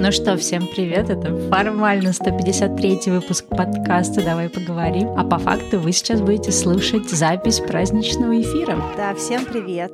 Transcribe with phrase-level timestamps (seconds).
[0.00, 5.92] Ну что, всем привет, это формально 153 выпуск подкаста «Давай поговорим», а по факту вы
[5.92, 8.76] сейчас будете слушать запись праздничного эфира.
[8.96, 9.92] Да, всем привет.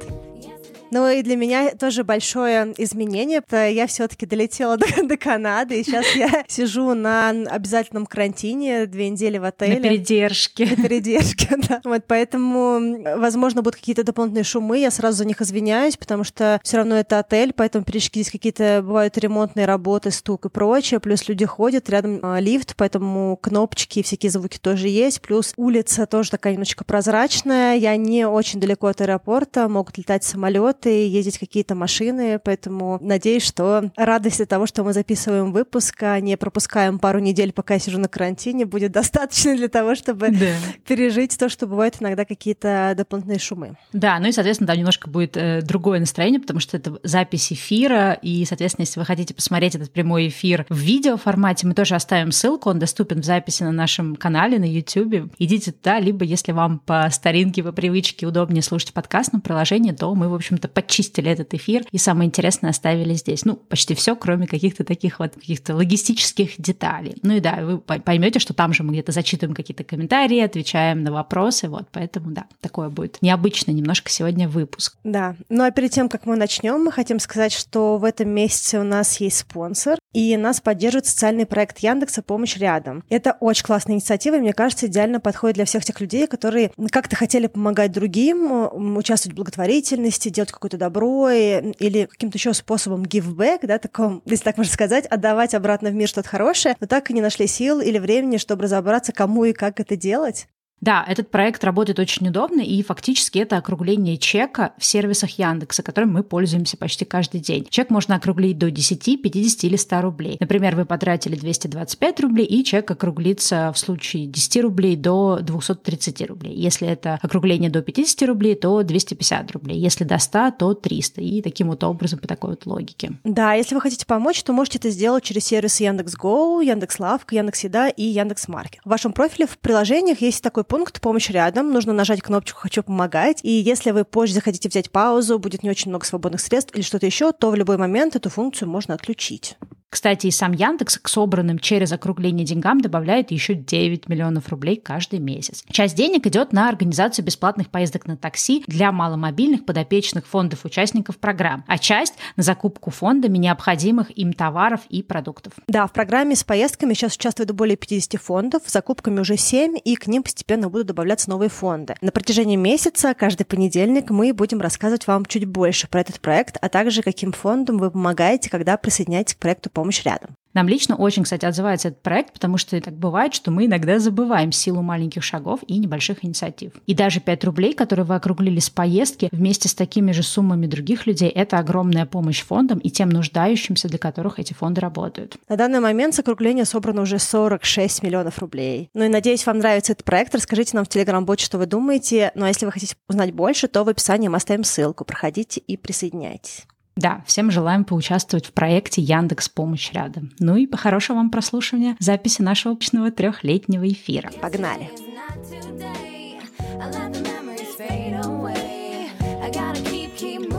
[0.94, 3.42] Ну и для меня тоже большое изменение.
[3.50, 9.38] Я все-таки долетела до, до Канады, и сейчас я сижу на обязательном карантине две недели
[9.38, 9.74] в отеле.
[9.74, 10.66] На передержке.
[10.66, 11.80] На передержке, да.
[11.82, 14.78] Вот поэтому, возможно, будут какие-то дополнительные шумы.
[14.78, 18.80] Я сразу за них извиняюсь, потому что все равно это отель, поэтому периодически здесь какие-то
[18.80, 21.00] бывают ремонтные работы, стук и прочее.
[21.00, 25.20] Плюс люди ходят, рядом а, лифт, поэтому кнопочки и всякие звуки тоже есть.
[25.22, 27.74] Плюс улица тоже такая немножечко прозрачная.
[27.74, 33.44] Я не очень далеко от аэропорта, могут летать самолеты самолеты, ездить какие-то машины, поэтому надеюсь,
[33.44, 37.80] что радость от того, что мы записываем выпуск, а не пропускаем пару недель, пока я
[37.80, 40.54] сижу на карантине, будет достаточно для того, чтобы да.
[40.86, 43.76] пережить то, что бывают иногда какие-то дополнительные шумы.
[43.92, 48.12] Да, ну и, соответственно, там немножко будет э, другое настроение, потому что это запись эфира,
[48.12, 52.70] и, соответственно, если вы хотите посмотреть этот прямой эфир в видеоформате, мы тоже оставим ссылку,
[52.70, 55.32] он доступен в записи на нашем канале на YouTube.
[55.38, 60.14] Идите туда, либо если вам по старинке, по привычке удобнее слушать в подкастном приложении, то
[60.14, 63.44] мы, в общем-то, подчистили этот эфир и самое интересное оставили здесь.
[63.44, 67.16] Ну, почти все, кроме каких-то таких вот каких-то логистических деталей.
[67.22, 71.12] Ну и да, вы поймете, что там же мы где-то зачитываем какие-то комментарии, отвечаем на
[71.12, 74.96] вопросы, вот, поэтому да, такое будет необычно немножко сегодня выпуск.
[75.04, 78.80] Да, ну а перед тем, как мы начнем, мы хотим сказать, что в этом месяце
[78.80, 83.02] у нас есть спонсор, и нас поддерживает социальный проект Яндекса «Помощь рядом».
[83.08, 87.16] Это очень классная инициатива, и мне кажется, идеально подходит для всех тех людей, которые как-то
[87.16, 93.60] хотели помогать другим, участвовать в благотворительности, делать какое-то добро или каким-то еще способом give back,
[93.66, 97.14] да, таком, если так можно сказать, отдавать обратно в мир что-то хорошее, но так и
[97.14, 100.48] не нашли сил или времени, чтобы разобраться, кому и как это делать.
[100.80, 106.12] Да, этот проект работает очень удобно, и фактически это округление чека в сервисах Яндекса, которым
[106.12, 107.66] мы пользуемся почти каждый день.
[107.70, 110.36] Чек можно округлить до 10, 50 или 100 рублей.
[110.40, 116.54] Например, вы потратили 225 рублей, и чек округлится в случае 10 рублей до 230 рублей.
[116.54, 119.78] Если это округление до 50 рублей, то 250 рублей.
[119.78, 121.22] Если до 100, то 300.
[121.22, 123.12] И таким вот образом по такой вот логике.
[123.24, 128.02] Да, если вы хотите помочь, то можете это сделать через сервисы Яндекс.Го, Яндекс.Лавка, Яндекс.Еда и
[128.02, 128.80] Яндекс.Маркет.
[128.84, 131.72] В вашем профиле в приложениях есть такой пункт «Помощь рядом».
[131.72, 133.40] Нужно нажать кнопочку «Хочу помогать».
[133.42, 137.06] И если вы позже захотите взять паузу, будет не очень много свободных средств или что-то
[137.06, 139.56] еще, то в любой момент эту функцию можно отключить.
[139.94, 145.20] Кстати, и сам Яндекс к собранным через округление деньгам добавляет еще 9 миллионов рублей каждый
[145.20, 145.62] месяц.
[145.70, 151.62] Часть денег идет на организацию бесплатных поездок на такси для маломобильных подопечных фондов участников программ,
[151.68, 155.52] а часть на закупку фондами необходимых им товаров и продуктов.
[155.68, 160.08] Да, в программе с поездками сейчас участвует более 50 фондов, закупками уже 7, и к
[160.08, 161.94] ним постепенно будут добавляться новые фонды.
[162.00, 166.68] На протяжении месяца, каждый понедельник, мы будем рассказывать вам чуть больше про этот проект, а
[166.68, 170.30] также каким фондам вы помогаете, когда присоединяетесь к проекту помощь рядом.
[170.54, 174.50] Нам лично очень, кстати, отзывается этот проект, потому что так бывает, что мы иногда забываем
[174.50, 176.72] силу маленьких шагов и небольших инициатив.
[176.86, 181.06] И даже 5 рублей, которые вы округлили с поездки, вместе с такими же суммами других
[181.06, 185.36] людей, это огромная помощь фондам и тем нуждающимся, для которых эти фонды работают.
[185.50, 188.88] На данный момент с округления собрано уже 46 миллионов рублей.
[188.94, 190.34] Ну и надеюсь, вам нравится этот проект.
[190.34, 192.32] Расскажите нам в Телеграм-боте, что вы думаете.
[192.34, 195.04] Ну а если вы хотите узнать больше, то в описании мы оставим ссылку.
[195.04, 196.66] Проходите и присоединяйтесь.
[196.96, 200.30] Да, всем желаем поучаствовать в проекте Яндекс Помощь рядом.
[200.38, 204.30] Ну и хорошего вам прослушивания записи нашего общего трехлетнего эфира.
[204.40, 204.90] Погнали!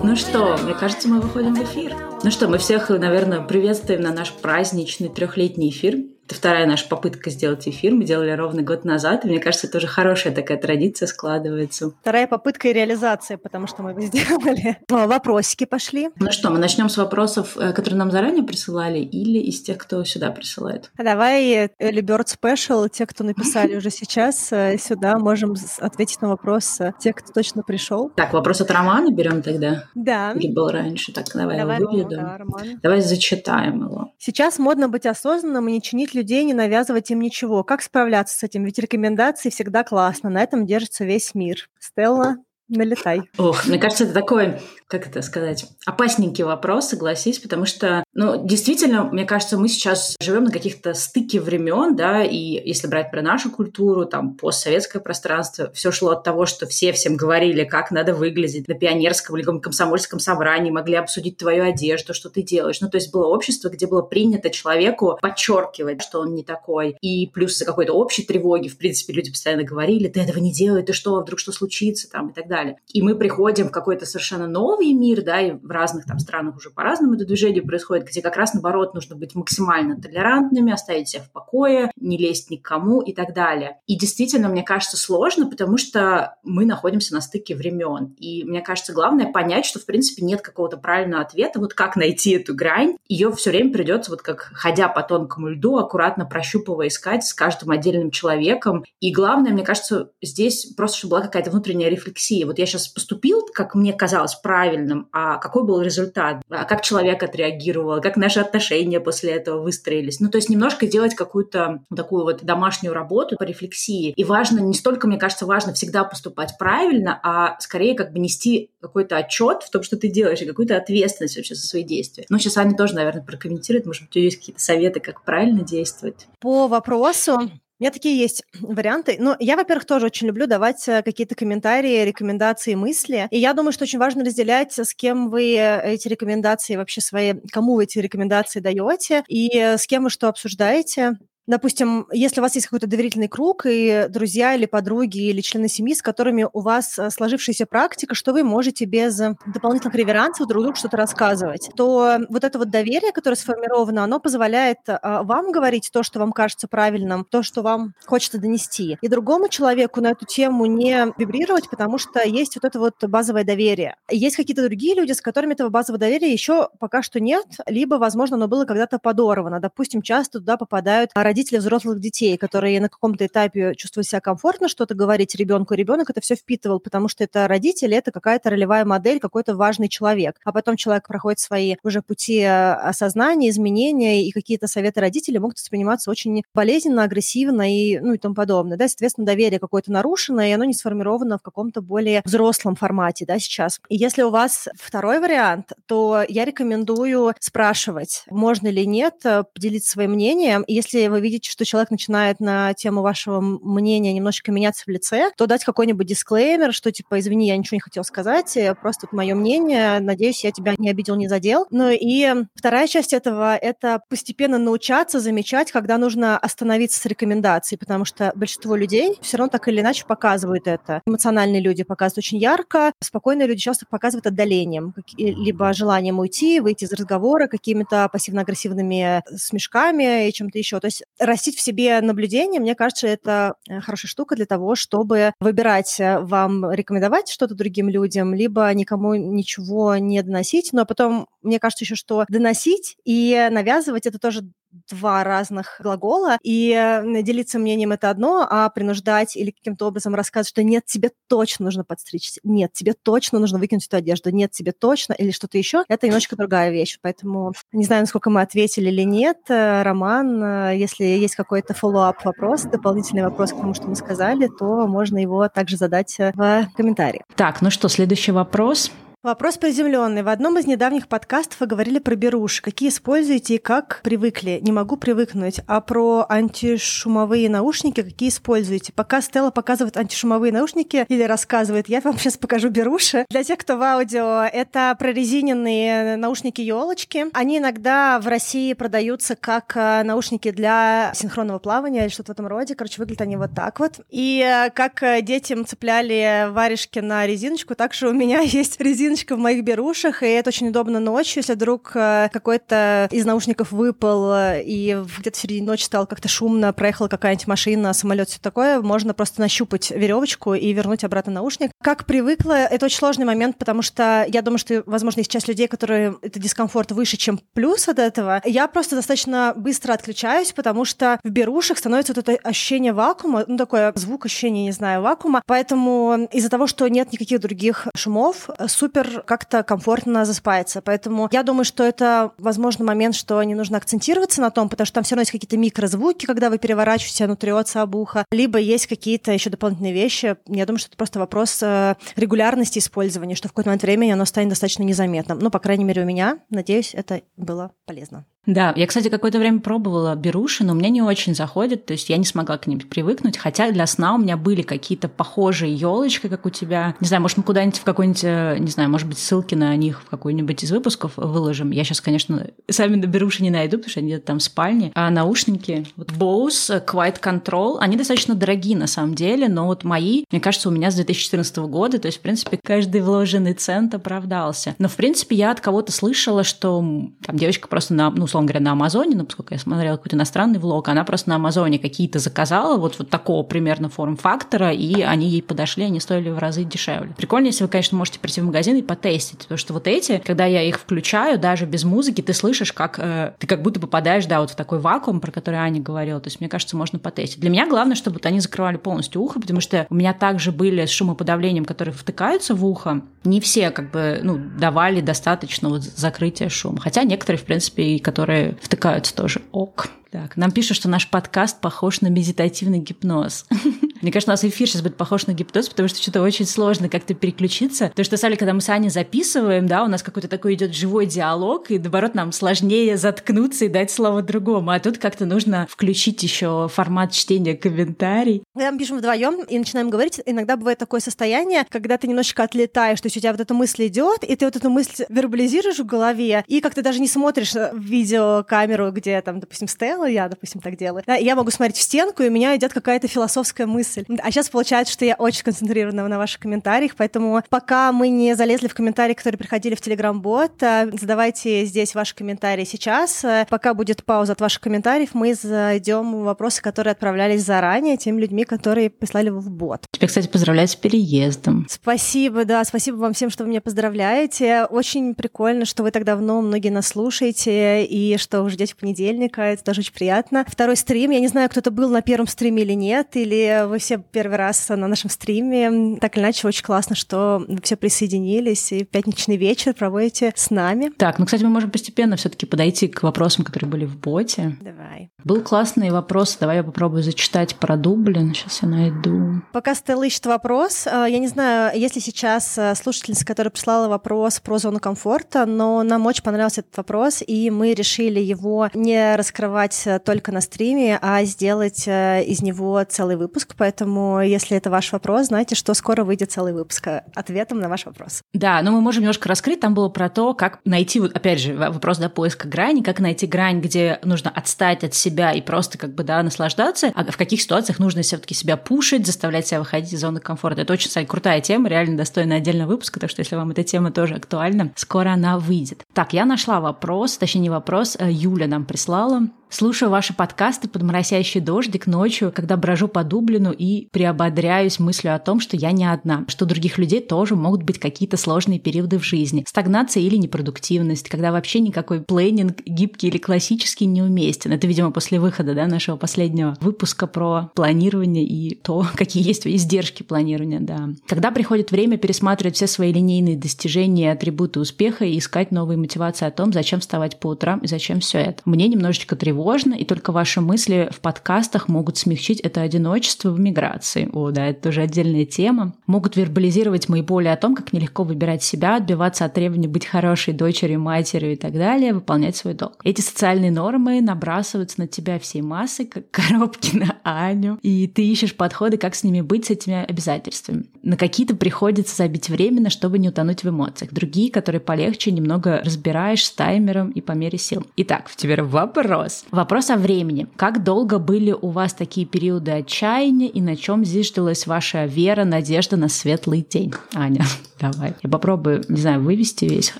[0.03, 1.95] Ну что, мне кажется, мы выходим в эфир.
[2.23, 5.97] Ну что, мы всех, наверное, приветствуем на наш праздничный трехлетний эфир.
[6.25, 7.93] Это вторая наша попытка сделать эфир.
[7.93, 9.25] Мы делали ровно год назад.
[9.25, 11.91] И мне кажется, это уже хорошая такая традиция складывается.
[12.01, 14.77] Вторая попытка и реализация, потому что мы его сделали.
[14.89, 16.09] Вопросики пошли.
[16.19, 20.03] Ну что, мы начнем с вопросов, э, которые нам заранее присылали, или из тех, кто
[20.03, 20.89] сюда присылает?
[20.97, 26.81] Давай Early Bird Special, те, кто написали уже сейчас, э, сюда можем ответить на вопрос
[26.81, 28.09] э, тех, кто точно пришел.
[28.15, 29.83] Так, вопрос от Романа берем тогда.
[29.93, 30.31] Да.
[30.31, 31.13] Или был раньше.
[31.13, 32.15] Так, давай, давай его выведу.
[32.15, 32.39] Да,
[32.81, 34.11] давай зачитаем его.
[34.17, 37.63] Сейчас модно быть осознанным и не чинить людей, не навязывать им ничего.
[37.63, 38.63] Как справляться с этим?
[38.63, 40.29] Ведь рекомендации всегда классно.
[40.29, 41.69] На этом держится весь мир.
[41.79, 43.21] Стелла, налетай.
[43.37, 49.03] Ох, мне кажется, это такой как это сказать, опасненький вопрос, согласись, потому что, ну, действительно,
[49.05, 53.49] мне кажется, мы сейчас живем на каких-то стыке времен, да, и если брать про нашу
[53.49, 58.67] культуру, там, постсоветское пространство, все шло от того, что все всем говорили, как надо выглядеть
[58.67, 62.79] на пионерском или комсомольском собрании, могли обсудить твою одежду, что ты делаешь.
[62.79, 66.95] Ну, то есть было общество, где было принято человеку подчеркивать, что он не такой.
[67.01, 70.83] И плюс за какой-то общей тревоги, в принципе, люди постоянно говорили, ты этого не делай,
[70.83, 72.54] ты что, вдруг что случится, там, и так далее.
[72.55, 72.77] Далее.
[72.87, 76.69] И мы приходим в какой-то совершенно новый мир, да, и в разных там странах уже
[76.69, 81.31] по-разному это движение происходит, где как раз наоборот нужно быть максимально толерантными, оставить себя в
[81.31, 83.79] покое, не лезть никому и так далее.
[83.87, 88.15] И действительно, мне кажется, сложно, потому что мы находимся на стыке времен.
[88.17, 92.31] И мне кажется, главное понять, что в принципе нет какого-то правильного ответа, вот как найти
[92.31, 92.97] эту грань.
[93.07, 97.71] Ее все время придется вот как ходя по тонкому льду, аккуратно прощупывая, искать с каждым
[97.71, 98.85] отдельным человеком.
[98.99, 102.44] И главное, мне кажется, здесь просто, чтобы была какая-то внутренняя рефлексия.
[102.45, 106.41] Вот я сейчас поступил, как мне казалось, правильным, а какой был результат?
[106.49, 108.01] А как человек отреагировал?
[108.01, 110.19] Как наши отношения после этого выстроились?
[110.19, 114.11] Ну, то есть немножко делать какую-то такую вот домашнюю работу по рефлексии.
[114.15, 118.71] И важно, не столько, мне кажется, важно всегда поступать правильно, а скорее как бы нести
[118.81, 122.25] какой-то отчет в том, что ты делаешь, и какую-то ответственность вообще за свои действия.
[122.29, 123.85] Ну, сейчас Аня тоже, наверное, прокомментирует.
[123.85, 126.27] Может быть, у есть какие-то советы, как правильно действовать?
[126.39, 127.49] По вопросу
[127.79, 129.17] у меня такие есть варианты.
[129.19, 133.27] Но я, во-первых, тоже очень люблю давать э, какие-то комментарии, рекомендации, мысли.
[133.31, 137.75] И я думаю, что очень важно разделять, с кем вы эти рекомендации вообще свои, кому
[137.75, 141.17] вы эти рекомендации даете и с кем вы что обсуждаете.
[141.47, 145.93] Допустим, если у вас есть какой-то доверительный круг и друзья или подруги или члены семьи,
[145.93, 150.75] с которыми у вас э, сложившаяся практика, что вы можете без дополнительных реверансов друг другу
[150.77, 156.01] что-то рассказывать, то вот это вот доверие, которое сформировано, оно позволяет а, вам говорить то,
[156.01, 160.65] что вам кажется правильным, то, что вам хочется донести, и другому человеку на эту тему
[160.65, 163.97] не вибрировать, потому что есть вот это вот базовое доверие.
[164.09, 168.35] Есть какие-то другие люди, с которыми этого базового доверия еще пока что нет, либо, возможно,
[168.35, 169.59] оно было когда-то подорвано.
[169.59, 174.95] Допустим, часто туда попадают родители взрослых детей, которые на каком-то этапе чувствуют себя комфортно что-то
[174.95, 179.55] говорить ребенку, ребенок это все впитывал, потому что это родители, это какая-то ролевая модель, какой-то
[179.55, 180.39] важный человек.
[180.43, 185.57] А потом человек проходит свои уже пути э, осознания, изменения, и какие-то советы родителей могут
[185.57, 188.77] восприниматься очень болезненно, агрессивно и, ну, и тому подобное.
[188.77, 188.87] Да?
[188.87, 193.79] Соответственно, доверие какое-то нарушено, и оно не сформировано в каком-то более взрослом формате да, сейчас.
[193.89, 199.91] И если у вас второй вариант, то я рекомендую спрашивать, можно ли нет, э, поделиться
[199.91, 200.63] своим мнением.
[200.67, 205.47] Если вы видите, что человек начинает на тему вашего мнения немножечко меняться в лице, то
[205.47, 209.33] дать какой-нибудь дисклеймер, что типа, извини, я ничего не хотел сказать, э, просто это мое
[209.33, 211.65] мнение, надеюсь, я тебя не обидел, не задел.
[211.71, 218.05] Ну и вторая часть этого— это постепенно научаться замечать, когда нужно остановиться с рекомендацией, потому
[218.05, 221.01] что большинство людей все равно так или иначе показывают это.
[221.07, 226.93] Эмоциональные люди показывают очень ярко, спокойные люди часто показывают отдалением, либо желанием уйти, выйти из
[226.93, 230.79] разговора какими-то пассивно-агрессивными смешками и чем-то еще.
[230.79, 235.33] То есть растить в себе наблюдение, мне кажется, это э, хорошая штука для того, чтобы
[235.39, 240.73] выбирать, э, вам рекомендовать что-то другим людям, либо никому ничего не доносить.
[240.73, 244.41] Но потом, мне кажется еще, что доносить и навязывать— это тоже
[244.89, 250.49] два разных глагола, и э, делиться мнением это одно, а принуждать или каким-то образом рассказывать,
[250.49, 254.71] что нет, тебе точно нужно подстричься, нет, тебе точно нужно выкинуть эту одежду, нет, тебе
[254.71, 256.97] точно, или что-то еще, это немножечко другая вещь.
[257.01, 259.37] Поэтому не знаю, насколько мы ответили или нет.
[259.49, 264.47] Э, Роман, э, если есть какой-то follow-up вопрос, дополнительный вопрос к тому, что мы сказали,
[264.47, 267.23] то можно его также задать в комментарии.
[267.35, 268.91] Так, ну что, следующий вопрос.
[269.25, 270.21] Вопрос приземленный.
[270.21, 272.61] В одном из недавних подкастов вы говорили про беруши.
[272.61, 274.59] Какие используете и как привыкли?
[274.61, 275.61] Не могу привыкнуть.
[275.65, 278.93] А про антишумовые наушники какие используете?
[278.93, 283.25] Пока Стелла показывает антишумовые наушники или рассказывает, я вам сейчас покажу беруши.
[283.31, 287.25] Для тех, кто в аудио, это прорезиненные наушники-елочки.
[287.33, 292.45] Они иногда в России продаются как э, наушники для синхронного плавания или что-то в этом
[292.45, 292.75] роде.
[292.75, 294.01] Короче, выглядят они вот так вот.
[294.11, 299.14] И э, как э, детям цепляли варежки на резиночку, так же у меня есть резиночка
[299.15, 303.71] резиночка в моих берушах, и это очень удобно ночью, если вдруг э, какой-то из наушников
[303.71, 308.39] выпал, э, и где-то в середине ночи стало как-то шумно, проехала какая-нибудь машина, самолет, все
[308.41, 311.71] такое, можно просто нащупать веревочку и вернуть обратно наушник.
[311.81, 315.67] Как привыкла, это очень сложный момент, потому что я думаю, что, возможно, есть часть людей,
[315.69, 318.41] которые это дискомфорт выше, чем плюс от этого.
[318.43, 323.57] Я просто достаточно быстро отключаюсь, потому что в берушах становится вот это ощущение вакуума, ну,
[323.57, 325.41] такое звук, ощущение, не знаю, вакуума.
[325.45, 330.81] Поэтому из-за того, что нет никаких других шумов, супер супер как-то комфортно заспается.
[330.81, 334.95] Поэтому я думаю, что это, возможно, момент, что не нужно акцентироваться на том, потому что
[334.95, 338.87] там все равно есть какие-то микрозвуки, когда вы переворачиваете, оно трется об ухо, либо есть
[338.87, 340.37] какие-то еще дополнительные вещи.
[340.47, 344.25] Я думаю, что это просто вопрос э, регулярности использования, что в какой-то момент времени оно
[344.25, 345.39] станет достаточно незаметным.
[345.39, 346.39] Ну, по крайней мере, у меня.
[346.49, 348.25] Надеюсь, это было полезно.
[348.45, 352.17] Да, я, кстати, какое-то время пробовала беруши, но мне не очень заходит, то есть я
[352.17, 356.45] не смогла к ним привыкнуть, хотя для сна у меня были какие-то похожие елочки, как
[356.45, 356.95] у тебя.
[356.99, 360.01] Не знаю, может, мы куда-нибудь в какой-нибудь, э, не знаю, может быть, ссылки на них
[360.03, 361.71] в какой-нибудь из выпусков выложим.
[361.71, 364.93] Я сейчас, конечно, сами доберусь и не найду, потому что они где-то там в спальне.
[364.95, 370.23] А наушники, вот Bose Quiet Control, они достаточно дорогие на самом деле, но вот мои,
[370.31, 374.75] мне кажется, у меня с 2014 года, то есть, в принципе, каждый вложенный цент оправдался.
[374.79, 376.77] Но, в принципе, я от кого-то слышала, что
[377.25, 380.59] там девочка просто на, ну, условно говоря, на Амазоне, ну, поскольку я смотрела какой-то иностранный
[380.59, 385.41] влог, она просто на Амазоне какие-то заказала, вот, вот такого примерно форм-фактора, и они ей
[385.41, 387.13] подошли, они стоили в разы дешевле.
[387.17, 390.45] Прикольно, если вы, конечно, можете прийти в магазин и потестить, потому что вот эти, когда
[390.45, 394.41] я их включаю, даже без музыки, ты слышишь, как э, ты как будто попадаешь, да,
[394.41, 396.19] вот в такой вакуум, про который Аня говорила.
[396.19, 397.39] То есть, мне кажется, можно потестить.
[397.39, 400.85] Для меня главное, чтобы вот они закрывали полностью ухо, потому что у меня также были
[400.85, 403.01] с шумоподавлением, которые втыкаются в ухо.
[403.23, 406.79] Не все как бы, ну, давали достаточно вот закрытия шума.
[406.79, 409.87] Хотя некоторые, в принципе, и которые втыкаются тоже ок.
[410.11, 413.45] Так, нам пишут, что наш подкаст похож на медитативный гипноз.
[414.05, 416.89] Мне кажется, у нас эфир сейчас будет похож на гипноз, потому что что-то очень сложно
[416.89, 417.87] как-то переключиться.
[417.87, 421.07] Потому что, деле, когда мы с Аней записываем, да, у нас какой-то такой идет живой
[421.07, 424.69] диалог, и, наоборот, нам сложнее заткнуться и дать слово другому.
[424.69, 428.43] А тут как-то нужно включить еще формат чтения комментариев.
[428.53, 433.01] Когда мы пишем вдвоем и начинаем говорить, иногда бывает такое состояние, когда ты немножечко отлетаешь,
[433.01, 435.85] то есть у тебя вот эта мысль идет, и ты вот эту мысль вербализируешь в
[435.87, 440.77] голове, и как-то даже не смотришь в видеокамеру, где там, допустим, Стелла, я, допустим, так
[440.77, 441.03] делаю.
[441.07, 443.94] Да, я могу смотреть в стенку, и у меня идет какая-то философская мысль.
[444.19, 448.67] А сейчас получается, что я очень концентрирована на ваших комментариях, поэтому пока мы не залезли
[448.67, 453.23] в комментарии, которые приходили в Телеграм-бот, а, задавайте здесь ваши комментарии сейчас.
[453.23, 458.21] А, пока будет пауза от ваших комментариев, мы зайдем в вопросы, которые отправлялись заранее теми
[458.21, 459.85] людьми, которые прислали в бот.
[459.91, 461.65] Тебя, кстати, поздравляю с переездом.
[461.69, 464.65] Спасибо, да, спасибо вам всем, что вы меня поздравляете.
[464.65, 469.41] Очень прикольно, что вы так давно многие нас слушаете и что вы ждете понедельника.
[469.41, 470.45] Это тоже очень приятно.
[470.47, 473.97] Второй стрим, я не знаю, кто-то был на первом стриме или нет, или вы все
[473.97, 475.97] первый раз на нашем стриме.
[475.99, 480.89] Так или иначе, очень классно, что все присоединились и пятничный вечер проводите с нами.
[480.97, 484.57] Так, ну, кстати, мы можем постепенно все таки подойти к вопросам, которые были в боте.
[484.61, 485.09] Давай.
[485.23, 489.41] Был классный вопрос, давай я попробую зачитать про Дублин, сейчас я найду.
[489.53, 494.39] Пока Стелла ищет вопрос, э, я не знаю, если сейчас э, слушательница, которая прислала вопрос
[494.39, 499.81] про зону комфорта, но нам очень понравился этот вопрос, и мы решили его не раскрывать
[499.85, 505.27] э, только на стриме, а сделать из него целый выпуск, поэтому если это ваш вопрос,
[505.27, 508.21] знайте, что скоро выйдет целый выпуск ответом на ваш вопрос.
[508.33, 511.53] Да, но мы можем немножко раскрыть, там было про то, как найти, вот опять же,
[511.55, 515.93] вопрос до поиска грани, как найти грань, где нужно отстать от себя и просто как
[515.93, 520.01] бы, да, наслаждаться, а в каких ситуациях нужно все-таки себя пушить, заставлять себя выходить из
[520.01, 520.61] зоны комфорта.
[520.61, 523.91] Это очень, кстати, крутая тема, реально достойна отдельного выпуска, так что если вам эта тема
[523.91, 525.83] тоже актуальна, скоро она выйдет.
[525.93, 529.27] Так, я нашла вопрос, точнее не вопрос, э, Юля нам прислала.
[529.49, 535.19] Слушаю ваши подкасты под моросящий дождик ночью, когда брожу по Дублину и приободряюсь мыслью о
[535.19, 538.99] том, что я не одна, что у других людей тоже могут быть какие-то сложные периоды
[538.99, 539.45] в жизни.
[539.47, 544.51] Стагнация или непродуктивность, когда вообще никакой плейнинг гибкий или классический не уместен.
[544.51, 550.03] Это, видимо, после выхода да, нашего последнего выпуска про планирование и то, какие есть издержки
[550.03, 550.59] планирования.
[550.59, 550.89] Да.
[551.07, 556.31] Когда приходит время пересматривать все свои линейные достижения, атрибуты успеха и искать новые мотивации о
[556.31, 558.41] том, зачем вставать по утрам и зачем все это.
[558.45, 564.09] Мне немножечко тревожно, и только ваши мысли в подкастах могут смягчить это одиночество в миграции.
[564.11, 565.73] О, да, это тоже отдельная тема.
[565.87, 570.33] Могут вербализировать мои боли о том, как нелегко выбирать себя, отбиваться от требований быть хорошей
[570.33, 572.81] дочерью, матерью и так далее, выполнять свой долг.
[572.83, 578.35] Эти социальные нормы набрасываются на тебя всей массой, как коробки на Аню, и ты ищешь
[578.35, 580.65] подходы, как с ними быть, с этими обязательствами.
[580.83, 583.91] На какие-то приходится забить временно, чтобы не утонуть в эмоциях.
[583.91, 587.65] Другие, которые полегче, немного разбираешь с таймером и по мере сил.
[587.77, 589.25] Итак, в тебе вопрос.
[589.31, 590.27] Вопрос о времени.
[590.35, 595.75] Как долго были у вас такие периоды отчаяния и на чем зиждалась ваша вера, надежда
[595.75, 596.73] на светлый день?
[596.93, 597.25] Аня,
[597.59, 597.93] давай.
[598.01, 599.73] Я попробую, не знаю, вывести весь.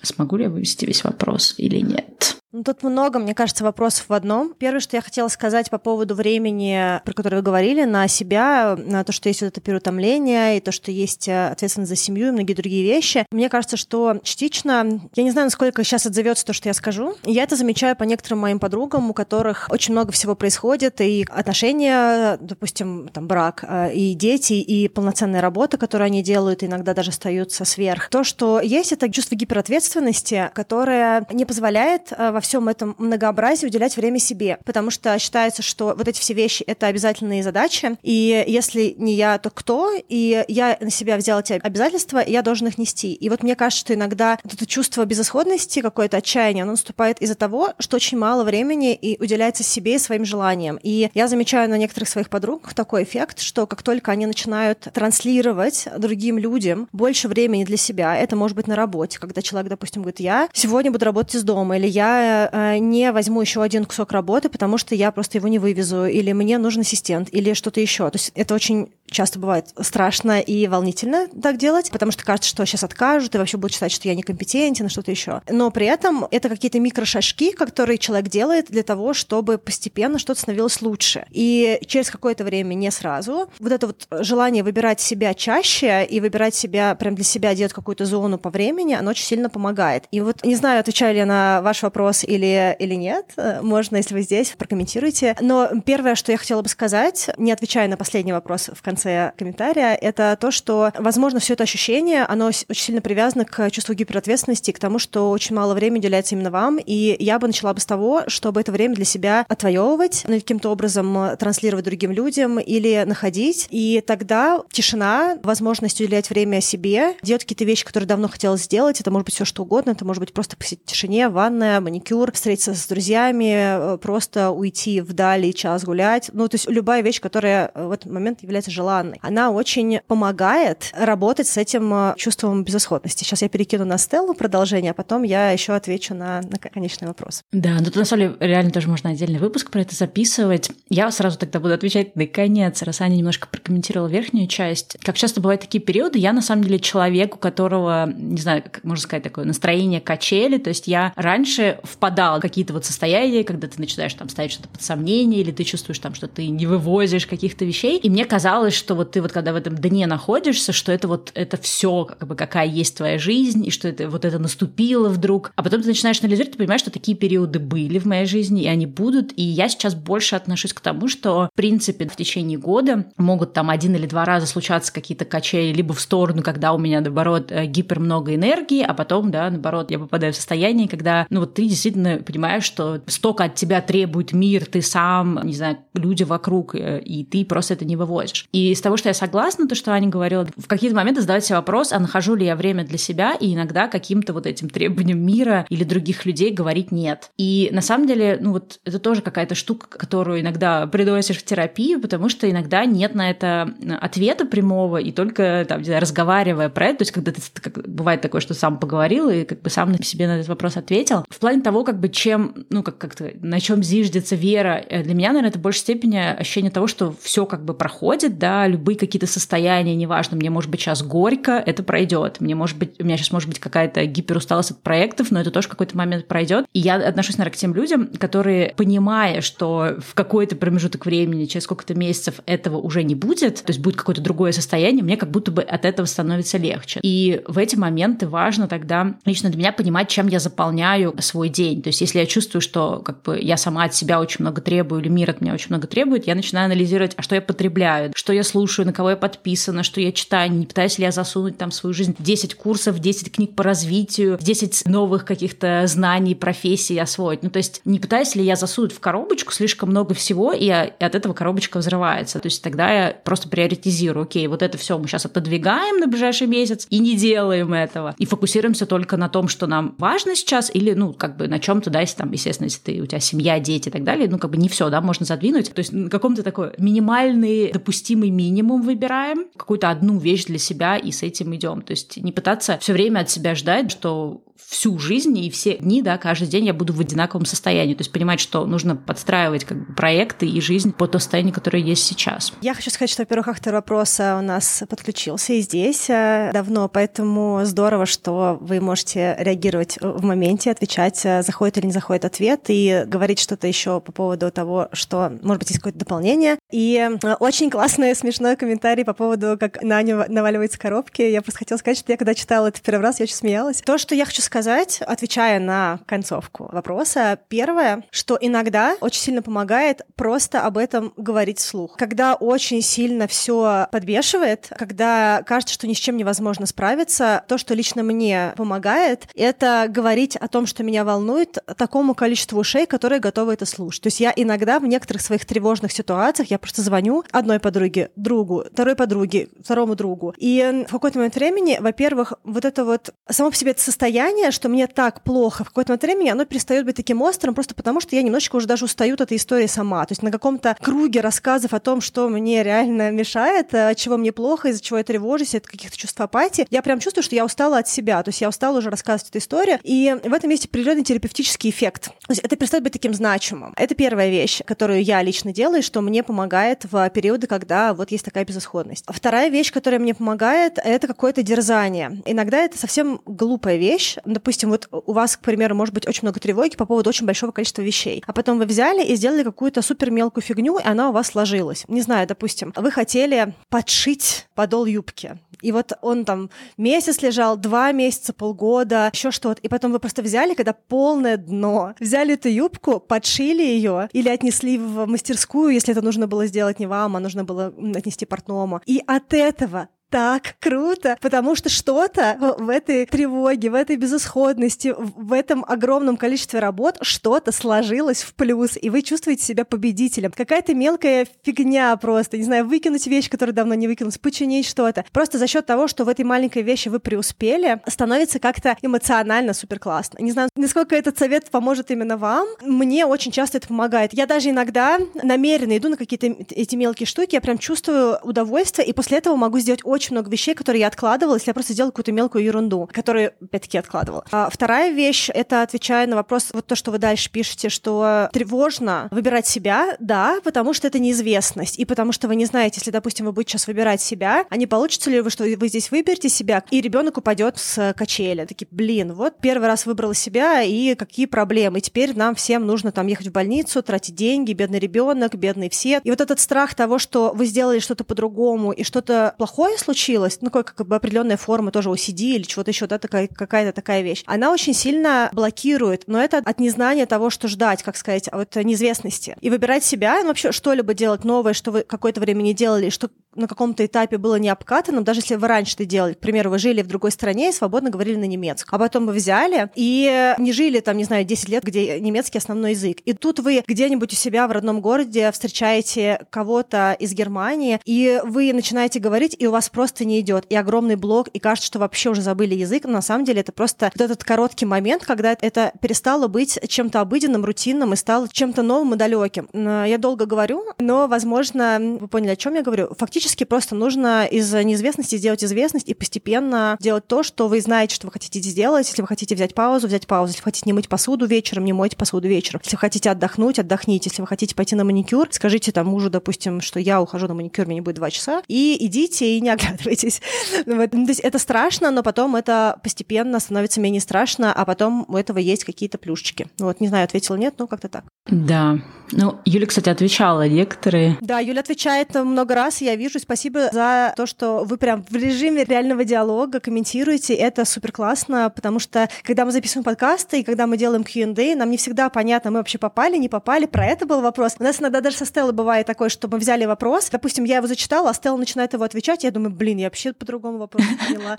[0.00, 2.38] Смогу ли я вывести весь вопрос или нет?
[2.54, 4.52] Ну, тут много, мне кажется, вопросов в одном.
[4.58, 9.04] Первое, что я хотела сказать по поводу времени, про которое вы говорили, на себя, на
[9.04, 12.30] то, что есть вот это переутомление, и то, что есть э, ответственность за семью и
[12.30, 13.24] многие другие вещи.
[13.30, 17.44] Мне кажется, что частично, я не знаю, насколько сейчас отзовется то, что я скажу, я
[17.44, 23.08] это замечаю по некоторым моим подругам, у которых очень много всего происходит, и отношения, допустим,
[23.08, 28.10] там, брак, э, и дети, и полноценная работа, которую они делают, иногда даже остаются сверх.
[28.10, 33.96] То, что есть, это чувство гиперответственности, которое не позволяет э, во всем этом многообразии уделять
[33.96, 38.94] время себе, потому что считается, что вот эти все вещи— это обязательные задачи, и если
[38.98, 39.90] не я, то кто?
[40.08, 43.12] И я на себя взяла эти обязательства, и я должен их нести.
[43.12, 47.72] И вот мне кажется, что иногда это чувство безысходности, какое-то отчаяние, оно наступает из-за того,
[47.78, 50.78] что очень мало времени и уделяется себе и своим желаниям.
[50.82, 55.88] И я замечаю на некоторых своих подругах такой эффект, что как только они начинают транслировать
[55.98, 60.20] другим людям больше времени для себя, это может быть на работе, когда человек, допустим, говорит,
[60.20, 64.48] я сегодня буду работать из дома, или я э, не возьму еще один кусок работы,
[64.48, 68.08] потому что я просто его не вывезу, или мне нужен ассистент, или что-то еще.
[68.10, 72.64] То есть это очень часто бывает страшно и волнительно так делать, потому что кажется, что
[72.64, 75.42] сейчас откажут и вообще будут считать, что я некомпетентен что-то еще.
[75.48, 80.80] Но при этом это какие-то микрошажки, которые человек делает для того, чтобы постепенно что-то становилось
[80.82, 81.26] лучше.
[81.30, 86.54] И через какое-то время, не сразу, вот это вот желание выбирать себя чаще и выбирать
[86.54, 90.04] себя, прям для себя делать какую-то зону по времени, оно очень сильно помогает.
[90.10, 94.14] И вот не знаю, отвечаю ли я на ваш вопрос или, или нет, можно, если
[94.14, 95.36] вы здесь, прокомментируйте.
[95.40, 99.32] Но первое, что я хотела бы сказать, не отвечая на последний вопрос в конце конце
[99.36, 104.70] комментария, это то, что, возможно, все это ощущение, оно очень сильно привязано к чувству гиперответственности,
[104.70, 107.86] к тому, что очень мало времени уделяется именно вам, и я бы начала бы с
[107.86, 113.66] того, чтобы это время для себя отвоевывать, ну, каким-то образом транслировать другим людям или находить,
[113.70, 119.10] и тогда тишина, возможность уделять время себе, делать какие-то вещи, которые давно хотелось сделать, это
[119.10, 122.74] может быть все что угодно, это может быть просто посидеть в тишине, ванная, маникюр, встретиться
[122.74, 128.10] с друзьями, просто уйти вдали час гулять, ну, то есть любая вещь, которая в этот
[128.10, 129.18] момент является желанной желанной.
[129.22, 133.22] Она очень помогает работать с этим э, чувством безысходности.
[133.24, 137.42] Сейчас я перекину на Стеллу продолжение, а потом я еще отвечу на, на конечный вопрос.
[137.52, 140.70] Да, ну тут на самом деле реально тоже можно отдельный выпуск про это записывать.
[140.88, 144.96] Я сразу тогда буду отвечать на конец, раз Аня немножко прокомментировала верхнюю часть.
[145.02, 148.82] Как часто бывают такие периоды, я на самом деле человек, у которого, не знаю, как
[148.82, 153.68] можно сказать, такое настроение качели, то есть я раньше впадала в какие-то вот состояния, когда
[153.68, 157.26] ты начинаешь там ставить что-то под сомнение, или ты чувствуешь там, что ты не вывозишь
[157.26, 160.92] каких-то вещей, и мне казалось, что вот ты вот когда в этом дне находишься, что
[160.92, 164.38] это вот это все как бы какая есть твоя жизнь, и что это вот это
[164.38, 165.52] наступило вдруг.
[165.56, 168.68] А потом ты начинаешь анализировать, ты понимаешь, что такие периоды были в моей жизни, и
[168.68, 169.32] они будут.
[169.36, 173.70] И я сейчас больше отношусь к тому, что, в принципе, в течение года могут там
[173.70, 177.66] один или два раза случаться какие-то качели либо в сторону, когда у меня, наоборот, э,
[177.66, 181.66] гипер много энергии, а потом, да, наоборот, я попадаю в состояние, когда, ну вот ты
[181.66, 187.00] действительно понимаешь, что столько от тебя требует мир, ты сам, не знаю, люди вокруг, э,
[187.00, 188.46] и ты просто это не вывозишь.
[188.52, 191.56] И из того, что я согласна, то, что Аня говорила, в какие-то моменты задавать себе
[191.56, 195.66] вопрос, а нахожу ли я время для себя, и иногда каким-то вот этим требованиям мира
[195.68, 197.30] или других людей говорить нет.
[197.36, 202.00] И на самом деле, ну вот это тоже какая-то штука, которую иногда приносишь в терапию,
[202.00, 206.98] потому что иногда нет на это ответа прямого, и только там, знаю, разговаривая про это,
[206.98, 210.02] то есть когда ты, как, бывает такое, что сам поговорил и как бы сам на
[210.02, 213.60] себе на этот вопрос ответил, в плане того, как бы чем, ну как как-то, на
[213.60, 217.46] чем зиждется вера, э, для меня, наверное, это в большей степени ощущение того, что все
[217.46, 222.40] как бы проходит, да, любые какие-то состояния, неважно, мне может быть сейчас горько, это пройдет.
[222.40, 225.68] Мне может быть, у меня сейчас может быть какая-то гиперусталость от проектов, но это тоже
[225.68, 226.66] какой-то момент пройдет.
[226.72, 231.64] И я отношусь, наверное, к тем людям, которые, понимая, что в какой-то промежуток времени, через
[231.64, 235.50] сколько-то месяцев этого уже не будет, то есть будет какое-то другое состояние, мне как будто
[235.50, 237.00] бы от этого становится легче.
[237.02, 241.82] И в эти моменты важно тогда лично для меня понимать, чем я заполняю свой день.
[241.82, 245.00] То есть если я чувствую, что как бы я сама от себя очень много требую,
[245.00, 248.32] или мир от меня очень много требует, я начинаю анализировать, а что я потребляю, что
[248.32, 251.70] я слушаю, на кого я подписана, что я читаю, не пытаюсь ли я засунуть там
[251.70, 257.42] свою жизнь 10 курсов, 10 книг по развитию, 10 новых каких-то знаний, профессий освоить.
[257.42, 260.70] Ну, то есть не пытаюсь ли я засунуть в коробочку слишком много всего, и, и
[260.70, 262.38] от этого коробочка взрывается.
[262.38, 266.46] То есть тогда я просто приоритизирую, окей, вот это все мы сейчас отодвигаем на ближайший
[266.46, 268.14] месяц и не делаем этого.
[268.18, 271.90] И фокусируемся только на том, что нам важно сейчас, или, ну, как бы на чем-то,
[271.90, 274.50] да, если там, естественно, если ты, у тебя семья, дети и так далее, ну, как
[274.50, 275.72] бы не все, да, можно задвинуть.
[275.72, 281.12] То есть на каком-то такой минимальный допустимый минимум выбираем, какую-то одну вещь для себя и
[281.12, 281.82] с этим идем.
[281.82, 286.00] То есть не пытаться все время от себя ждать, что всю жизнь и все дни,
[286.00, 287.94] да, каждый день я буду в одинаковом состоянии.
[287.94, 291.82] То есть понимать, что нужно подстраивать как бы, проекты и жизнь по то состоянию, которое
[291.82, 292.54] есть сейчас.
[292.62, 297.60] Я хочу сказать, что, во-первых, автор вопроса у нас подключился и здесь э, давно, поэтому
[297.64, 303.04] здорово, что вы можете реагировать в моменте, отвечать, э, заходит или не заходит ответ, и
[303.06, 306.58] говорить что-то еще по поводу того, что, может быть, есть какое-то дополнение.
[306.70, 311.20] И э, очень классный, смешной комментарий по поводу, как Наня наваливается коробки.
[311.20, 313.82] Я просто хотела сказать, что я когда читала это первый раз, я очень смеялась.
[313.82, 317.36] То, что я хочу сказать, сказать, отвечая на концовку вопроса.
[317.48, 321.96] Первое, что иногда очень сильно помогает просто об этом говорить вслух.
[321.96, 327.74] Когда очень сильно все подбешивает, когда кажется, что ни с чем невозможно справиться, то, что
[327.74, 333.54] лично мне помогает, это говорить о том, что меня волнует, такому количеству ушей, которые готовы
[333.54, 334.02] это слушать.
[334.02, 338.64] То есть я иногда в некоторых своих тревожных ситуациях я просто звоню одной подруге, другу,
[338.72, 340.34] второй подруге, второму другу.
[340.36, 344.68] И в какой-то момент времени, во-первых, вот это вот само по себе это состояние, что
[344.68, 348.16] мне так плохо, в какой-то момент времени оно перестает быть таким острым, просто потому что
[348.16, 350.04] я немножечко уже даже устаю от этой истории сама.
[350.06, 354.32] То есть на каком-то круге рассказов о том, что мне реально мешает, от чего мне
[354.32, 357.78] плохо, из-за чего я тревожусь, от каких-то чувств апатии, я прям чувствую, что я устала
[357.78, 358.22] от себя.
[358.22, 359.78] То есть я устала уже рассказывать эту историю.
[359.82, 362.04] И в этом есть определенный терапевтический эффект.
[362.04, 363.72] То есть это перестает быть таким значимым.
[363.76, 368.24] Это первая вещь, которую я лично делаю, что мне помогает в периоды, когда вот есть
[368.24, 369.04] такая безысходность.
[369.08, 372.22] Вторая вещь, которая мне помогает, это какое-то дерзание.
[372.26, 374.16] Иногда это совсем глупая вещь.
[374.32, 377.52] Допустим, вот у вас, к примеру, может быть очень много тревоги по поводу очень большого
[377.52, 378.22] количества вещей.
[378.26, 381.84] А потом вы взяли и сделали какую-то супер мелкую фигню, и она у вас сложилась.
[381.88, 385.38] Не знаю, допустим, вы хотели подшить подол юбки.
[385.62, 389.60] И вот он там месяц лежал, два месяца, полгода, еще что-то.
[389.62, 394.76] И потом вы просто взяли, когда полное дно, взяли эту юбку, подшили ее или отнесли
[394.76, 398.80] в мастерскую, если это нужно было сделать не вам, а нужно было отнести портному.
[398.86, 405.32] И от этого так круто, потому что что-то в этой тревоге, в этой безысходности, в
[405.32, 410.30] этом огромном количестве работ что-то сложилось в плюс, и вы чувствуете себя победителем.
[410.30, 415.06] Какая-то мелкая фигня просто, не знаю, выкинуть вещь, которая давно не выкинулась, починить что-то.
[415.12, 419.78] Просто за счет того, что в этой маленькой вещи вы преуспели, становится как-то эмоционально супер
[419.78, 420.18] классно.
[420.20, 422.46] Не знаю, насколько этот совет поможет именно вам.
[422.60, 424.12] Мне очень часто это помогает.
[424.12, 428.92] Я даже иногда намеренно иду на какие-то эти мелкие штуки, я прям чувствую удовольствие, и
[428.92, 431.92] после этого могу сделать очень очень много вещей, которые я откладывала, если я просто делала
[431.92, 434.24] какую-то мелкую ерунду, которую, опять-таки, откладывала.
[434.32, 439.06] А вторая вещь— это отвечая на вопрос, вот то, что вы дальше пишете, что тревожно
[439.12, 443.26] выбирать себя, да, потому что это неизвестность, и потому что вы не знаете, если, допустим,
[443.26, 446.64] вы будете сейчас выбирать себя, а не получится ли вы, что вы здесь выберете себя,
[446.70, 448.44] и ребенок упадет с качели.
[448.44, 451.80] Такие, блин, вот первый раз выбрала себя, и какие проблемы.
[451.80, 456.00] Теперь нам всем нужно там ехать в больницу, тратить деньги, бедный ребенок, бедный все.
[456.02, 460.38] И вот этот страх того, что вы сделали что-то по-другому, и что-то плохое случилось, случилось,
[460.40, 464.00] ну, как, как бы определенная форма тоже OCD или чего-то еще, да, такая, какая-то такая
[464.00, 468.56] вещь, она очень сильно блокирует, но это от незнания того, что ждать, как сказать, от
[468.56, 469.36] неизвестности.
[469.42, 473.10] И выбирать себя, ну, вообще что-либо делать новое, что вы какое-то время не делали, что
[473.34, 476.14] на каком-то этапе было не обкатанным, даже если вы раньше это делали.
[476.14, 478.74] К примеру, вы жили в другой стране и свободно говорили на немецком.
[478.74, 482.72] А потом вы взяли и не жили там, не знаю, 10 лет, где немецкий основной
[482.72, 482.98] язык.
[483.04, 488.52] И тут вы где-нибудь у себя в родном городе встречаете кого-то из Германии, и вы
[488.52, 490.44] начинаете говорить, и у вас просто не идет.
[490.50, 492.84] И огромный блок, и кажется, что вообще уже забыли язык.
[492.84, 497.00] Но на самом деле это просто вот этот короткий момент, когда это перестало быть чем-то
[497.00, 499.48] обыденным, рутинным и стало чем-то новым и далеким.
[499.52, 502.88] Я долго говорю, но, возможно, вы поняли, о чем я говорю.
[502.98, 507.94] Фактически Фактически просто нужно из неизвестности сделать известность и постепенно делать то, что вы знаете,
[507.94, 508.88] что вы хотите сделать.
[508.88, 510.32] Если вы хотите взять паузу, взять паузу.
[510.32, 512.60] Если вы хотите не мыть посуду вечером, не мойте посуду вечером.
[512.64, 514.10] Если вы хотите отдохнуть, отдохните.
[514.10, 517.66] Если вы хотите пойти на маникюр, скажите там мужу, допустим, что я ухожу на маникюр,
[517.66, 520.20] мне не будет два часа, и идите и не оглядывайтесь.
[520.66, 520.92] Вот.
[520.92, 525.16] Ну, то есть это страшно, но потом это постепенно становится менее страшно, а потом у
[525.16, 526.48] этого есть какие-то плюшечки.
[526.58, 528.04] Вот, не знаю, ответила нет, но как-то так.
[528.26, 528.78] Да.
[529.14, 531.18] Ну, Юля, кстати, отвечала некоторые.
[531.20, 535.64] Да, Юля отвечает много раз, я вижу, спасибо за то, что вы прям в режиме
[535.64, 537.34] реального диалога комментируете.
[537.34, 541.70] Это супер классно, потому что когда мы записываем подкасты и когда мы делаем Q&A, нам
[541.70, 543.66] не всегда понятно, мы вообще попали, не попали.
[543.66, 544.54] Про это был вопрос.
[544.58, 547.66] У нас иногда даже со Стеллой бывает такое, что мы взяли вопрос, допустим, я его
[547.66, 551.36] зачитала, а Стелла начинает его отвечать, я думаю, блин, я вообще по-другому вопрос поняла.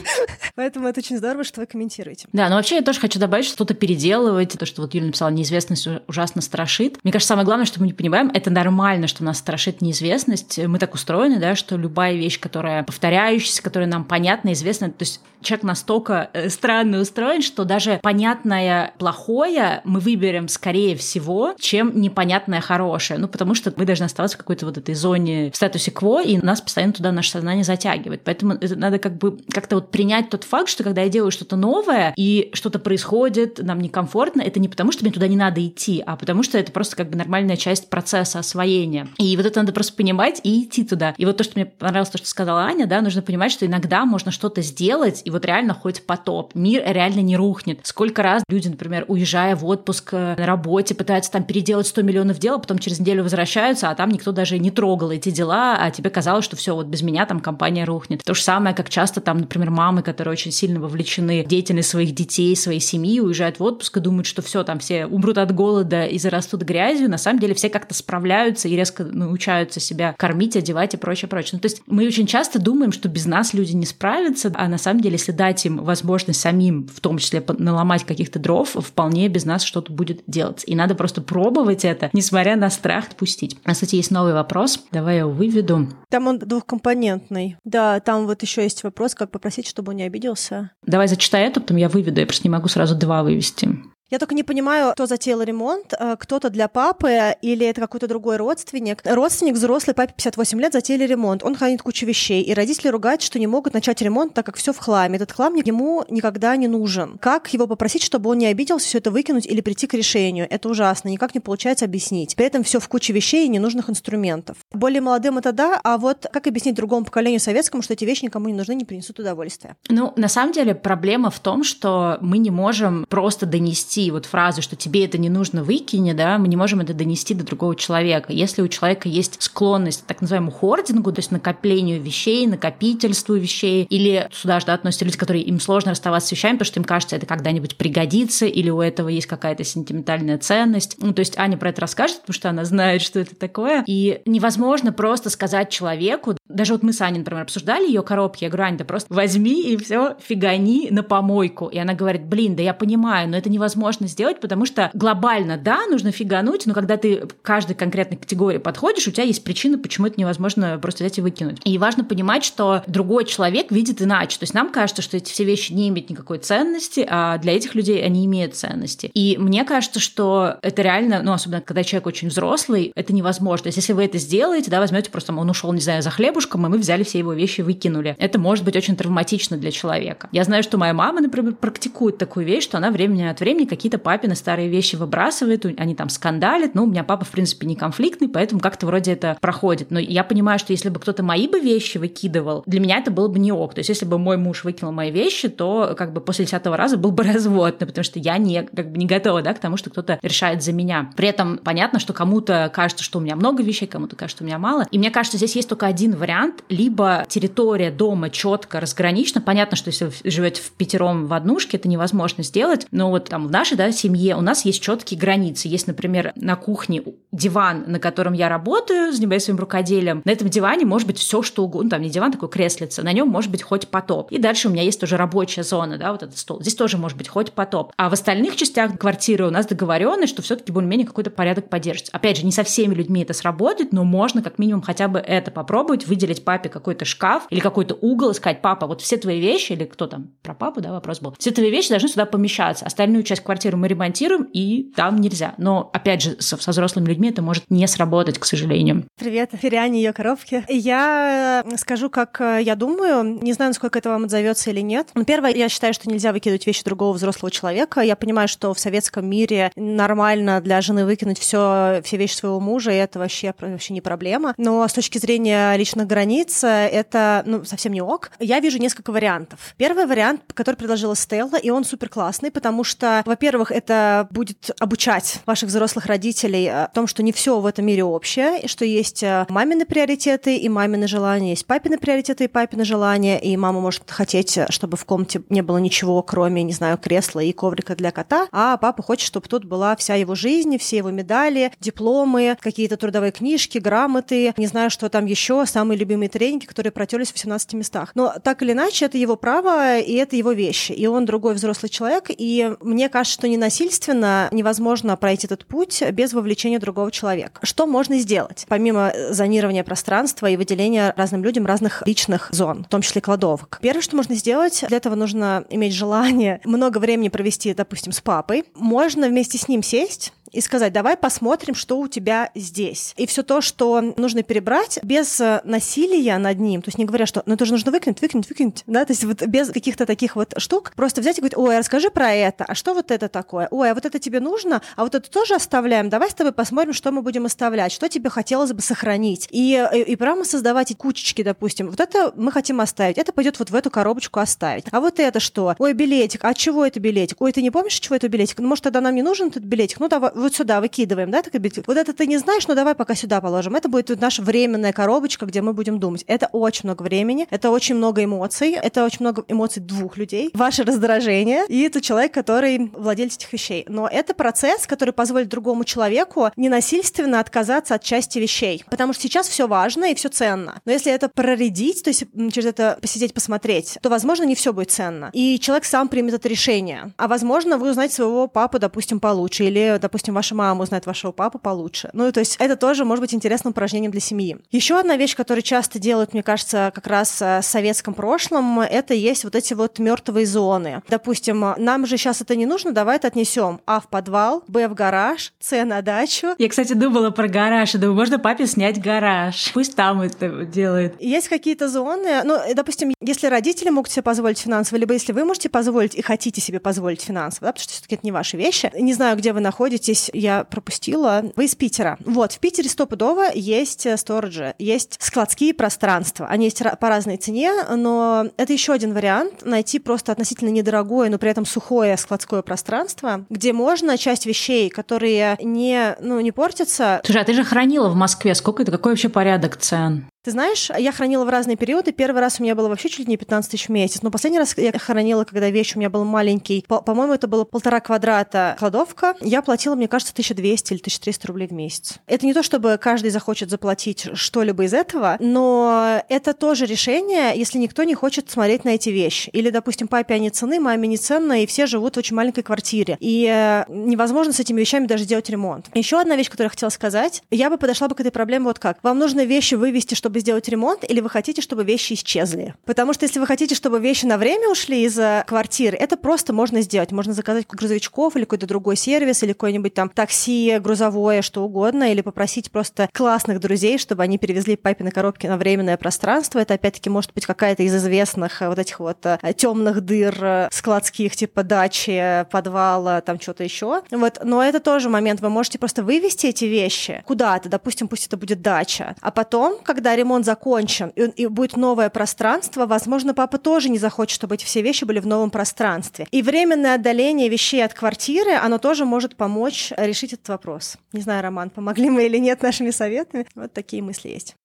[0.54, 2.28] Поэтому это очень здорово, что вы комментируете.
[2.32, 5.30] Да, но вообще я тоже хочу добавить, что что-то переделывать, то, что вот Юля написала,
[5.30, 6.98] неизвестность ужасно страшит.
[7.02, 10.58] Мне кажется, самое главное, что мы не понимаем, это нормально, что нас страшит неизвестность.
[10.58, 15.20] Мы так устроены, да, что любая вещь, которая повторяющаяся, которая нам понятна, известна, то есть
[15.46, 22.60] человек настолько э, странно устроен, что даже понятное плохое мы выберем скорее всего, чем непонятное
[22.60, 23.18] хорошее.
[23.18, 26.38] Ну, потому что мы должны оставаться в какой-то вот этой зоне в статусе кво, и
[26.38, 28.22] нас постоянно туда наше сознание затягивает.
[28.24, 31.56] Поэтому это надо как бы как-то вот принять тот факт, что когда я делаю что-то
[31.56, 36.02] новое, и что-то происходит, нам некомфортно, это не потому, что мне туда не надо идти,
[36.04, 39.08] а потому что это просто как бы нормальная часть процесса освоения.
[39.18, 41.14] И вот это надо просто понимать и идти туда.
[41.16, 44.04] И вот то, что мне понравилось, то, что сказала Аня, да, нужно понимать, что иногда
[44.04, 46.54] можно что-то сделать, и вот реально хоть потоп.
[46.54, 47.80] Мир реально не рухнет.
[47.82, 52.38] Сколько раз люди, например, уезжая в отпуск э, на работе, пытаются там переделать 100 миллионов
[52.38, 55.90] дел, а потом через неделю возвращаются, а там никто даже не трогал эти дела, а
[55.90, 58.22] тебе казалось, что все, вот без меня там компания рухнет.
[58.24, 62.14] То же самое, как часто там, например, мамы, которые очень сильно вовлечены в деятельность своих
[62.14, 66.06] детей, своей семьи, уезжают в отпуск и думают, что все, там все умрут от голода
[66.06, 67.10] и зарастут грязью.
[67.10, 71.50] На самом деле все как-то справляются и резко научаются себя кормить, одевать и прочее, прочее.
[71.54, 74.78] Ну, то есть мы очень часто думаем, что без нас люди не справятся, а на
[74.78, 79.44] самом деле, если дать им возможность самим, в том числе наломать каких-то дров, вполне без
[79.44, 80.62] нас что-то будет делать.
[80.66, 83.58] И надо просто пробовать это, несмотря на страх, пустить.
[83.64, 84.84] А, кстати, есть новый вопрос.
[84.92, 85.88] Давай я его выведу.
[86.10, 87.56] Там он двухкомпонентный.
[87.64, 90.70] Да, там вот еще есть вопрос, как попросить, чтобы он не обиделся.
[90.84, 92.20] Давай зачитай это, потом я выведу.
[92.20, 93.76] Я просто не могу сразу два вывести.
[94.08, 98.36] Я только не понимаю, кто затеял ремонт, э, кто-то для папы или это какой-то другой
[98.36, 99.02] родственник.
[99.04, 101.42] Родственник взрослый, папе 58 лет, затеяли ремонт.
[101.42, 104.72] Он хранит кучу вещей, и родители ругают, что не могут начать ремонт, так как все
[104.72, 105.16] в хламе.
[105.16, 107.18] Этот хлам ему никогда не нужен.
[107.18, 110.46] Как его попросить, чтобы он не обиделся, все это выкинуть или прийти к решению?
[110.48, 112.36] Это ужасно, никак не получается объяснить.
[112.36, 114.58] При этом все в куче вещей и ненужных инструментов.
[114.72, 118.46] Более молодым это да, а вот как объяснить другому поколению советскому, что эти вещи никому
[118.46, 119.74] не нужны, не принесут удовольствия?
[119.88, 124.26] Ну, на самом деле проблема в том, что мы не можем просто донести донести вот
[124.26, 127.74] фразу, что тебе это не нужно, выкини, да, мы не можем это донести до другого
[127.74, 128.32] человека.
[128.32, 133.86] Если у человека есть склонность к так называемому хордингу, то есть накоплению вещей, накопительству вещей,
[133.88, 136.84] или сюда же да, относятся люди, которые им сложно расставаться с вещами, потому что им
[136.84, 140.96] кажется, это когда-нибудь пригодится, или у этого есть какая-то сентиментальная ценность.
[141.00, 143.84] Ну, то есть Аня про это расскажет, потому что она знает, что это такое.
[143.86, 148.50] И невозможно просто сказать человеку, даже вот мы с Аней, например, обсуждали ее коробки, я
[148.50, 151.66] говорю, Аня, да просто возьми и все фигани на помойку.
[151.66, 155.86] И она говорит, блин, да я понимаю, но это невозможно сделать, потому что глобально, да,
[155.86, 160.06] нужно фигануть, но когда ты к каждой конкретной категории подходишь, у тебя есть причина, почему
[160.06, 161.60] это невозможно просто взять и выкинуть.
[161.64, 164.38] И важно понимать, что другой человек видит иначе.
[164.38, 167.74] То есть нам кажется, что эти все вещи не имеют никакой ценности, а для этих
[167.74, 169.10] людей они имеют ценности.
[169.14, 173.64] И мне кажется, что это реально, ну, особенно когда человек очень взрослый, это невозможно.
[173.64, 176.45] То есть если вы это сделаете, да, возьмете просто, он ушел, не знаю, за хлебушком,
[176.54, 178.14] и мы взяли все его вещи и выкинули.
[178.18, 180.28] Это может быть очень травматично для человека.
[180.32, 183.98] Я знаю, что моя мама, например, практикует такую вещь, что она времени от времени какие-то
[183.98, 186.74] папины старые вещи выбрасывает, они там скандалят.
[186.74, 189.90] Ну, у меня папа, в принципе, не конфликтный, поэтому как-то вроде это проходит.
[189.90, 193.28] Но я понимаю, что если бы кто-то мои бы вещи выкидывал, для меня это было
[193.28, 193.74] бы не ок.
[193.74, 196.96] То есть если бы мой муж выкинул мои вещи, то как бы после десятого раза
[196.96, 199.76] был бы развод, ну, потому что я не, как бы не готова да, к тому,
[199.76, 201.10] что кто-то решает за меня.
[201.16, 204.46] При этом понятно, что кому-то кажется, что у меня много вещей, кому-то кажется, что у
[204.46, 204.86] меня мало.
[204.90, 206.35] И мне кажется, здесь есть только один вариант.
[206.68, 209.40] Либо территория дома четко разграничена.
[209.40, 212.86] Понятно, что если вы живете в пятером в однушке, это невозможно сделать.
[212.90, 215.68] Но вот там в нашей да, семье у нас есть четкие границы.
[215.68, 220.22] Есть, например, на кухне диван, на котором я работаю, занимаюсь своим рукоделием.
[220.24, 221.86] На этом диване может быть все что угодно.
[221.86, 223.02] Ну, там не диван, такой креслица.
[223.02, 224.32] На нем может быть хоть потоп.
[224.32, 226.60] И дальше у меня есть тоже рабочая зона, да, вот этот стол.
[226.60, 227.92] Здесь тоже может быть хоть потоп.
[227.96, 232.10] А в остальных частях квартиры у нас договоренность, что все-таки более-менее какой-то порядок поддержится.
[232.12, 235.50] Опять же, не со всеми людьми это сработает, но можно как минимум хотя бы это
[235.50, 239.72] попробовать, выделить папе какой-то шкаф или какой-то угол и сказать, папа, вот все твои вещи,
[239.72, 242.86] или кто там, про папу, да, вопрос был, все твои вещи должны сюда помещаться.
[242.86, 245.54] Остальную часть квартиры мы ремонтируем, и там нельзя.
[245.58, 249.04] Но, опять же, со, со взрослыми людьми это может не сработать, к сожалению.
[249.18, 250.64] Привет, Фериане, ее коробки.
[250.68, 253.38] Я э, скажу, как э, я думаю.
[253.42, 255.08] Не знаю, насколько это вам отзовется или нет.
[255.14, 258.00] Но первое, я считаю, что нельзя выкидывать вещи другого взрослого человека.
[258.00, 262.90] Я понимаю, что в советском мире нормально для жены выкинуть все, все вещи своего мужа,
[262.90, 264.54] и это вообще, вообще не проблема.
[264.56, 268.30] Но с точки зрения личных границ, э, это ну, совсем не ок.
[268.38, 269.74] Я вижу несколько вариантов.
[269.76, 275.40] Первый вариант, который предложила Стелла, и он супер классный, потому что, во-первых, это будет обучать
[275.46, 279.22] ваших взрослых родителей о том, что не все в этом мире общее, и что есть
[279.22, 284.10] э, мамины приоритеты и мамины желания, есть папины приоритеты и папины желания, и мама может
[284.10, 288.10] хотеть, э, чтобы в комнате не было ничего, кроме, не знаю, кресла и коврика для
[288.10, 292.96] кота, а папа хочет, чтобы тут была вся его жизнь, все его медали, дипломы, какие-то
[292.96, 297.74] трудовые книжки, грамоты, не знаю, что там еще, самые любимые тренинги, которые протерлись в 17
[297.74, 298.12] местах.
[298.14, 300.92] Но так или иначе, это его право, и это его вещи.
[300.92, 305.66] И он другой взрослый человек, и мне кажется, что не насильственно совершенно невозможно пройти этот
[305.66, 307.60] путь без вовлечения другого человека.
[307.64, 308.66] Что можно сделать?
[308.68, 313.78] Помимо зонирования пространства и выделения разным людям разных личных зон, в том числе кладовок.
[313.82, 318.64] Первое, что можно сделать, для этого нужно иметь желание много времени провести, допустим, с папой.
[318.74, 323.14] Можно вместе с ним сесть и сказать, давай посмотрим, что у тебя здесь.
[323.16, 327.26] И все то, что нужно перебрать, без э, насилия над ним, то есть не говоря,
[327.26, 330.36] что ну это же нужно выкинуть, выкинуть, выкинуть, да, то есть вот без каких-то таких
[330.36, 333.28] вот штук, просто взять и говорить, ой, а расскажи про это, а что вот это
[333.28, 333.68] такое?
[333.70, 336.92] Ой, а вот это тебе нужно, а вот это тоже оставляем, давай с тобой посмотрим,
[336.92, 339.48] что мы будем оставлять, что тебе хотелось бы сохранить.
[339.50, 343.70] И, и, и прямо создавать кучечки, допустим, вот это мы хотим оставить, это пойдет вот
[343.70, 344.84] в эту коробочку оставить.
[344.90, 345.74] А вот это что?
[345.78, 347.40] Ой, билетик, а чего это билетик?
[347.40, 348.58] Ой, ты не помнишь, чего это билетик?
[348.58, 350.00] Ну, может, тогда нам не нужен этот билетик?
[350.00, 351.86] Ну, давай вот сюда выкидываем, да, такой билетик.
[351.86, 353.76] Вот это ты не знаешь, но давай пока сюда положим.
[353.76, 356.24] Это будет наша временная коробочка, где мы будем думать.
[356.26, 360.84] Это очень много времени, это очень много эмоций, это очень много эмоций двух людей, ваше
[360.84, 363.84] раздражение и это человек, который владелец этих вещей.
[363.88, 368.84] Но это процесс, который позволит другому человеку ненасильственно отказаться от части вещей.
[368.88, 370.80] Потому что сейчас все важно и все ценно.
[370.84, 374.90] Но если это проредить, то есть через это посидеть, посмотреть, то, возможно, не все будет
[374.90, 375.30] ценно.
[375.32, 377.12] И человек сам примет это решение.
[377.16, 381.58] А возможно, вы узнаете своего папу, допустим, получше, или, допустим, ваша мама узнает вашего папу
[381.58, 382.10] получше.
[382.12, 384.58] Ну, то есть это тоже может быть интересным упражнением для семьи.
[384.70, 389.14] Еще одна вещь, которую часто делают, мне кажется, как раз э, в советском прошлом, это
[389.14, 391.02] есть вот эти вот мертвые зоны.
[391.08, 394.94] Допустим, нам же сейчас это не нужно, давай это отнесем А в подвал, Б в
[394.94, 396.48] гараж, С на дачу.
[396.58, 399.70] Я, кстати, думала про гараж, и думаю, можно папе снять гараж.
[399.74, 401.20] Пусть там это делает.
[401.20, 405.68] Есть какие-то зоны, ну, допустим, если родители могут себе позволить финансово, либо если вы можете
[405.68, 408.90] позволить и хотите себе позволить финансово, да, потому что все-таки это не ваши вещи.
[408.98, 411.44] Не знаю, где вы находитесь, я пропустила.
[411.56, 412.18] Вы из Питера.
[412.24, 416.46] Вот, в Питере стопудово есть сториджи, есть складские пространства.
[416.46, 421.38] Они есть по разной цене, но это еще один вариант найти просто относительно недорогое, но
[421.38, 427.20] при этом сухое складское пространство, где можно часть вещей, которые не, ну, не портятся.
[427.24, 428.54] Слушай, а ты же хранила в Москве.
[428.54, 428.92] Сколько это?
[428.92, 430.26] Какой вообще порядок цен?
[430.46, 432.12] Ты знаешь, я хранила в разные периоды.
[432.12, 434.22] Первый раз у меня было вообще чуть ли не 15 тысяч в месяц.
[434.22, 436.84] Но последний раз я хранила, когда вещь у меня был маленький.
[436.86, 439.34] По- по-моему, это было полтора квадрата кладовка.
[439.40, 442.18] Я платила, мне кажется, 1200 или 1300 рублей в месяц.
[442.28, 447.78] Это не то, чтобы каждый захочет заплатить что-либо из этого, но это тоже решение, если
[447.78, 449.50] никто не хочет смотреть на эти вещи.
[449.52, 453.16] Или, допустим, папе они цены, маме не ценно, и все живут в очень маленькой квартире.
[453.18, 455.86] И э, невозможно с этими вещами даже делать ремонт.
[455.94, 457.42] Еще одна вещь, которую я хотела сказать.
[457.50, 459.02] Я бы подошла бы к этой проблеме вот как.
[459.02, 462.74] Вам нужно вещи вывести, чтобы чтобы сделать ремонт, или вы хотите, чтобы вещи исчезли?
[462.84, 466.52] Потому что если вы хотите, чтобы вещи на время ушли из э, квартиры, это просто
[466.52, 467.10] можно сделать.
[467.12, 472.20] Можно заказать грузовичков или какой-то другой сервис, или какой-нибудь там такси грузовое, что угодно, или
[472.20, 476.58] попросить просто классных друзей, чтобы они перевезли папины коробки на временное пространство.
[476.58, 481.34] Это опять-таки может быть какая-то из известных э, вот этих вот э, темных дыр складских,
[481.34, 484.02] типа дачи, подвала, там что-то еще.
[484.10, 484.40] Вот.
[484.42, 485.40] Но это тоже момент.
[485.40, 490.14] Вы можете просто вывести эти вещи куда-то, допустим, пусть это будет дача, а потом, когда
[490.14, 494.82] ремонт закончен, и, и будет новое пространство, возможно, папа тоже не захочет, чтобы эти все
[494.82, 496.26] вещи были в новом пространстве.
[496.30, 500.96] И временное отдаление вещей от квартиры, оно тоже может помочь решить этот вопрос.
[501.12, 503.46] Не знаю, Роман, помогли мы или нет нашими советами.
[503.54, 504.56] Вот такие мысли есть.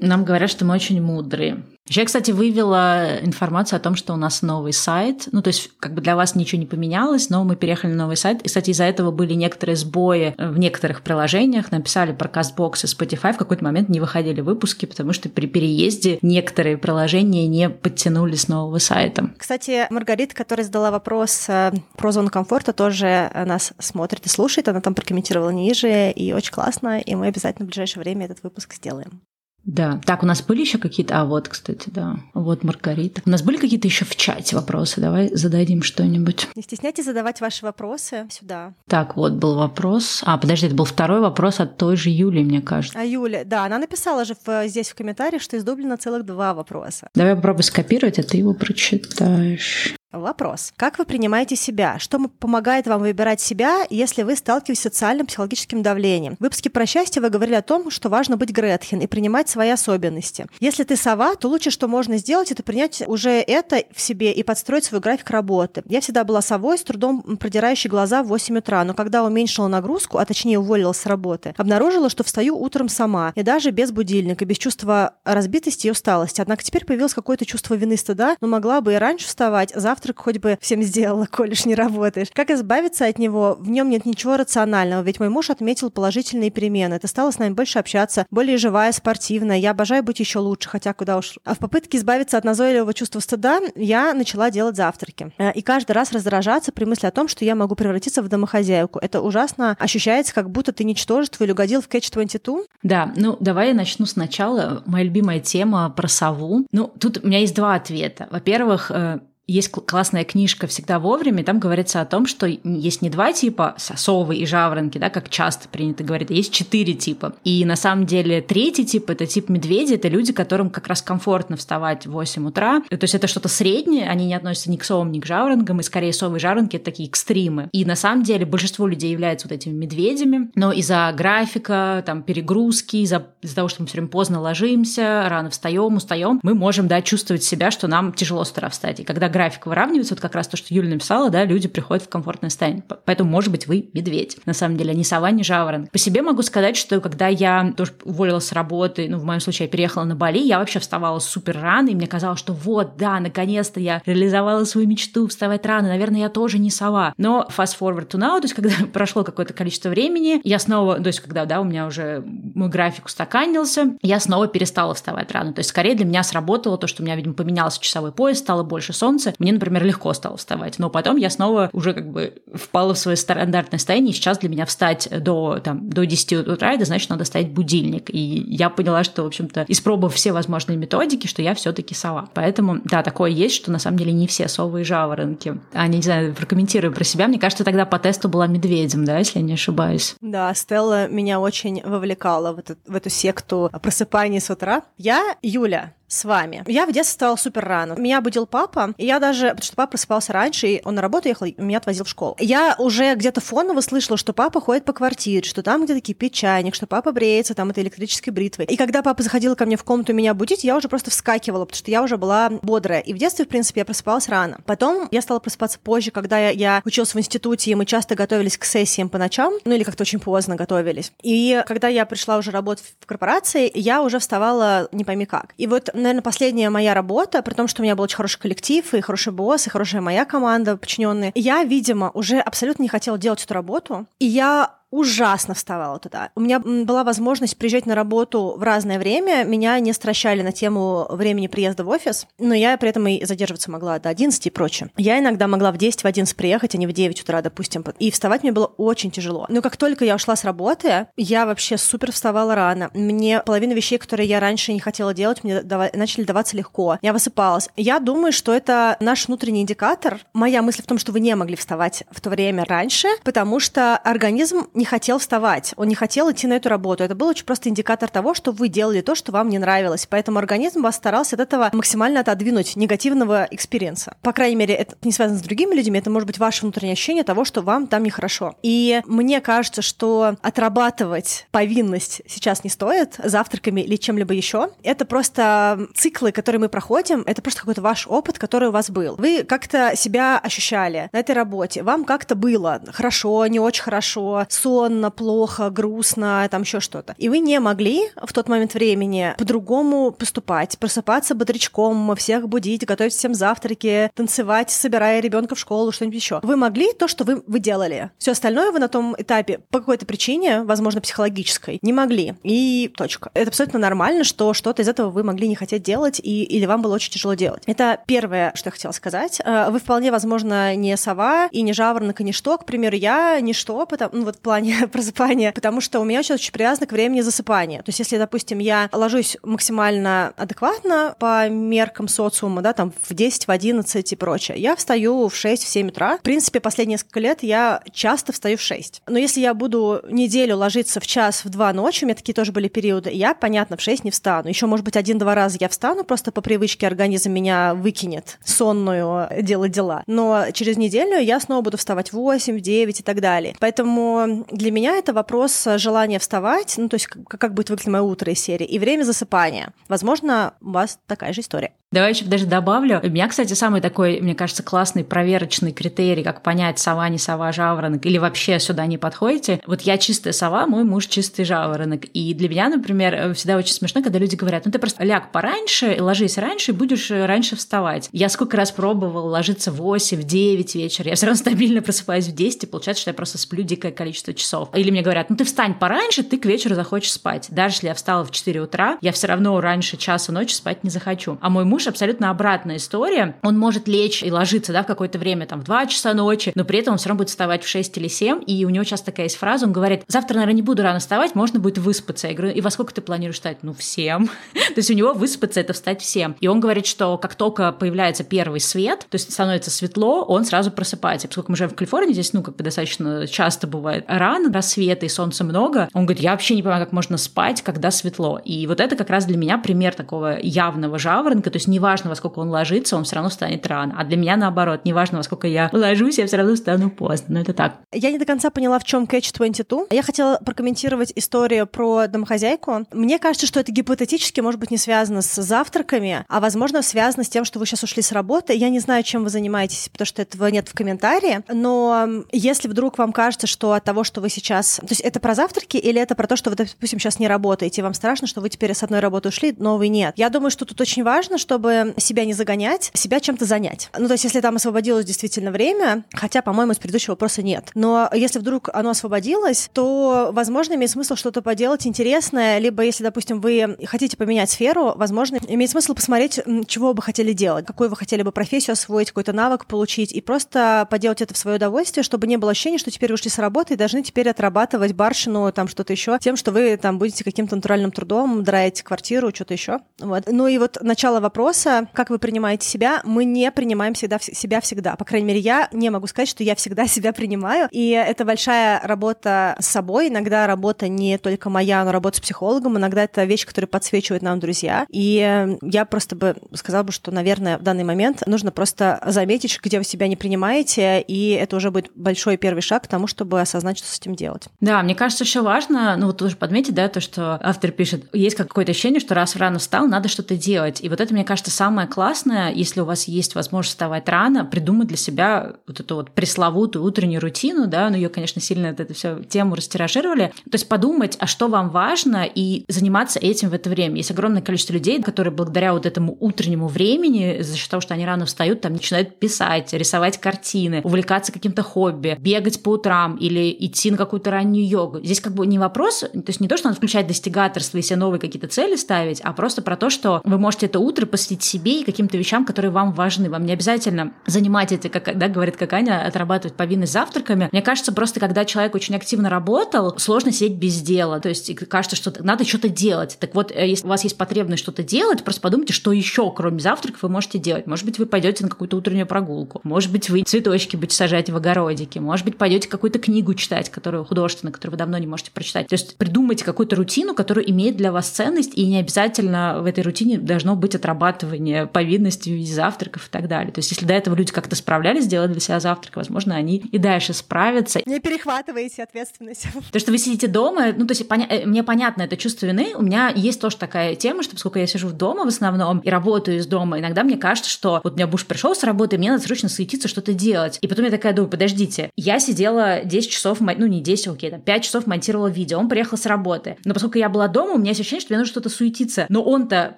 [0.00, 1.62] Нам говорят, что мы очень мудрые.
[1.92, 5.28] Я, кстати, вывела информацию о том, что у нас новый сайт.
[5.32, 8.16] Ну, то есть, как бы для вас ничего не поменялось, но мы переехали на новый
[8.16, 8.42] сайт.
[8.42, 11.72] И, кстати, из-за этого были некоторые сбои в некоторых приложениях.
[11.72, 13.32] Написали про CastBox и Spotify.
[13.32, 18.46] В какой-то момент не выходили выпуски, потому что при переезде некоторые приложения не подтянули с
[18.46, 19.30] нового сайта.
[19.36, 24.68] Кстати, Маргарита, которая задала вопрос э, про зону комфорта, тоже нас смотрит и слушает.
[24.68, 27.00] Она там прокомментировала ниже, и очень классно.
[27.00, 29.22] И мы обязательно в ближайшее время этот выпуск сделаем.
[29.64, 30.00] Да.
[30.04, 31.20] Так, у нас были еще какие-то...
[31.20, 32.16] А, вот, кстати, да.
[32.34, 33.22] Вот Маргарита.
[33.26, 35.00] У нас были какие-то еще в чате вопросы?
[35.00, 36.48] Давай зададим что-нибудь.
[36.54, 38.74] Не стесняйтесь задавать ваши вопросы сюда.
[38.88, 40.22] Так, вот был вопрос.
[40.24, 42.98] А, подожди, это был второй вопрос от той же Юли, мне кажется.
[42.98, 46.54] А Юля, да, она написала же в, здесь в комментариях, что из Дублина целых два
[46.54, 47.08] вопроса.
[47.14, 49.94] Давай попробуй скопировать, а ты его прочитаешь.
[50.12, 50.72] Вопрос.
[50.76, 52.00] Как вы принимаете себя?
[52.00, 56.34] Что помогает вам выбирать себя, если вы сталкиваетесь с социальным психологическим давлением?
[56.40, 59.70] В выпуске про счастье вы говорили о том, что важно быть Гретхен и принимать свои
[59.70, 60.46] особенности.
[60.58, 64.42] Если ты сова, то лучше, что можно сделать, это принять уже это в себе и
[64.42, 65.84] подстроить свой график работы.
[65.86, 70.18] Я всегда была совой, с трудом продирающей глаза в 8 утра, но когда уменьшила нагрузку,
[70.18, 74.58] а точнее уволилась с работы, обнаружила, что встаю утром сама, и даже без будильника, без
[74.58, 76.40] чувства разбитости и усталости.
[76.40, 80.20] Однако теперь появилось какое-то чувство вины стыда, но могла бы и раньше вставать, завтра завтрак
[80.20, 82.28] хоть бы всем сделала, коль уж не работаешь.
[82.32, 83.58] Как избавиться от него?
[83.60, 86.98] В нем нет ничего рационального, ведь мой муж отметил положительные перемены.
[86.98, 89.58] Ты стала с нами больше общаться, более живая, спортивная.
[89.58, 91.38] Я обожаю быть еще лучше, хотя куда уж.
[91.44, 95.32] А в попытке избавиться от назойливого чувства стыда я начала делать завтраки.
[95.36, 98.98] Э, и каждый раз раздражаться при мысли о том, что я могу превратиться в домохозяйку.
[99.00, 102.64] Это ужасно ощущается, как будто ты ничтожество или угодил в Catch-22.
[102.82, 104.82] Да, ну давай я начну сначала.
[104.86, 106.66] Моя любимая тема про сову.
[106.72, 108.28] Ну, тут у меня есть два ответа.
[108.30, 113.32] Во-первых, э, есть классная книжка «Всегда вовремя», там говорится о том, что есть не два
[113.32, 117.34] типа совы и жаворонки, да, как часто принято говорить, а есть четыре типа.
[117.44, 121.56] И на самом деле третий тип— это тип медведя, это люди, которым как раз комфортно
[121.56, 122.80] вставать в 8 утра.
[122.80, 125.82] То есть это что-то среднее, они не относятся ни к совам, ни к жаворонкам, и
[125.82, 127.68] скорее совы и жаворонки— это такие экстримы.
[127.72, 132.98] И на самом деле большинство людей являются вот этими медведями, но из-за графика, там, перегрузки,
[132.98, 137.02] из-за из того, что мы все время поздно ложимся, рано встаем, устаем, мы можем, да,
[137.02, 139.00] чувствовать себя, что нам тяжело с утра встать.
[139.00, 142.10] И когда график выравнивается, вот как раз то, что Юля написала, да, люди приходят в
[142.10, 142.84] комфортное состояние.
[143.06, 144.36] Поэтому, может быть, вы медведь.
[144.44, 145.90] На самом деле, не сова, не жаворонок.
[145.90, 149.66] По себе могу сказать, что когда я тоже уволилась с работы, ну, в моем случае,
[149.66, 153.18] я переехала на Бали, я вообще вставала супер рано, и мне казалось, что вот, да,
[153.18, 157.14] наконец-то я реализовала свою мечту вставать рано, наверное, я тоже не сова.
[157.16, 161.06] Но fast forward to now, то есть когда прошло какое-то количество времени, я снова, то
[161.06, 165.54] есть когда, да, у меня уже мой график устаканился, я снова перестала вставать рано.
[165.54, 168.64] То есть скорее для меня сработало то, что у меня, видимо, поменялся часовой пояс, стало
[168.64, 169.29] больше солнца.
[169.38, 170.78] Мне, например, легко стало вставать.
[170.78, 174.12] Но потом я снова уже как бы впала в свое стандартное состояние.
[174.12, 178.10] Сейчас для меня встать до, там, до 10 утра, это значит, надо ставить будильник.
[178.10, 182.28] И я поняла, что, в общем-то, испробовав все возможные методики, что я все таки сова.
[182.34, 185.60] Поэтому, да, такое есть, что на самом деле не все совы и жаворонки.
[185.72, 187.28] А, не знаю, прокомментирую про себя.
[187.28, 190.16] Мне кажется, тогда по тесту была медведем, да, если я не ошибаюсь.
[190.20, 194.82] Да, Стелла меня очень вовлекала в эту, в эту секту просыпания с утра.
[194.96, 196.64] Я Юля, с вами.
[196.66, 197.94] Я в детстве вставала супер рано.
[197.94, 201.28] Меня будил папа, и я даже, потому что папа просыпался раньше, и он на работу
[201.28, 202.36] ехал, и меня отвозил в школу.
[202.38, 206.74] Я уже где-то фоново слышала, что папа ходит по квартире, что там где-то кипит чайник,
[206.74, 208.66] что папа бреется там этой электрической бритвой.
[208.66, 211.78] И когда папа заходил ко мне в комнату меня будить, я уже просто вскакивала, потому
[211.78, 213.00] что я уже была бодрая.
[213.00, 214.60] И в детстве, в принципе, я просыпалась рано.
[214.66, 218.58] Потом я стала просыпаться позже, когда я, я училась в институте, и мы часто готовились
[218.58, 221.12] к сессиям по ночам, ну или как-то очень поздно готовились.
[221.22, 225.54] И когда я пришла уже работать в корпорации, я уже вставала не пойми как.
[225.56, 228.94] И вот, наверное, последняя моя работа, при том, что у меня был очень хороший коллектив,
[228.94, 233.44] и хороший босс, и хорошая моя команда подчиненные, я, видимо, уже абсолютно не хотела делать
[233.44, 234.06] эту работу.
[234.18, 236.30] И я ужасно вставала туда.
[236.34, 239.44] У меня была возможность приезжать на работу в разное время.
[239.44, 243.70] Меня не стращали на тему времени приезда в офис, но я при этом и задерживаться
[243.70, 244.90] могла до 11 и прочее.
[244.96, 247.84] Я иногда могла в 10, в 11 приехать, а не в 9 утра, допустим.
[247.98, 249.46] И вставать мне было очень тяжело.
[249.48, 252.90] Но как только я ушла с работы, я вообще супер вставала рано.
[252.94, 256.98] Мне половину вещей, которые я раньше не хотела делать, мне дава- начали даваться легко.
[257.02, 257.68] Я высыпалась.
[257.76, 260.18] Я думаю, что это наш внутренний индикатор.
[260.32, 263.96] Моя мысль в том, что вы не могли вставать в то время раньше, потому что
[263.96, 267.04] организм не хотел вставать, он не хотел идти на эту работу.
[267.04, 270.06] Это был очень просто индикатор того, что вы делали то, что вам не нравилось.
[270.08, 274.16] Поэтому организм вас старался от этого максимально отодвинуть негативного experience а.
[274.22, 277.24] По крайней мере, это не связано с другими людьми, это может быть ваше внутреннее ощущение
[277.24, 278.54] того, что вам там нехорошо.
[278.62, 284.70] И мне кажется, что отрабатывать повинность сейчас не стоит завтраками или чем-либо еще.
[284.82, 289.16] Это просто циклы, которые мы проходим, это просто какой-то ваш опыт, который у вас был.
[289.16, 295.10] Вы как-то себя ощущали на этой работе, вам как-то было хорошо, не очень хорошо, сонно,
[295.10, 297.16] плохо, грустно, там еще что-то.
[297.18, 303.12] И вы не могли в тот момент времени по-другому поступать, просыпаться бодрячком, всех будить, готовить
[303.12, 306.38] всем завтраки, танцевать, собирая ребенка в школу, что-нибудь еще.
[306.44, 308.12] Вы могли то, что вы, вы делали.
[308.18, 312.34] Все остальное вы на том этапе по какой-то причине, возможно, психологической, не могли.
[312.44, 313.32] И точка.
[313.34, 316.80] Это абсолютно нормально, что что-то из этого вы могли не хотеть делать, и, или вам
[316.80, 317.64] было очень тяжело делать.
[317.66, 319.40] Это первое, что я хотела сказать.
[319.44, 322.56] Э, вы вполне, возможно, не сова и не жаворонок, и ничто.
[322.56, 324.59] К примеру, я ничто, потому, ну, вот в плане
[324.92, 327.78] просыпания, потому что у меня сейчас очень привязано к времени засыпания.
[327.78, 333.46] То есть, если, допустим, я ложусь максимально адекватно по меркам социума, да, там в 10,
[333.46, 336.18] в 11 и прочее, я встаю в 6, в 7 утра.
[336.18, 339.02] В принципе, последние несколько лет я часто встаю в 6.
[339.06, 342.52] Но если я буду неделю ложиться в час, в 2 ночи, у меня такие тоже
[342.52, 344.48] были периоды, я, понятно, в 6 не встану.
[344.48, 349.72] Еще, может быть, один-два раза я встану, просто по привычке организм меня выкинет сонную делать
[349.72, 350.02] дела.
[350.06, 353.54] Но через неделю я снова буду вставать в 8, в 9 и так далее.
[353.60, 358.02] Поэтому для меня это вопрос желания вставать, ну, то есть как, как будет выглядеть мое
[358.02, 359.72] утро из серии, и время засыпания.
[359.88, 361.72] Возможно, у вас такая же история.
[361.92, 363.00] Давай еще даже добавлю.
[363.02, 367.50] У меня, кстати, самый такой, мне кажется, классный проверочный критерий, как понять, сова, не сова,
[367.50, 369.60] жаворонок, или вообще сюда не подходите.
[369.66, 372.04] Вот я чистая сова, мой муж чистый жаворонок.
[372.14, 375.96] И для меня, например, всегда очень смешно, когда люди говорят, ну ты просто ляг пораньше,
[375.98, 378.08] ложись раньше, и будешь раньше вставать.
[378.12, 382.28] Я сколько раз пробовала ложиться в 8, в 9 вечера, я все равно стабильно просыпаюсь
[382.28, 384.68] в 10, и получается, что я просто сплю дикое количество часов.
[384.76, 387.48] Или мне говорят, ну ты встань пораньше, ты к вечеру захочешь спать.
[387.50, 390.90] Даже если я встала в 4 утра, я все равно раньше часа ночи спать не
[390.90, 391.36] захочу.
[391.40, 393.36] А мой муж муж абсолютно обратная история.
[393.42, 396.64] Он может лечь и ложиться, да, в какое-то время, там, в 2 часа ночи, но
[396.64, 399.06] при этом он все равно будет вставать в 6 или 7, и у него часто
[399.06, 402.28] такая есть фраза, он говорит, завтра, наверное, не буду рано вставать, можно будет выспаться.
[402.28, 403.58] Я говорю, и во сколько ты планируешь встать?
[403.62, 404.26] Ну, всем.
[404.52, 406.36] то есть у него выспаться— это встать всем.
[406.38, 410.70] И он говорит, что как только появляется первый свет, то есть становится светло, он сразу
[410.70, 411.28] просыпается.
[411.28, 415.08] Поскольку мы живем в Калифорнии, здесь, ну, как бы достаточно часто бывает рано, рассвета и
[415.08, 418.38] солнца много, он говорит, я вообще не понимаю, как можно спать, когда светло.
[418.44, 422.16] И вот это как раз для меня пример такого явного жаворонка, то есть неважно, во
[422.16, 423.94] сколько он ложится, он все равно встанет рано.
[423.96, 427.26] А для меня наоборот, неважно, во сколько я ложусь, я все равно встану поздно.
[427.34, 427.76] Но это так.
[427.92, 429.86] Я не до конца поняла, в чем Catch 22.
[429.90, 432.86] Я хотела прокомментировать историю про домохозяйку.
[432.92, 437.28] Мне кажется, что это гипотетически может быть не связано с завтраками, а возможно связано с
[437.28, 438.54] тем, что вы сейчас ушли с работы.
[438.54, 441.42] Я не знаю, чем вы занимаетесь, потому что этого нет в комментарии.
[441.48, 444.76] Но если вдруг вам кажется, что от того, что вы сейчас...
[444.76, 447.82] То есть это про завтраки или это про то, что вы, допустим, сейчас не работаете,
[447.82, 450.14] вам страшно, что вы теперь с одной работы ушли, новой нет.
[450.16, 451.59] Я думаю, что тут очень важно, чтобы
[451.96, 453.90] себя не загонять, себя чем-то занять.
[453.98, 457.70] Ну, то есть если там освободилось действительно время, хотя, по-моему, из предыдущего вопроса нет.
[457.74, 463.40] Но если вдруг оно освободилось, то, возможно, имеет смысл что-то поделать интересное, либо если, допустим,
[463.40, 468.22] вы хотите поменять сферу, возможно, имеет смысл посмотреть, чего бы хотели делать, какую вы хотели
[468.22, 472.36] бы профессию освоить, какой-то навык получить, и просто поделать это в свое удовольствие, чтобы не
[472.36, 476.18] было ощущения, что теперь вышли с работы и должны теперь отрабатывать барщину, там что-то еще,
[476.20, 479.80] тем, что вы там будете каким-то натуральным трудом драить квартиру, что-то еще.
[479.98, 480.24] Вот.
[480.26, 481.49] Ну и вот начало вопроса,
[481.92, 484.96] как вы принимаете себя, мы не принимаем всегда себя всегда.
[484.96, 487.68] По крайней мере, я не могу сказать, что я всегда себя принимаю.
[487.70, 490.08] И это большая работа с собой.
[490.08, 492.76] Иногда работа не только моя, но работа с психологом.
[492.78, 494.86] Иногда это вещь, которая подсвечивает нам друзья.
[494.90, 499.78] И я просто бы сказала бы, что, наверное, в данный момент нужно просто заметить, где
[499.78, 503.78] вы себя не принимаете, и это уже будет большой первый шаг к тому, чтобы осознать,
[503.78, 504.48] что с этим делать.
[504.60, 508.36] Да, мне кажется, еще важно, ну вот тоже подметить, да, то, что автор пишет, есть
[508.36, 510.80] какое-то ощущение, что раз рано встал, надо что-то делать.
[510.80, 514.88] И вот это, мне кажется, самое классное, если у вас есть возможность вставать рано, придумать
[514.88, 518.92] для себя вот эту вот пресловутую утреннюю рутину, да, но ну, ее, конечно, сильно это
[518.92, 520.32] все тему растиражировали.
[520.44, 523.96] То есть подумать, а что вам важно, и заниматься этим в это время.
[523.96, 528.04] Есть огромное количество людей, которые благодаря вот этому утреннему времени, за счет того, что они
[528.04, 533.90] рано встают, там начинают писать, рисовать картины, увлекаться каким-то хобби, бегать по утрам или идти
[533.90, 535.00] на какую-то раннюю йогу.
[535.02, 537.96] Здесь как бы не вопрос, то есть не то, что надо включать достигаторство и себе
[537.96, 541.80] новые какие-то цели ставить, а просто про то, что вы можете это утро посвятить себе
[541.80, 543.30] и каким-то вещам, которые вам важны.
[543.30, 547.48] Вам не обязательно занимать это, как да, говорит как Аня, отрабатывать повинность завтраками.
[547.52, 551.20] Мне кажется, просто когда человек очень активно работал, сложно сидеть без дела.
[551.20, 553.16] То есть кажется, что надо что-то делать.
[553.20, 556.60] Так вот, э, если у вас есть потребность что-то делать, просто подумайте, что еще, кроме
[556.60, 557.66] завтраков, вы можете делать.
[557.66, 559.60] Может быть, вы пойдете на какую-то утреннюю прогулку.
[559.64, 562.00] Может быть, вы цветочки будете сажать в огородике.
[562.00, 565.68] Может быть, пойдете какую-то книгу читать, которую художественную, которую вы давно не можете прочитать.
[565.68, 569.82] То есть придумайте какую-то рутину, которая имеет для вас ценность, и не обязательно в этой
[569.82, 570.74] рутине должно быть
[571.10, 573.52] отрабатывание повинности в виде завтраков и так далее.
[573.52, 576.78] То есть если до этого люди как-то справлялись, делали для себя завтрак, возможно, они и
[576.78, 577.80] дальше справятся.
[577.84, 579.46] Не перехватываете ответственность.
[579.72, 582.72] То, что вы сидите дома, ну, то есть поня- э, мне понятно это чувство вины.
[582.74, 586.38] У меня есть тоже такая тема, что поскольку я сижу дома в основном и работаю
[586.38, 589.22] из дома, иногда мне кажется, что вот у меня муж пришел с работы, мне надо
[589.22, 590.58] срочно суетиться, что-то делать.
[590.60, 594.40] И потом я такая думаю, подождите, я сидела 10 часов, ну не 10, окей, там
[594.40, 596.56] 5 часов монтировала видео, он приехал с работы.
[596.64, 599.06] Но поскольку я была дома, у меня есть ощущение, что мне нужно что-то суетиться.
[599.08, 599.74] Но он-то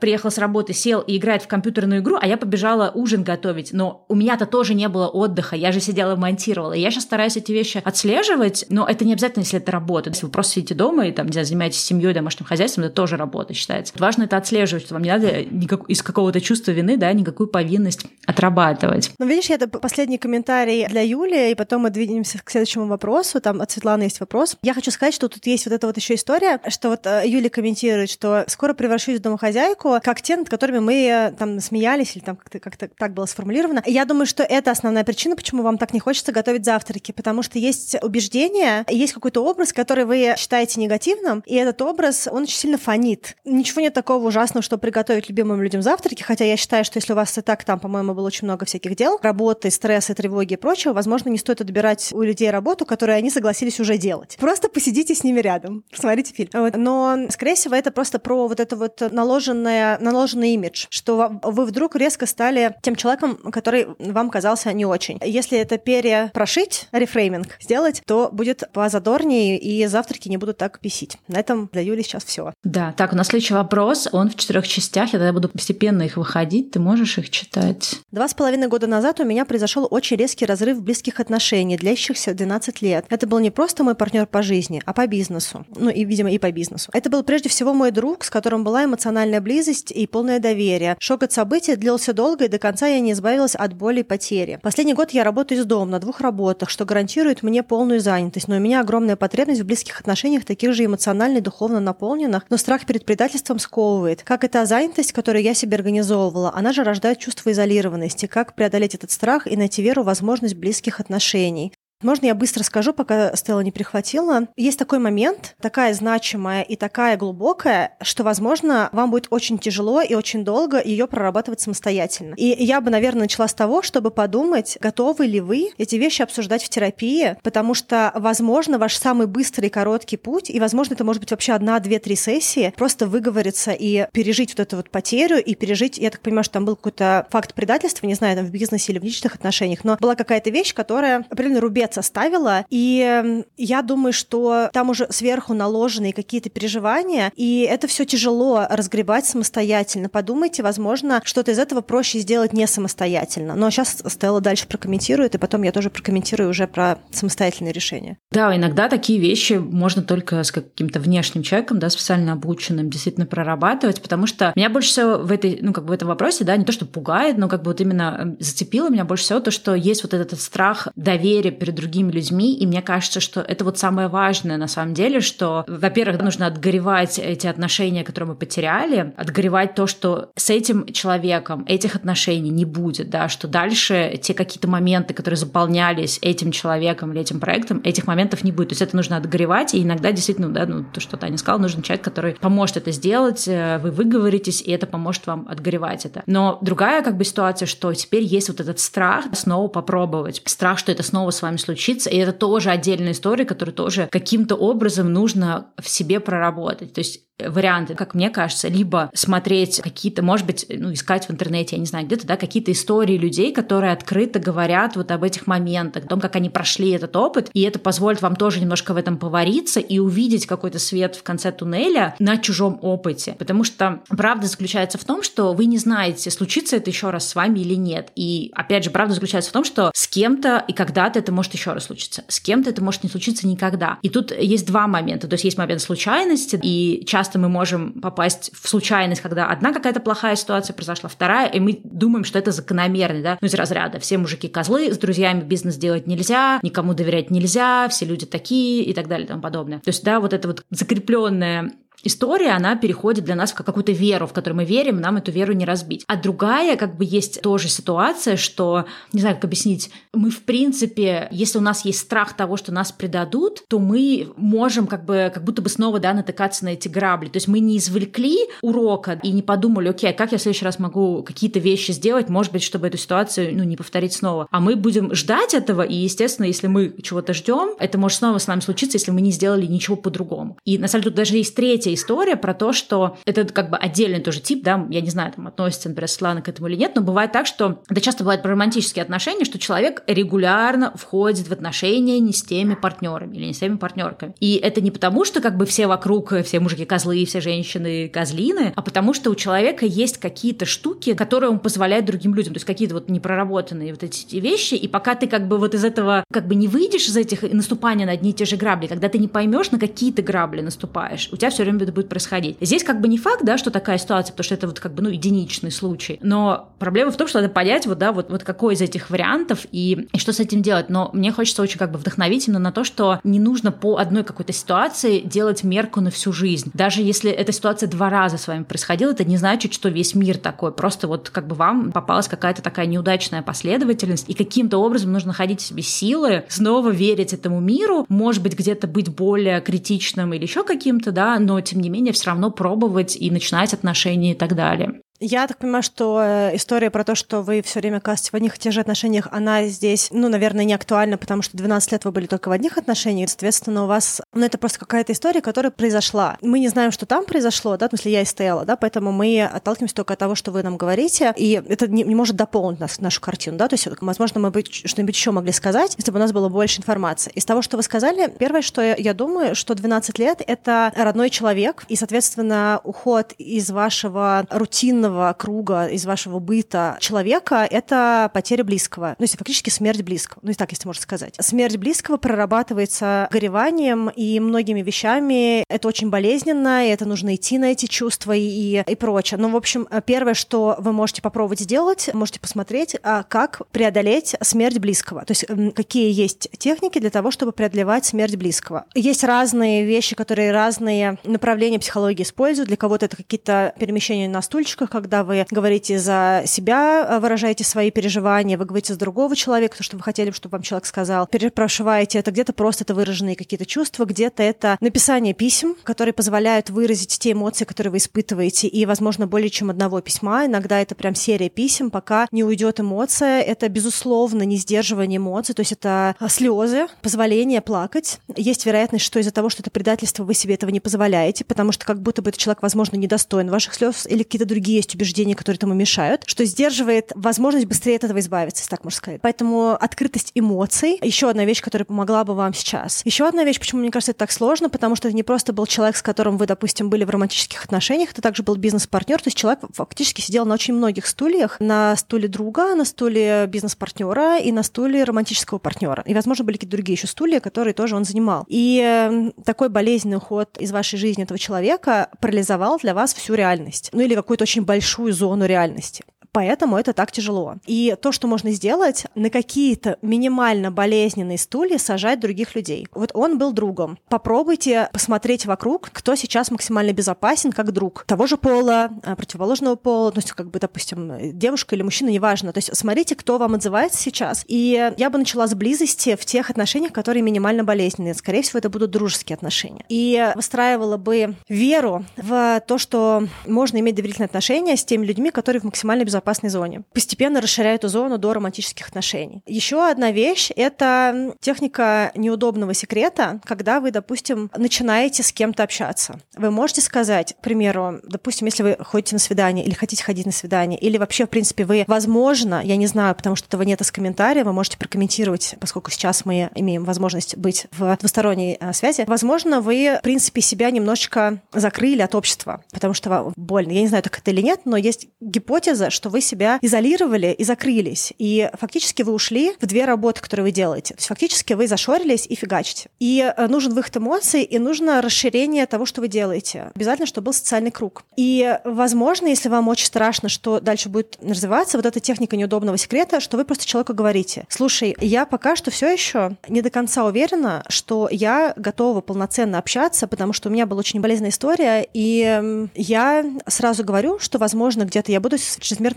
[0.01, 3.73] приехал с работы, сел и играет в компьютерную игру, а я побежала ужин готовить.
[3.73, 6.73] Но у меня-то тоже не было отдыха, я же сидела монтировала.
[6.73, 10.11] Я сейчас стараюсь эти вещи отслеживать, но это не обязательно, если это работа.
[10.11, 13.17] Если вы просто сидите дома и там, не знаю, занимаетесь семьей, домашним хозяйством, это тоже
[13.17, 13.95] работа считается.
[13.99, 18.07] Важно это отслеживать, что вам не надо никак, из какого-то чувства вины, да, никакую повинность
[18.27, 19.13] отрабатывать.
[19.19, 23.41] Ну, видишь, это последний комментарий для Юли, и потом мы двинемся к следующему вопросу.
[23.41, 24.57] Там от Светланы есть вопрос.
[24.63, 27.49] Я хочу сказать, что тут есть вот эта вот еще история, что вот э, Юля
[27.51, 30.95] комментирует, что скоро превращусь в домохозяйку, как те, над которыми мы
[31.39, 33.83] там смеялись, или там как-то как так было сформулировано.
[33.87, 37.59] Я думаю, что это основная причина, почему вам так не хочется готовить завтраки, потому что
[37.59, 42.79] есть убеждение, есть какой-то образ, который вы считаете негативным, и этот образ, он очень сильно
[42.79, 43.37] фонит.
[43.45, 47.17] Ничего нет такого ужасного, что приготовить любимым людям завтраки, хотя я считаю, что если у
[47.17, 50.93] вас и так там, по-моему, было очень много всяких дел, работы, стресса, тревоги и прочего,
[50.93, 54.37] возможно, не стоит отбирать у людей работу, которую они согласились уже делать.
[54.39, 56.51] Просто посидите с ними рядом, посмотрите фильм.
[56.53, 56.77] Вот.
[56.77, 61.97] Но, скорее всего, это просто про вот это вот наложенное, наложенный имидж, что вы вдруг
[61.97, 65.19] резко стали тем человеком, который вам казался не очень.
[65.25, 71.19] Если это перепрошить, рефрейминг сделать, то будет позадорнее, и завтраки не будут так бесить.
[71.27, 72.53] На этом для Юли сейчас все.
[72.63, 74.09] Да, так, у нас следующий вопрос.
[74.13, 76.71] Он в четырех частях, я тогда буду постепенно их выходить.
[76.71, 77.97] Ты можешь их читать?
[78.13, 82.81] Два с половиной года назад у меня произошел очень резкий разрыв близких отношений, длящихся 12
[82.81, 83.07] лет.
[83.09, 85.67] Это был не просто мой партнер по жизни, а по бизнесу.
[85.75, 86.91] Ну и, видимо, и по бизнесу.
[86.93, 91.23] Это был прежде всего мой друг, с которым была эмоциональная близость и полное доверие, Шок
[91.23, 94.59] от событий длился долго, и до конца я не избавилась от боли и потери.
[94.63, 98.57] Последний год я работаю из дома на двух работах, что гарантирует мне полную занятость, но
[98.57, 102.87] у меня огромная потребность в близких отношениях, таких же эмоционально и духовно наполненных, но страх
[102.87, 104.23] перед предательством сковывает.
[104.23, 108.27] Как эта занятость, которую я себе организовывала, она же рождает чувство изолированности.
[108.27, 111.73] Как преодолеть этот страх и найти веру в возможность близких отношений?
[112.03, 114.49] Можно я быстро скажу, пока Стелла не прихватила?
[114.57, 120.15] Есть такой момент, такая значимая и такая глубокая, что, возможно, вам будет очень тяжело и
[120.15, 122.35] очень долго ее прорабатывать самостоятельно.
[122.35, 126.65] И я бы, наверное, начала с того, чтобы подумать, готовы ли вы эти вещи обсуждать
[126.65, 131.21] в терапии, потому что, возможно, ваш самый быстрый и короткий путь, и, возможно, это может
[131.21, 135.55] быть вообще одна, две, три сессии, просто выговориться и пережить вот эту вот потерю, и
[135.55, 138.93] пережить, я так понимаю, что там был какой-то факт предательства, не знаю, там в бизнесе
[138.93, 143.83] или в личных отношениях, но была какая-то вещь, которая определенный рубец лет составила, и я
[143.83, 150.09] думаю, что там уже сверху наложены какие-то переживания, и это все тяжело разгребать самостоятельно.
[150.09, 153.55] Подумайте, возможно, что-то из этого проще сделать не самостоятельно.
[153.55, 158.19] Но сейчас Стелла дальше прокомментирует, и потом я тоже прокомментирую уже про самостоятельное решение.
[158.31, 164.03] Да, иногда такие вещи можно только с каким-то внешним человеком, да, специально обученным, действительно прорабатывать,
[164.03, 166.65] потому что меня больше всего в этой, ну, как бы в этом вопросе, да, не
[166.65, 170.03] то, что пугает, но как бы вот именно зацепило меня больше всего то, что есть
[170.03, 174.57] вот этот страх доверия перед другими людьми, и мне кажется, что это вот самое важное
[174.57, 180.31] на самом деле, что, во-первых, нужно отгоревать эти отношения, которые мы потеряли, отгоревать то, что
[180.37, 186.19] с этим человеком этих отношений не будет, да, что дальше те какие-то моменты, которые заполнялись
[186.23, 188.69] этим человеком или этим проектом, этих моментов не будет.
[188.69, 191.83] То есть это нужно отгоревать, и иногда действительно, да, ну, то, что Таня сказала, нужен
[191.83, 196.23] человек, который поможет это сделать, э, вы выговоритесь, и это поможет вам отгоревать это.
[196.27, 200.93] Но другая как бы ситуация, что теперь есть вот этот страх снова попробовать, страх, что
[200.93, 202.11] это снова с вами случиться.
[202.11, 206.93] И это тоже отдельная история, которую тоже каким-то образом нужно в себе проработать.
[206.93, 211.77] То есть варианты, как мне кажется, либо смотреть какие-то, может быть, ну, искать в интернете,
[211.77, 216.05] я не знаю, где-то, да, какие-то истории людей, которые открыто говорят вот об этих моментах,
[216.05, 219.17] о том, как они прошли этот опыт, и это позволит вам тоже немножко в этом
[219.17, 223.37] повариться и увидеть какой-то свет в конце туннеля на чужом опыте.
[223.39, 227.35] Потому что правда заключается в том, что вы не знаете, случится это еще раз с
[227.35, 228.11] вами или нет.
[228.17, 231.73] И, опять же, правда заключается в том, что с кем-то и когда-то это может еще
[231.73, 232.25] раз случиться.
[232.29, 233.99] С кем-то это может не случиться никогда.
[234.03, 235.29] И тут есть два момента.
[235.29, 239.73] То есть есть момент случайности, и часто часто мы можем попасть в случайность, когда одна
[239.73, 243.99] какая-то плохая ситуация произошла, вторая, и мы думаем, что это закономерно, да, ну, из разряда
[243.99, 248.93] все мужики козлы, с друзьями бизнес делать нельзя, никому доверять нельзя, все люди такие и
[248.93, 249.79] так далее и тому подобное.
[249.79, 251.73] То есть, да, вот это вот закрепленное
[252.03, 255.53] история, она переходит для нас в какую-то веру, в которую мы верим, нам эту веру
[255.53, 256.05] не разбить.
[256.07, 261.29] А другая, как бы, есть тоже ситуация, что, не знаю, как объяснить, мы, в принципе,
[261.31, 265.45] если у нас есть страх того, что нас предадут, то мы можем как бы, как
[265.45, 267.29] будто бы снова, да, натыкаться на эти грабли.
[267.29, 270.65] То есть мы не извлекли урока и не подумали, окей, а как я в следующий
[270.65, 274.49] раз могу какие-то вещи сделать, может быть, чтобы эту ситуацию, ну, не повторить снова.
[274.51, 278.47] А мы будем ждать этого, и, естественно, если мы чего-то ждем, это может снова с
[278.47, 280.59] нами случиться, если мы не сделали ничего по-другому.
[280.65, 283.77] И, на самом деле, тут даже есть третья история про то, что это как бы
[283.77, 286.93] отдельный тоже тип, да, я не знаю, там относится, например, Светлана к этому или нет,
[286.95, 291.53] но бывает так, что это часто бывает про романтические отношения, что человек регулярно входит в
[291.53, 294.35] отношения не с теми партнерами или не с теми партнерками.
[294.39, 298.73] И это не потому, что как бы все вокруг, все мужики козлы, все женщины козлины,
[298.77, 302.67] а потому что у человека есть какие-то штуки, которые он позволяет другим людям, то есть
[302.67, 306.47] какие-то вот непроработанные вот эти вещи, и пока ты как бы вот из этого как
[306.47, 309.29] бы не выйдешь из этих наступания на одни и те же грабли, когда ты не
[309.29, 312.57] поймешь, на какие ты грабли наступаешь, у тебя все время это будет происходить.
[312.61, 315.03] Здесь как бы не факт, да, что такая ситуация, потому что это вот как бы,
[315.03, 316.19] ну, единичный случай.
[316.23, 319.67] Но проблема в том, что надо понять, вот, да, вот, вот какой из этих вариантов
[319.73, 320.89] и, и что с этим делать.
[320.89, 324.25] Но мне хочется очень как бы вдохновить именно на то, что не нужно по одной
[324.25, 326.71] какой-то ситуации делать мерку на всю жизнь.
[326.75, 330.39] Даже если эта ситуация два раза с вами происходила, это не значит, что весь мир
[330.39, 330.73] такой.
[330.73, 335.61] Просто вот как бы вам попалась какая-то такая неудачная последовательность, и каким-то образом нужно находить
[335.61, 340.65] в себе силы, снова верить этому миру, может быть, где-то быть более критичным или еще
[340.65, 345.01] каким-то, да, но тем не менее все равно пробовать и начинать отношения и так далее.
[345.25, 348.57] Я так понимаю, что э, история про то, что вы все время оказываетесь в одних
[348.57, 352.11] и тех же отношениях, она здесь, ну, наверное, не актуальна, потому что 12 лет вы
[352.11, 356.39] были только в одних отношениях, соответственно, у вас, ну, это просто какая-то история, которая произошла.
[356.43, 359.45] Мы не знаем, что там произошло, да, в смысле, я и Стелла, да, поэтому мы
[359.45, 362.99] отталкиваемся только от того, что вы нам говорите, и это не, не может дополнить нас,
[362.99, 366.21] нашу картину, да, то есть, возможно, мы бы что-нибудь еще могли сказать, если бы у
[366.21, 367.31] нас было больше информации.
[367.37, 371.85] Из того, что вы сказали, первое, что я думаю, что 12 лет— это родной человек,
[371.87, 379.15] и, соответственно, уход из вашего рутинного интимного круга, из вашего быта человека, это потеря близкого.
[379.19, 380.41] Ну, если фактически смерть близкого.
[380.43, 381.37] Ну, и так, если можно сказать.
[381.41, 385.65] Смерть близкого прорабатывается гореванием и многими вещами.
[385.69, 389.39] Это очень болезненно, и это нужно идти на эти чувства и, и прочее.
[389.39, 394.79] Ну, в общем, первое, что вы можете попробовать сделать, можете посмотреть, а как преодолеть смерть
[394.79, 395.25] близкого.
[395.25, 398.87] То есть какие есть техники для того, чтобы преодолевать смерть близкого.
[398.95, 402.69] Есть разные вещи, которые разные направления психологии используют.
[402.69, 407.91] Для кого-то это какие-то перемещения на стульчиках, когда вы говорите за себя, э, выражаете свои
[407.91, 411.27] переживания, вы говорите за другого человека, то, что вы хотели, чтобы вам человек сказал.
[411.27, 417.19] Перепрошиваете это где-то просто это выраженные какие-то чувства, где-то это написание писем, которые позволяют выразить
[417.19, 420.47] те эмоции, которые вы испытываете, и, возможно, более чем одного письма.
[420.47, 423.43] Иногда это прям серия писем, пока не уйдет эмоция.
[423.43, 428.21] Это, безусловно, не сдерживание эмоций, то есть это слезы, позволение плакать.
[428.37, 431.85] Есть вероятность, что из-за того, что это предательство, вы себе этого не позволяете, потому что
[431.85, 435.59] как будто бы этот человек, возможно, недостоин ваших слез или какие-то другие есть убеждения, которые
[435.59, 439.21] этому мешают, что сдерживает возможность быстрее от этого избавиться, если так можно сказать.
[439.23, 443.03] Поэтому открытость эмоций— еще одна вещь, которая помогла бы вам сейчас.
[443.05, 445.67] Еще одна вещь, почему мне кажется это так сложно, потому что это не просто был
[445.67, 449.37] человек, с которым вы, допустим, были в романтических отношениях, это также был бизнес-партнер, то есть
[449.37, 454.63] человек фактически сидел на очень многих стульях, на стуле друга, на стуле бизнес-партнера и на
[454.63, 456.03] стуле романтического партнера.
[456.07, 458.45] И, возможно, были какие-то другие еще стулья, которые тоже он занимал.
[458.49, 463.91] И эм, такой болезненный уход из вашей жизни этого человека парализовал для вас всю реальность.
[463.93, 464.82] Ну или какую-то очень большую
[465.13, 466.05] зону реальности.
[466.33, 467.57] Поэтому это так тяжело.
[467.67, 472.89] И то, что можно сделать, на какие-то минимально болезненные стулья сажать других людей.
[472.93, 473.99] Вот он был другом.
[474.09, 480.11] Попробуйте посмотреть вокруг, кто сейчас максимально безопасен как друг того же пола, а, противоположного пола,
[480.11, 482.53] то есть как бы, допустим, девушка или мужчина, неважно.
[482.53, 484.45] То есть смотрите, кто вам отзывается сейчас.
[484.49, 488.15] И я бы начала с близости в тех отношениях, которые минимально болезненные.
[488.15, 489.85] Скорее всего, это будут дружеские отношения.
[489.91, 495.61] И выстраивала бы веру в то, что можно иметь доверительные отношения с теми людьми, которые
[495.61, 496.83] в максимально безопасности безопасной зоне.
[496.93, 499.43] Постепенно расширяю эту зону до романтических отношений.
[499.47, 506.21] Еще одна вещь— это техника неудобного секрета, когда вы, допустим, начинаете с кем-то общаться.
[506.37, 510.33] Вы можете сказать, к примеру, допустим, если вы ходите на свидание или хотите ходить на
[510.33, 513.91] свидание, или вообще, в принципе, вы, возможно, я не знаю, потому что этого нет из
[513.91, 519.61] комментария, вы можете прокомментировать, поскольку сейчас мы имеем возможность быть в двусторонней э, связи, возможно,
[519.61, 523.73] вы, в принципе, себя немножечко закрыли от общества, потому что вам больно.
[523.73, 527.45] Я не знаю, так это или нет, но есть гипотеза, что вы себя изолировали и
[527.45, 528.13] закрылись.
[528.19, 530.95] И фактически вы ушли в две работы, которые вы делаете.
[530.95, 532.89] То есть фактически вы зашорились и фигачите.
[533.01, 536.71] И э, нужен выход эмоций, и нужно расширение того, что вы делаете.
[536.75, 538.05] Обязательно, чтобы был социальный круг.
[538.17, 543.21] И, возможно, если вам очень страшно, что дальше будет развиваться, вот эта техника неудобного секрета,
[543.21, 547.65] что вы просто человеку говорите, слушай, я пока что все еще не до конца уверена,
[547.69, 553.25] что я готова полноценно общаться, потому что у меня была очень болезненная история, и я
[553.47, 555.39] сразу говорю, что, возможно, где-то я буду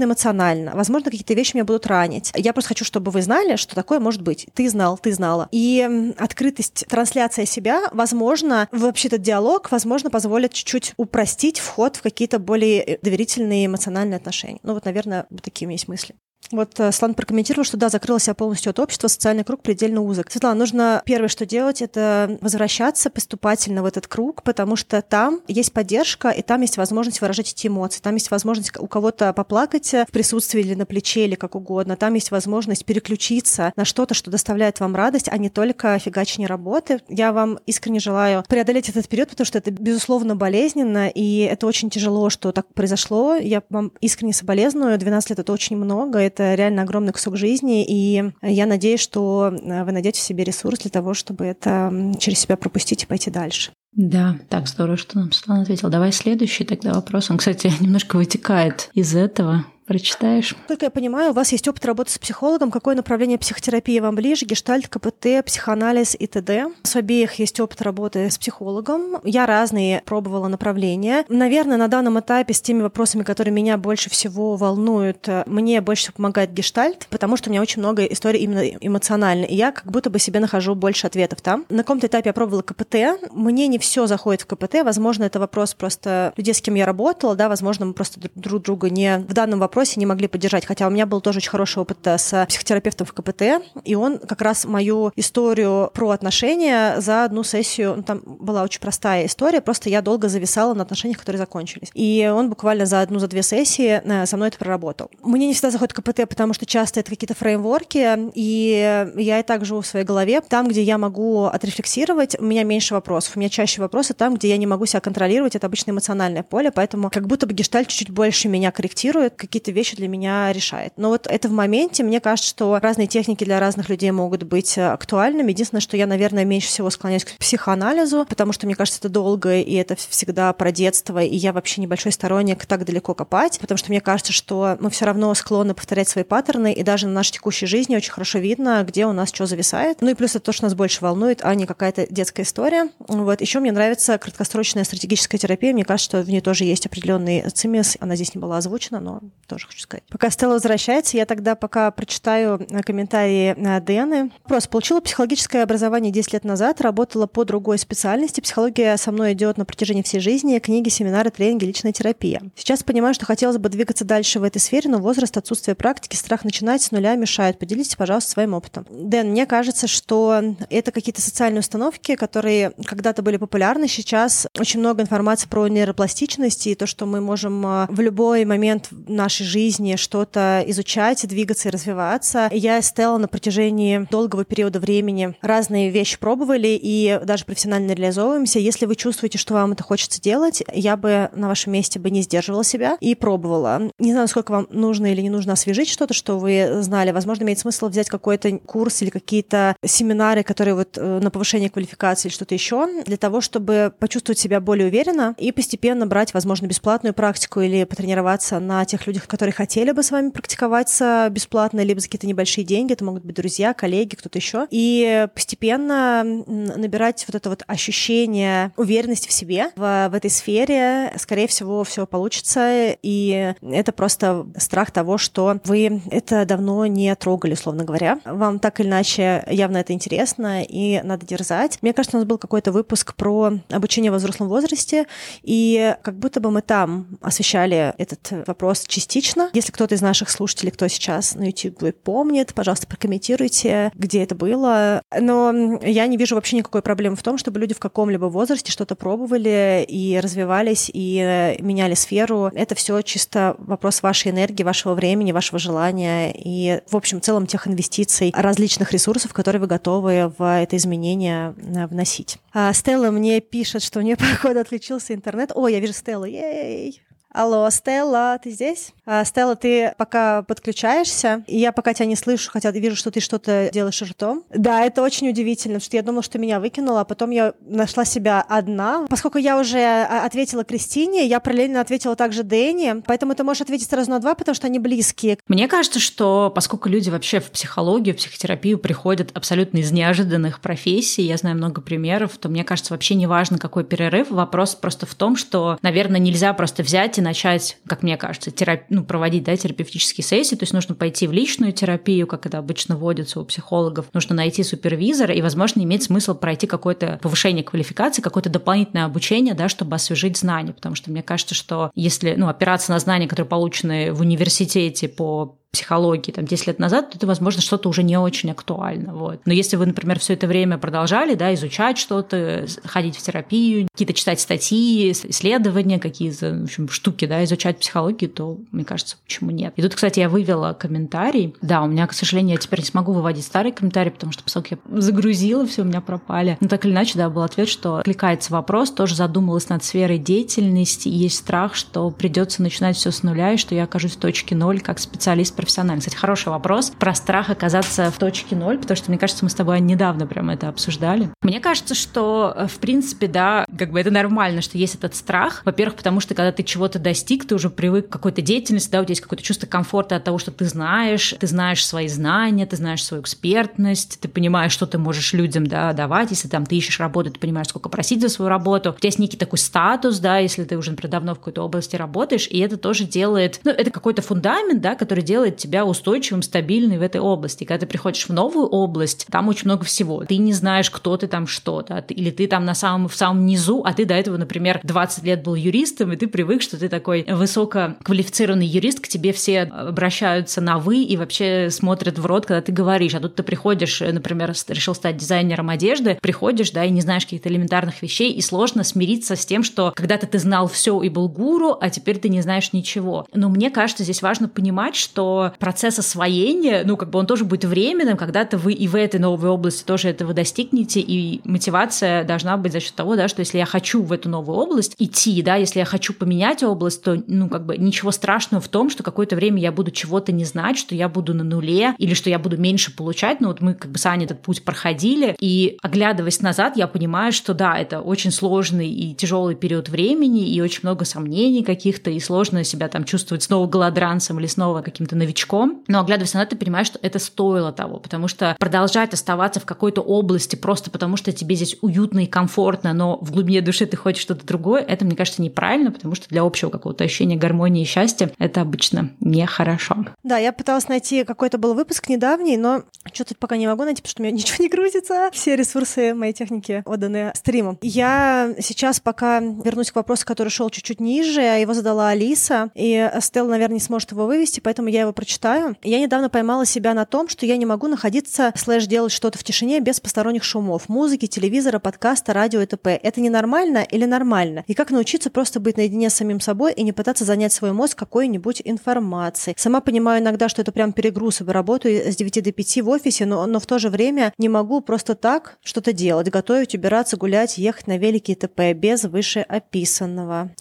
[0.05, 0.75] чрезмерно эмоционально.
[0.75, 2.31] Возможно, какие-то вещи меня будут ранить.
[2.35, 4.47] Я просто хочу, чтобы вы знали, что такое может быть.
[4.53, 5.47] Ты знал, ты знала.
[5.51, 12.39] И открытость, трансляция себя, возможно, вообще этот диалог, возможно, позволит чуть-чуть упростить вход в какие-то
[12.39, 14.59] более доверительные эмоциональные отношения.
[14.63, 16.15] Ну вот, наверное, такие у меня есть мысли.
[16.51, 20.31] Вот э, Слан прокомментировал, что да, закрылся себя полностью от общества, социальный круг предельно узок.
[20.31, 25.73] Светлана, нужно первое, что делать, это возвращаться поступательно в этот круг, потому что там есть
[25.73, 30.11] поддержка, и там есть возможность выражать эти эмоции, там есть возможность у кого-то поплакать в
[30.11, 34.79] присутствии или на плече, или как угодно, там есть возможность переключиться на что-то, что доставляет
[34.79, 37.01] вам радость, а не только фигачение работы.
[37.09, 41.89] Я вам искренне желаю преодолеть этот период, потому что это, безусловно, болезненно, и это очень
[41.89, 43.35] тяжело, что так произошло.
[43.35, 44.97] Я вам искренне соболезную.
[44.97, 49.83] 12 лет— это очень много, это реально огромный кусок жизни, и я надеюсь, что э,
[49.83, 53.71] вы найдете в себе ресурс для того, чтобы это через себя пропустить и пойти дальше.
[53.93, 55.89] Да, так здорово, что нам Светлана ответила.
[55.89, 57.31] Давай следующий тогда вопрос.
[57.31, 60.55] Он, кстати, немножко вытекает из этого прочитаешь.
[60.67, 62.71] Как я понимаю, у вас есть опыт работы с психологом.
[62.71, 64.45] Какое направление психотерапии вам ближе?
[64.45, 66.71] Гештальт, КПТ, психоанализ и т.д.
[66.83, 69.17] С обеих есть опыт работы с психологом.
[69.23, 71.25] Я разные пробовала направления.
[71.29, 76.15] Наверное, на данном этапе с теми вопросами, которые меня больше всего волнуют, мне больше всего
[76.15, 79.47] помогает гештальт, потому что у меня очень много историй именно эмоциональной.
[79.47, 81.65] И я как будто бы себе нахожу больше ответов там.
[81.69, 83.31] На каком-то этапе я пробовала КПТ.
[83.31, 84.83] Мне не все заходит в КПТ.
[84.83, 88.89] Возможно, это вопрос просто людей, с кем я работала, да, возможно, мы просто друг друга
[88.89, 90.65] не в данном вопросе вопросе, не могли поддержать.
[90.65, 94.19] Хотя у меня был тоже очень хороший опыт э, с психотерапевтом в КПТ, и он
[94.19, 99.59] как раз мою историю про отношения за одну сессию, ну, там была очень простая история,
[99.59, 101.89] просто я долго зависала на отношениях, которые закончились.
[101.93, 105.11] И он буквально за одну, за две сессии э, со мной это проработал.
[105.23, 109.65] Мне не всегда заходит КПТ, потому что часто это какие-то фреймворки, и я и так
[109.65, 110.39] живу в своей голове.
[110.39, 113.35] Там, где я могу отрефлексировать, у меня меньше вопросов.
[113.35, 116.71] У меня чаще вопросы там, где я не могу себя контролировать, это обычно эмоциональное поле,
[116.71, 120.93] поэтому как будто бы гештальт чуть-чуть больше меня корректирует, какие-то вещи для меня решает.
[120.97, 124.77] Но вот это в моменте, мне кажется, что разные техники для разных людей могут быть
[124.77, 125.51] э, актуальными.
[125.51, 129.59] Единственное, что я, наверное, меньше всего склоняюсь к психоанализу, потому что, мне кажется, это долго,
[129.59, 133.89] и это всегда про детство, и я вообще небольшой сторонник так далеко копать, потому что
[133.89, 137.65] мне кажется, что мы все равно склонны повторять свои паттерны, и даже на нашей текущей
[137.65, 140.01] жизни очень хорошо видно, где у нас что зависает.
[140.01, 142.89] Ну и плюс это то, что нас больше волнует, а не какая-то детская история.
[142.99, 143.41] Вот.
[143.41, 145.73] Еще мне нравится краткосрочная стратегическая терапия.
[145.73, 147.97] Мне кажется, что в ней тоже есть определенный цимис.
[147.99, 150.03] Она здесь не была озвучена, но тоже хочу сказать.
[150.09, 154.31] Пока Стелла возвращается, я тогда пока прочитаю э, комментарии э, Дэны.
[154.43, 154.67] Вопрос.
[154.67, 158.41] Получила психологическое образование 10 лет назад, работала по другой специальности.
[158.41, 160.59] Психология со мной идет на протяжении всей жизни.
[160.59, 162.41] Книги, семинары, тренинги, личная терапия.
[162.55, 166.43] Сейчас понимаю, что хотелось бы двигаться дальше в этой сфере, но возраст, отсутствие практики, страх
[166.43, 167.59] начинать с нуля мешает.
[167.59, 168.85] Поделитесь, пожалуйста, своим опытом.
[168.89, 173.87] Дэн, мне кажется, что это какие-то социальные установки, которые когда-то были популярны.
[173.87, 178.89] Сейчас очень много информации про нейропластичность и то, что мы можем э, в любой момент
[178.91, 182.49] нашей жизни что-то изучать, двигаться и развиваться.
[182.51, 188.59] Я и Стелла на протяжении долгого периода времени разные вещи пробовали и даже профессионально реализовываемся.
[188.59, 192.21] Если вы чувствуете, что вам это хочется делать, я бы на вашем месте бы не
[192.21, 193.89] сдерживала себя и пробовала.
[193.99, 197.11] Не знаю, сколько вам нужно или не нужно освежить что-то, что вы знали.
[197.11, 202.27] Возможно, имеет смысл взять какой-то курс или какие-то семинары, которые вот э, на повышение квалификации
[202.27, 207.13] или что-то еще, для того, чтобы почувствовать себя более уверенно и постепенно брать, возможно, бесплатную
[207.13, 212.07] практику или потренироваться на тех людях, которые хотели бы с вами практиковаться бесплатно, либо за
[212.07, 212.93] какие-то небольшие деньги.
[212.93, 214.65] Это могут быть друзья, коллеги, кто-то еще.
[214.71, 221.11] И постепенно набирать вот это вот ощущение уверенности в себе в, в этой сфере.
[221.17, 222.95] Скорее всего, все получится.
[223.01, 228.21] И это просто страх того, что вы это давно не трогали, условно говоря.
[228.23, 231.79] Вам так или иначе явно это интересно, и надо дерзать.
[231.81, 235.07] Мне кажется, у нас был какой-то выпуск про обучение во взрослом возрасте,
[235.43, 239.24] и как будто бы мы там освещали этот вопрос частично.
[239.53, 245.01] Если кто-то из наших слушателей, кто сейчас на YouTube помнит, пожалуйста, прокомментируйте, где это было.
[245.17, 248.95] Но я не вижу вообще никакой проблемы в том, чтобы люди в каком-либо возрасте что-то
[248.95, 252.51] пробовали и развивались, и меняли сферу.
[252.53, 257.47] Это все чисто вопрос вашей энергии, вашего времени, вашего желания и, в общем, в целом
[257.47, 262.37] тех инвестиций, различных ресурсов, которые вы готовы в это изменение э, вносить.
[262.53, 265.51] А Стелла мне пишет, что у нее, походу, отключился интернет.
[265.55, 267.04] О, я вижу Стеллу, ей!
[267.35, 268.93] Алло, Стелла, ты здесь?
[269.05, 273.19] А, Стелла, ты пока подключаешься, и я пока тебя не слышу, хотя вижу, что ты
[273.19, 274.45] что-то делаешь ртом.
[274.49, 278.41] Да, это очень удивительно, что я думала, что меня выкинула, а потом я нашла себя
[278.47, 279.05] одна.
[279.09, 283.89] Поскольку я уже а, ответила Кристине, я параллельно ответила также Дэнни, поэтому ты можешь ответить
[283.89, 285.37] сразу на два, потому что они близкие.
[285.49, 291.23] Мне кажется, что поскольку люди вообще в психологию, в психотерапию приходят абсолютно из неожиданных профессий,
[291.23, 295.15] я знаю много примеров, то мне кажется, вообще не важно, какой перерыв, вопрос просто в
[295.15, 298.83] том, что, наверное, нельзя просто взять и начать, как мне кажется, терап...
[298.89, 302.95] ну, проводить да, терапевтические сессии, то есть нужно пойти в личную терапию, как это обычно
[302.95, 308.49] вводится у психологов, нужно найти супервизора и, возможно, иметь смысл пройти какое-то повышение квалификации, какое-то
[308.49, 312.99] дополнительное обучение, да, чтобы освежить знания, потому что мне кажется, что если ну, опираться на
[312.99, 317.89] знания, которые получены в университете по психологии там 10 лет назад, то это, возможно, что-то
[317.89, 319.13] уже не очень актуально.
[319.13, 319.41] Вот.
[319.45, 324.13] Но если вы, например, все это время продолжали да, изучать что-то, ходить в терапию, какие-то
[324.13, 329.73] читать статьи, исследования, какие-то в общем, штуки, да, изучать психологию, то, мне кажется, почему нет.
[329.75, 331.53] И тут, кстати, я вывела комментарий.
[331.61, 334.69] Да, у меня, к сожалению, я теперь не смогу выводить старый комментарий, потому что поскольку
[334.71, 336.57] я загрузила, все у меня пропали.
[336.61, 341.09] Но так или иначе, да, был ответ, что кликается вопрос, тоже задумалась над сферой деятельности,
[341.09, 344.55] и есть страх, что придется начинать все с нуля, и что я окажусь в точке
[344.55, 345.99] ноль как специалист профессионально?
[345.99, 349.55] Кстати, хороший вопрос про страх оказаться в точке ноль, потому что, мне кажется, мы с
[349.55, 351.31] тобой недавно прям это обсуждали.
[351.41, 355.63] Мне кажется, что, э, в принципе, да, как бы это нормально, что есть этот страх.
[355.65, 359.03] Во-первых, потому что, когда ты чего-то достиг, ты уже привык к какой-то деятельности, да, у
[359.03, 362.75] тебя есть какое-то чувство комфорта от того, что ты знаешь, ты знаешь свои знания, ты
[362.75, 366.29] знаешь свою экспертность, ты понимаешь, что ты можешь людям, да, давать.
[366.29, 368.91] Если там ты ищешь работу, ты понимаешь, сколько просить за свою работу.
[368.91, 371.95] У тебя есть некий такой статус, да, если ты уже, например, давно в какой-то области
[371.95, 376.41] работаешь, и это тоже делает, ну, это какой-то фундамент, да, который делает делает тебя устойчивым,
[376.41, 377.63] стабильным в этой области.
[377.63, 380.23] Когда ты приходишь в новую область, там очень много всего.
[380.25, 383.45] Ты не знаешь, кто ты там, что, да, или ты там на самом, в самом
[383.45, 386.89] низу, а ты до этого, например, 20 лет был юристом, и ты привык, что ты
[386.89, 392.61] такой высококвалифицированный юрист, к тебе все обращаются на «вы» и вообще смотрят в рот, когда
[392.61, 393.15] ты говоришь.
[393.15, 397.49] А тут ты приходишь, например, решил стать дизайнером одежды, приходишь, да, и не знаешь каких-то
[397.49, 401.77] элементарных вещей, и сложно смириться с тем, что когда-то ты знал все и был гуру,
[401.79, 403.25] а теперь ты не знаешь ничего.
[403.33, 407.65] Но мне кажется, здесь важно понимать, что процесс освоения, ну, как бы он тоже будет
[407.65, 412.71] временным, когда-то вы и в этой новой области тоже этого достигнете, и мотивация должна быть
[412.71, 415.79] за счет того, да, что если я хочу в эту новую область идти, да, если
[415.79, 419.61] я хочу поменять область, то, ну, как бы ничего страшного в том, что какое-то время
[419.61, 422.95] я буду чего-то не знать, что я буду на нуле, или что я буду меньше
[422.95, 426.87] получать, ну, вот мы как бы с Аней этот путь проходили, и оглядываясь назад, я
[426.87, 432.09] понимаю, что да, это очень сложный и тяжелый период времени, и очень много сомнений каких-то,
[432.09, 435.83] и сложно себя там чувствовать снова голодранцем или снова каким-то новичком.
[435.87, 440.01] Но оглядываясь назад, ты понимаешь, что это стоило того, потому что продолжать оставаться в какой-то
[440.01, 444.21] области просто потому, что тебе здесь уютно и комфортно, но в глубине души ты хочешь
[444.21, 448.31] что-то другое, это, мне кажется, неправильно, потому что для общего какого-то ощущения гармонии и счастья
[448.37, 450.05] это обычно нехорошо.
[450.23, 454.11] Да, я пыталась найти какой-то был выпуск недавний, но что-то пока не могу найти, потому
[454.11, 455.29] что у меня ничего не грузится.
[455.33, 457.77] Все ресурсы моей техники отданы стримом.
[457.81, 461.41] Я сейчас пока вернусь к вопросу, который шел чуть-чуть ниже.
[461.41, 465.75] Его задала Алиса, и Стелла, наверное, не сможет его вывести, поэтому я его прочитаю.
[465.81, 469.43] Я недавно поймала себя на том, что я не могу находиться, слэш делать что-то в
[469.43, 472.99] тишине без посторонних шумов, музыки, телевизора, подкаста, радио и т.п.
[473.01, 474.63] Это ненормально или нормально?
[474.67, 477.97] И как научиться просто быть наедине с самим собой и не пытаться занять свой мозг
[477.97, 479.55] какой-нибудь информацией?
[479.57, 483.25] Сама понимаю иногда, что это прям перегруз, и работаю с 9 до 5 в офисе,
[483.25, 487.57] но, но в то же время не могу просто так что-то делать, готовить, убираться, гулять,
[487.57, 488.73] ехать на велике и т.п.
[488.73, 490.51] без вышеописанного.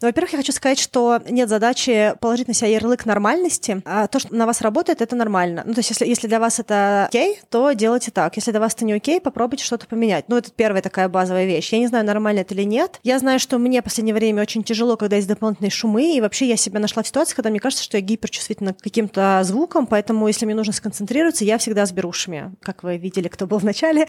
[0.00, 3.82] Во-первых, я хочу сказать, что нет задачи положить на себя ярлык нормальности.
[3.84, 5.62] А то, что на вас работает, это нормально.
[5.66, 8.36] Ну, то есть, если, если для вас это окей, то делайте так.
[8.36, 10.26] Если для вас это не окей, попробуйте что-то поменять.
[10.28, 11.72] Ну, это первая такая базовая вещь.
[11.72, 13.00] Я не знаю, нормально это или нет.
[13.02, 16.46] Я знаю, что мне в последнее время очень тяжело, когда есть дополнительные шумы, и вообще
[16.46, 20.26] я себя нашла в ситуации, когда мне кажется, что я гиперчувствительна к каким-то звукам, поэтому
[20.28, 24.06] если мне нужно сконцентрироваться, я всегда с берушами, как вы видели, кто был в начале.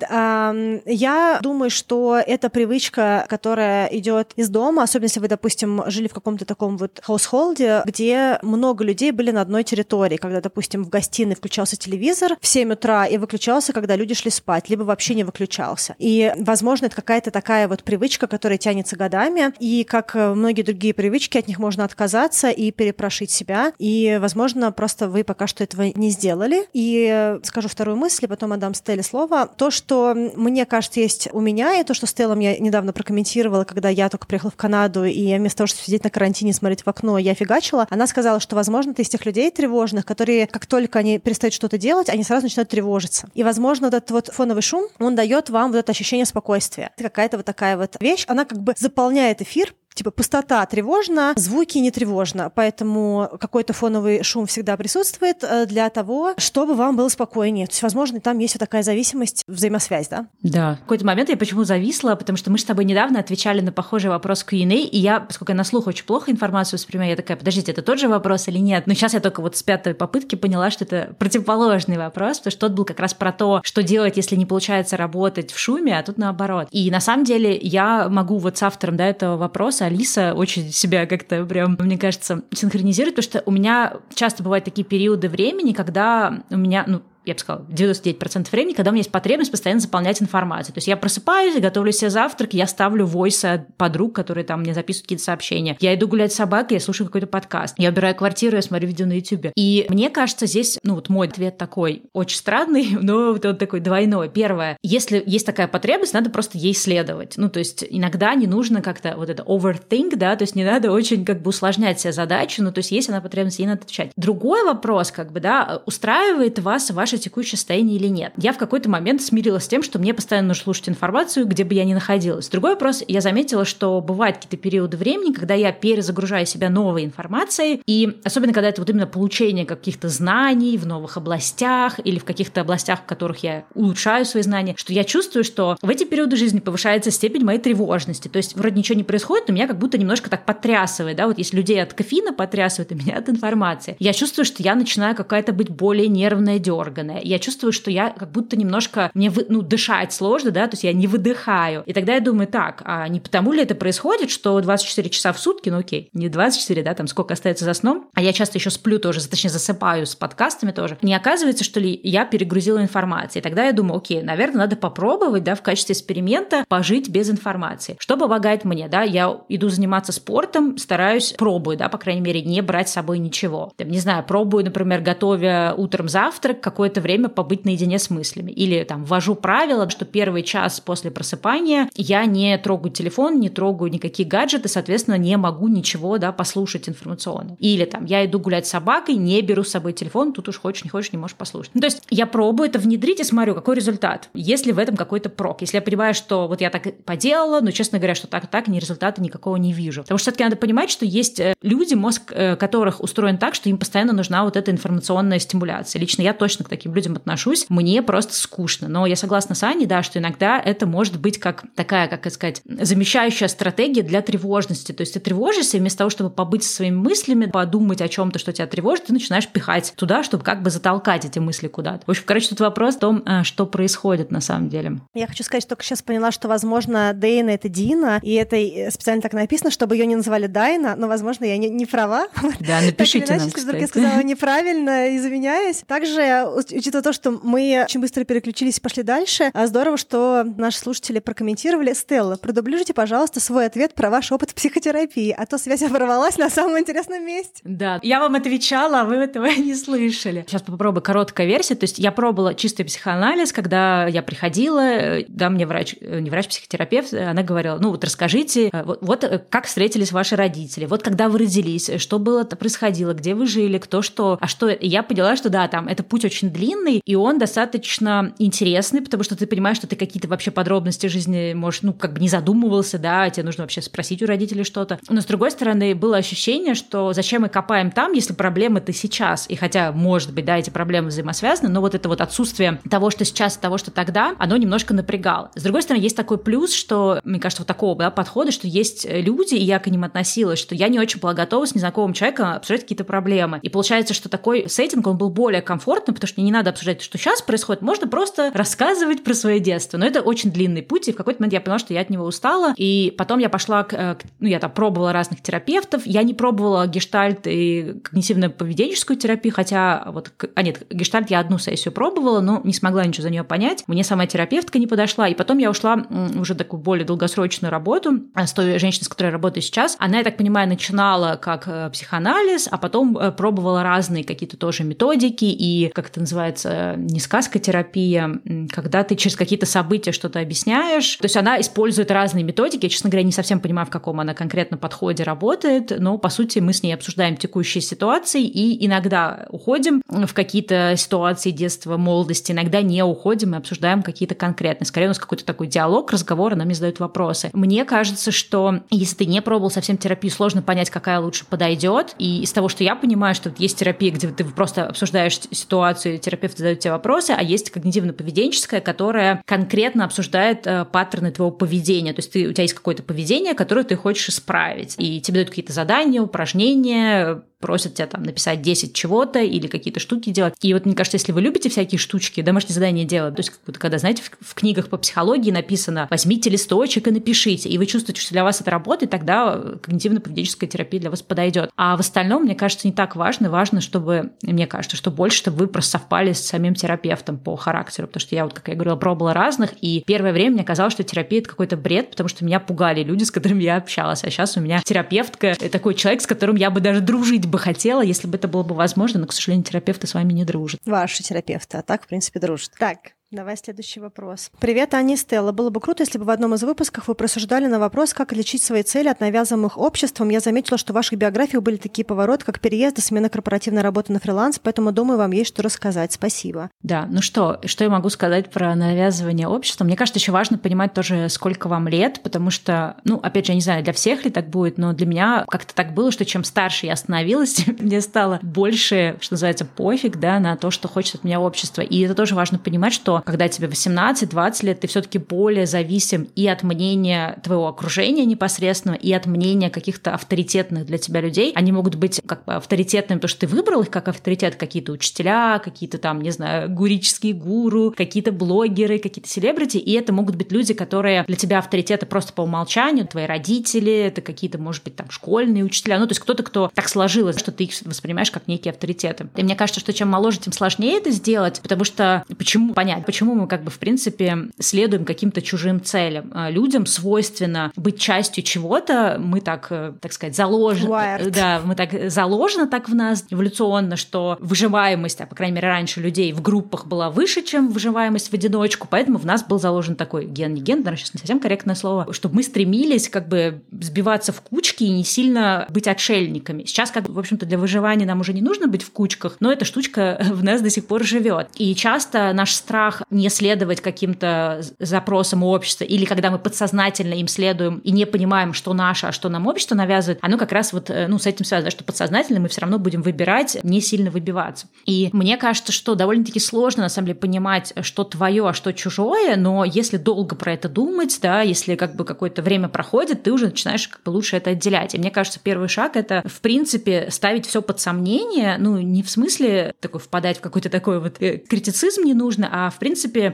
[0.85, 6.13] Я думаю, что это привычка, которая идет из дома, особенно если вы, допустим, жили в
[6.13, 11.35] каком-то таком вот хаусхолде, где много людей были на одной территории, когда, допустим, в гостиной
[11.35, 15.95] включался телевизор в 7 утра и выключался, когда люди шли спать, либо вообще не выключался.
[15.99, 21.37] И, возможно, это какая-то такая вот привычка, которая тянется годами, и как многие другие привычки,
[21.37, 23.73] от них можно отказаться и перепрошить себя.
[23.77, 26.67] И, возможно, просто вы пока что этого не сделали.
[26.73, 29.47] И скажу вторую мысль, и потом отдам Стелле слово.
[29.47, 33.89] То, что мне кажется, есть у меня, и то, что Стелла мне недавно прокомментировала, когда
[33.89, 37.17] я только приехала в Канаду, и вместо того, чтобы сидеть на карантине, смотреть в окно,
[37.17, 41.19] я фигачила, она сказала, что, возможно, ты из тех людей тревожных, которые, как только они
[41.19, 43.29] перестают что-то делать, они сразу начинают тревожиться.
[43.33, 46.91] И, возможно, вот этот вот фоновый шум, он дает вам вот это ощущение спокойствия.
[46.95, 51.79] Это какая-то вот такая вот вещь, она как бы заполняет эфир, типа пустота тревожна, звуки
[51.79, 57.65] не тревожно, поэтому какой-то фоновый шум всегда присутствует э, для того, чтобы вам было спокойнее.
[57.65, 60.27] То есть, возможно, там есть вот такая зависимость, взаимосвязь, да?
[60.41, 60.75] Да.
[60.75, 64.09] В какой-то момент я почему зависла, потому что мы с тобой недавно отвечали на похожий
[64.09, 67.71] вопрос Q&A, и я, поскольку я на слух очень плохо информацию воспринимаю, я такая, подождите,
[67.71, 68.85] это тот же вопрос или нет?
[68.85, 72.61] Но сейчас я только вот с пятой попытки поняла, что это противоположный вопрос, потому что
[72.61, 76.03] тот был как раз про то, что делать, если не получается работать в шуме, а
[76.03, 76.67] тут наоборот.
[76.71, 81.05] И на самом деле я могу вот с автором да, этого вопроса Алиса очень себя
[81.05, 86.43] как-то прям, мне кажется, синхронизирует, потому что у меня часто бывают такие периоды времени, когда
[86.49, 90.21] у меня, ну, я бы сказала, 99% времени, когда у меня есть потребность постоянно заполнять
[90.21, 90.73] информацию.
[90.73, 94.73] То есть я просыпаюсь, готовлю себе завтрак, я ставлю войсы от подруг, которые там мне
[94.73, 95.77] записывают какие-то сообщения.
[95.79, 97.75] Я иду гулять с собакой, я слушаю какой-то подкаст.
[97.77, 99.51] Я убираю квартиру, я смотрю видео на YouTube.
[99.55, 103.79] И мне кажется, здесь, ну вот мой ответ такой, очень странный, но вот он такой
[103.79, 104.29] двойной.
[104.29, 107.33] Первое, если есть такая потребность, надо просто ей следовать.
[107.37, 110.91] Ну, то есть иногда не нужно как-то вот это overthink, да, то есть не надо
[110.91, 114.11] очень как бы усложнять себе задачу, ну, то есть есть она потребность, ей надо отвечать.
[114.15, 118.33] Другой вопрос, как бы, да, устраивает вас ваше ваше текущее состояние или нет.
[118.37, 121.73] Я в какой-то момент смирилась с тем, что мне постоянно нужно слушать информацию, где бы
[121.73, 122.47] я ни находилась.
[122.49, 127.81] Другой вопрос, я заметила, что бывают какие-то периоды времени, когда я перезагружаю себя новой информацией,
[127.85, 132.61] и особенно когда это вот именно получение каких-то знаний в новых областях или в каких-то
[132.61, 136.59] областях, в которых я улучшаю свои знания, что я чувствую, что в эти периоды жизни
[136.59, 138.27] повышается степень моей тревожности.
[138.27, 141.37] То есть вроде ничего не происходит, но меня как будто немножко так потрясывает, да, вот
[141.37, 143.95] если людей от кофеина потрясывает, а меня от информации.
[143.99, 147.21] Я чувствую, что я начинаю какая-то быть более нервная, дерганная, медленная.
[147.23, 150.83] Я чувствую, что я как будто немножко, мне вы, ну, дышать сложно, да, то есть
[150.83, 151.83] я не выдыхаю.
[151.85, 155.39] И тогда я думаю, так, а не потому ли это происходит, что 24 часа в
[155.39, 158.69] сутки, ну окей, не 24, да, там сколько остается за сном, а я часто еще
[158.69, 160.97] сплю тоже, точнее засыпаю с подкастами тоже.
[161.01, 163.41] Не оказывается, что ли я перегрузила информацией.
[163.41, 167.95] Тогда я думаю, окей, наверное, надо попробовать, да, в качестве эксперимента пожить без информации.
[167.99, 172.61] Что помогает мне, да, я иду заниматься спортом, стараюсь, пробую, да, по крайней мере, не
[172.61, 173.71] брать с собой ничего.
[173.77, 178.51] Там, не знаю, пробую, например, готовя утром завтрак, какое-то время побыть наедине с мыслями.
[178.51, 183.91] Или там ввожу правило, что первый час после просыпания я не трогаю телефон, не трогаю
[183.91, 187.57] никакие гаджеты, соответственно, не могу ничего, да, послушать информационно.
[187.59, 190.85] Или там я иду гулять с собакой, не беру с собой телефон, тут уж хочешь,
[190.85, 191.71] не хочешь, не можешь послушать.
[191.73, 194.29] Ну, то есть я пробую это внедрить и смотрю, какой результат.
[194.33, 195.59] Если в этом какой-то прок.
[195.59, 198.79] Если я понимаю, что вот я так поделала, но, честно говоря, что так так, ни
[198.79, 200.03] результата никакого не вижу.
[200.03, 203.67] Потому что все-таки надо понимать, что есть э, люди, мозг э, которых устроен так, что
[203.67, 205.99] им постоянно нужна вот эта информационная стимуляция.
[205.99, 207.65] Лично я точно к таким людям отношусь.
[207.69, 208.87] Мне просто скучно.
[208.87, 212.61] Но я согласна с Аней, да, что иногда это может быть как такая, как сказать,
[212.65, 214.91] замещающая стратегия для тревожности.
[214.91, 218.39] То есть ты тревожишься, и вместо того, чтобы побыть со своими мыслями, подумать о чем-то,
[218.39, 222.03] что тебя тревожит, ты начинаешь пихать туда, чтобы как бы затолкать эти мысли куда-то.
[222.05, 224.99] В общем, короче, тут вопрос в том, э, что происходит на самом деле.
[225.13, 228.91] Я хочу сказать, что только сейчас поняла, что, возможно, Дейна— это Дина, и это э,
[228.91, 232.27] специально так написано, чтобы ее не называли Дайна, но, возможно, я не, не права.
[232.59, 235.83] Да, напишите нам, Если вдруг я сказала неправильно, извиняюсь.
[235.87, 240.79] Также, учитывая то, что мы очень быстро переключились и пошли дальше, а здорово, что наши
[240.79, 241.93] слушатели прокомментировали.
[241.93, 246.79] Стелла, продублируйте, пожалуйста, свой ответ про ваш опыт психотерапии, а то связь оборвалась на самом
[246.79, 247.61] интересном месте.
[247.63, 250.45] Да, я вам отвечала, а вы этого не слышали.
[250.47, 251.75] Сейчас попробую короткая версия.
[251.75, 256.47] То есть я пробовала чистый психоанализ, когда я приходила, да, мне врач, э, не врач,
[256.47, 261.03] психотерапевт, она говорила, ну вот расскажите, э, вот, вот э, как встретились ваши родители, вот
[261.03, 264.69] когда вы родились, что было происходило, где вы жили, кто что, а что.
[264.69, 269.35] Я поняла, что да, там это путь очень длинный, и он достаточно интересный, потому что
[269.35, 273.29] ты понимаешь, что ты какие-то вообще подробности жизни можешь, ну, как бы не задумывался, да,
[273.29, 274.99] тебе нужно вообще спросить у родителей что-то.
[275.09, 279.45] Но с другой стороны, было ощущение, что зачем мы копаем там, если проблемы-то сейчас.
[279.49, 283.23] И хотя, может быть, да, эти проблемы взаимосвязаны, но вот это вот отсутствие того, что
[283.23, 285.51] сейчас, того, что тогда, оно немножко напрягало.
[285.55, 289.05] С другой стороны, есть такой плюс, что, мне кажется, вот такого да, подхода, что есть
[289.09, 292.49] люди, и я к ним относилась, что я не очень была готова с незнакомым человеком
[292.49, 293.59] обсуждать какие-то проблемы.
[293.61, 297.01] И получается, что такой сеттинг, он был более комфортным, потому что мне не надо обсуждать,
[297.01, 299.97] что сейчас происходит, можно просто рассказывать про свое детство.
[299.97, 302.23] Но это очень длинный путь, и в какой-то момент я поняла, что я от него
[302.25, 306.33] устала, и потом я пошла, к, к ну, я там пробовала разных терапевтов, я не
[306.33, 312.61] пробовала гештальт и когнитивно-поведенческую терапию, хотя вот, а нет, гештальт я одну сессию пробовала, но
[312.63, 313.83] не смогла ничего за нее понять.
[313.87, 316.05] Мне сама терапевтка не подошла, и потом я ушла
[316.39, 319.97] уже такую более долгосрочную работу с той женщиной, с которой я работаю сейчас.
[319.99, 324.83] Она, я так понимаю, начинала как э, психоанализ, а потом э, пробовала разные какие-то тоже
[324.83, 328.39] методики и, как это называется, не сказкотерапия,
[328.71, 331.15] когда ты через какие-то события что-то объясняешь.
[331.17, 332.85] То есть она использует разные методики.
[332.85, 336.59] Я, честно говоря, не совсем понимаю, в каком она конкретно подходе работает, но, по сути,
[336.59, 342.81] мы с ней обсуждаем текущие ситуации и иногда уходим в какие-то ситуации детства, молодости, иногда
[342.81, 344.85] не уходим и обсуждаем какие-то конкретные.
[344.85, 347.49] Скорее, у нас какой-то такой диалог, разговор, она мне задает вопросы.
[347.53, 352.15] Мне кажется, что если ты не пробовал совсем терапию, сложно понять, какая лучше подойдет.
[352.17, 356.57] И из того, что я понимаю, что есть терапия, где ты просто обсуждаешь ситуацию, терапевт
[356.57, 362.13] задает тебе вопросы, а есть когнитивно-поведенческая, которая конкретно обсуждает э, паттерны твоего поведения.
[362.13, 364.95] То есть ты, у тебя есть какое-то поведение, которое ты хочешь исправить.
[364.97, 370.29] И тебе дают какие-то задания, упражнения, просят тебя там написать 10 чего-то или какие-то штуки
[370.29, 370.53] делать.
[370.61, 373.59] И вот мне кажется, если вы любите всякие штучки, домашние задания делать, то есть как
[373.65, 377.85] будто, когда, знаете, в, в книгах по психологии написано «возьмите листочек и напишите», и вы
[377.85, 381.71] чувствуете, что для вас это работает, тогда когнитивно-поведенческая терапия для вас подойдет.
[381.75, 383.49] А в остальном, мне кажется, не так важно.
[383.49, 388.07] Важно, чтобы, мне кажется, что больше, чтобы вы просто совпали с самим терапевтом по характеру,
[388.07, 391.03] потому что я вот, как я говорила, пробовала разных, и первое время мне казалось, что
[391.03, 394.57] терапия— это какой-то бред, потому что меня пугали люди, с которыми я общалась, а сейчас
[394.57, 398.37] у меня терапевтка— такой человек, с которым я бы даже дружить бы хотела, если бы
[398.37, 400.79] это было бы возможно, но, к сожалению, терапевты с вами не дружат.
[400.85, 402.71] Ваши терапевты, а так, в принципе, дружат.
[402.77, 404.49] Так, Давай следующий вопрос.
[404.57, 405.51] Привет, Аня и Стелла.
[405.51, 408.63] Было бы круто, если бы в одном из выпусков вы просуждали на вопрос, как лечить
[408.63, 410.29] свои цели от навязанных обществом.
[410.29, 414.21] Я заметила, что в ваших биографиях были такие повороты, как переезд смена корпоративной работы на
[414.21, 416.13] фриланс, поэтому думаю, вам есть что рассказать.
[416.13, 416.69] Спасибо.
[416.83, 419.83] Да, ну что, что я могу сказать про навязывание общества?
[419.83, 423.55] Мне кажется, еще важно понимать тоже, сколько вам лет, потому что, ну, опять же, я
[423.55, 426.45] не знаю, для всех ли так будет, но для меня как-то так было, что чем
[426.45, 431.23] старше я становилась, мне стало больше, что называется, пофиг, да, на то, что хочет от
[431.25, 431.81] меня общество.
[431.81, 436.47] И это тоже важно понимать, что когда тебе 18-20 лет, ты все-таки более зависим и
[436.47, 441.51] от мнения твоего окружения непосредственно, и от мнения каких-то авторитетных для тебя людей.
[441.55, 445.59] Они могут быть как бы авторитетными, потому что ты выбрал их как авторитет, какие-то учителя,
[445.59, 450.73] какие-то там, не знаю, гурические гуру, какие-то блогеры, какие-то селебрити, и это могут быть люди,
[450.73, 455.63] которые для тебя авторитеты просто по умолчанию, твои родители, это какие-то, может быть, там школьные
[455.63, 459.27] учителя, ну, то есть кто-то, кто так сложилось, что ты их воспринимаешь как некие авторитеты.
[459.35, 463.35] И мне кажется, что чем моложе, тем сложнее это сделать, потому что почему понять, почему
[463.35, 466.29] мы как бы в принципе следуем каким-то чужим целям.
[466.35, 472.11] А людям свойственно быть частью чего-то, мы так, э, так сказать, заложены, да, мы так
[472.11, 476.85] заложено так в нас эволюционно, что выживаемость, а по крайней мере раньше людей в группах
[476.85, 480.83] была выше, чем выживаемость в одиночку, поэтому в нас был заложен такой ген, не ген,
[480.83, 484.89] даже сейчас не совсем корректное слово, чтобы мы стремились как бы сбиваться в кучки и
[484.89, 486.65] не сильно быть отшельниками.
[486.65, 489.63] Сейчас, как, в общем-то, для выживания нам уже не нужно быть в кучках, но эта
[489.63, 491.47] штучка в нас до сих пор живет.
[491.55, 497.79] И часто наш страх не следовать каким-то запросам общества, или когда мы подсознательно им следуем
[497.79, 501.07] и не понимаем, что наше, а что нам общество навязывает, оно как раз вот э,
[501.07, 504.67] ну, с этим связано, что подсознательно мы все равно будем выбирать, не сильно выбиваться.
[504.85, 509.35] И мне кажется, что довольно-таки сложно, на самом деле, понимать, что твое, а что чужое,
[509.35, 513.45] но если долго про это думать, да, если как бы какое-то время проходит, ты уже
[513.45, 514.95] начинаешь как бы лучше это отделять.
[514.95, 519.09] И мне кажется, первый шаг— это, в принципе, ставить все под сомнение, ну, не в
[519.09, 522.86] смысле такой впадать в какой-то такой вот э, критицизм не нужно, а, в принципе,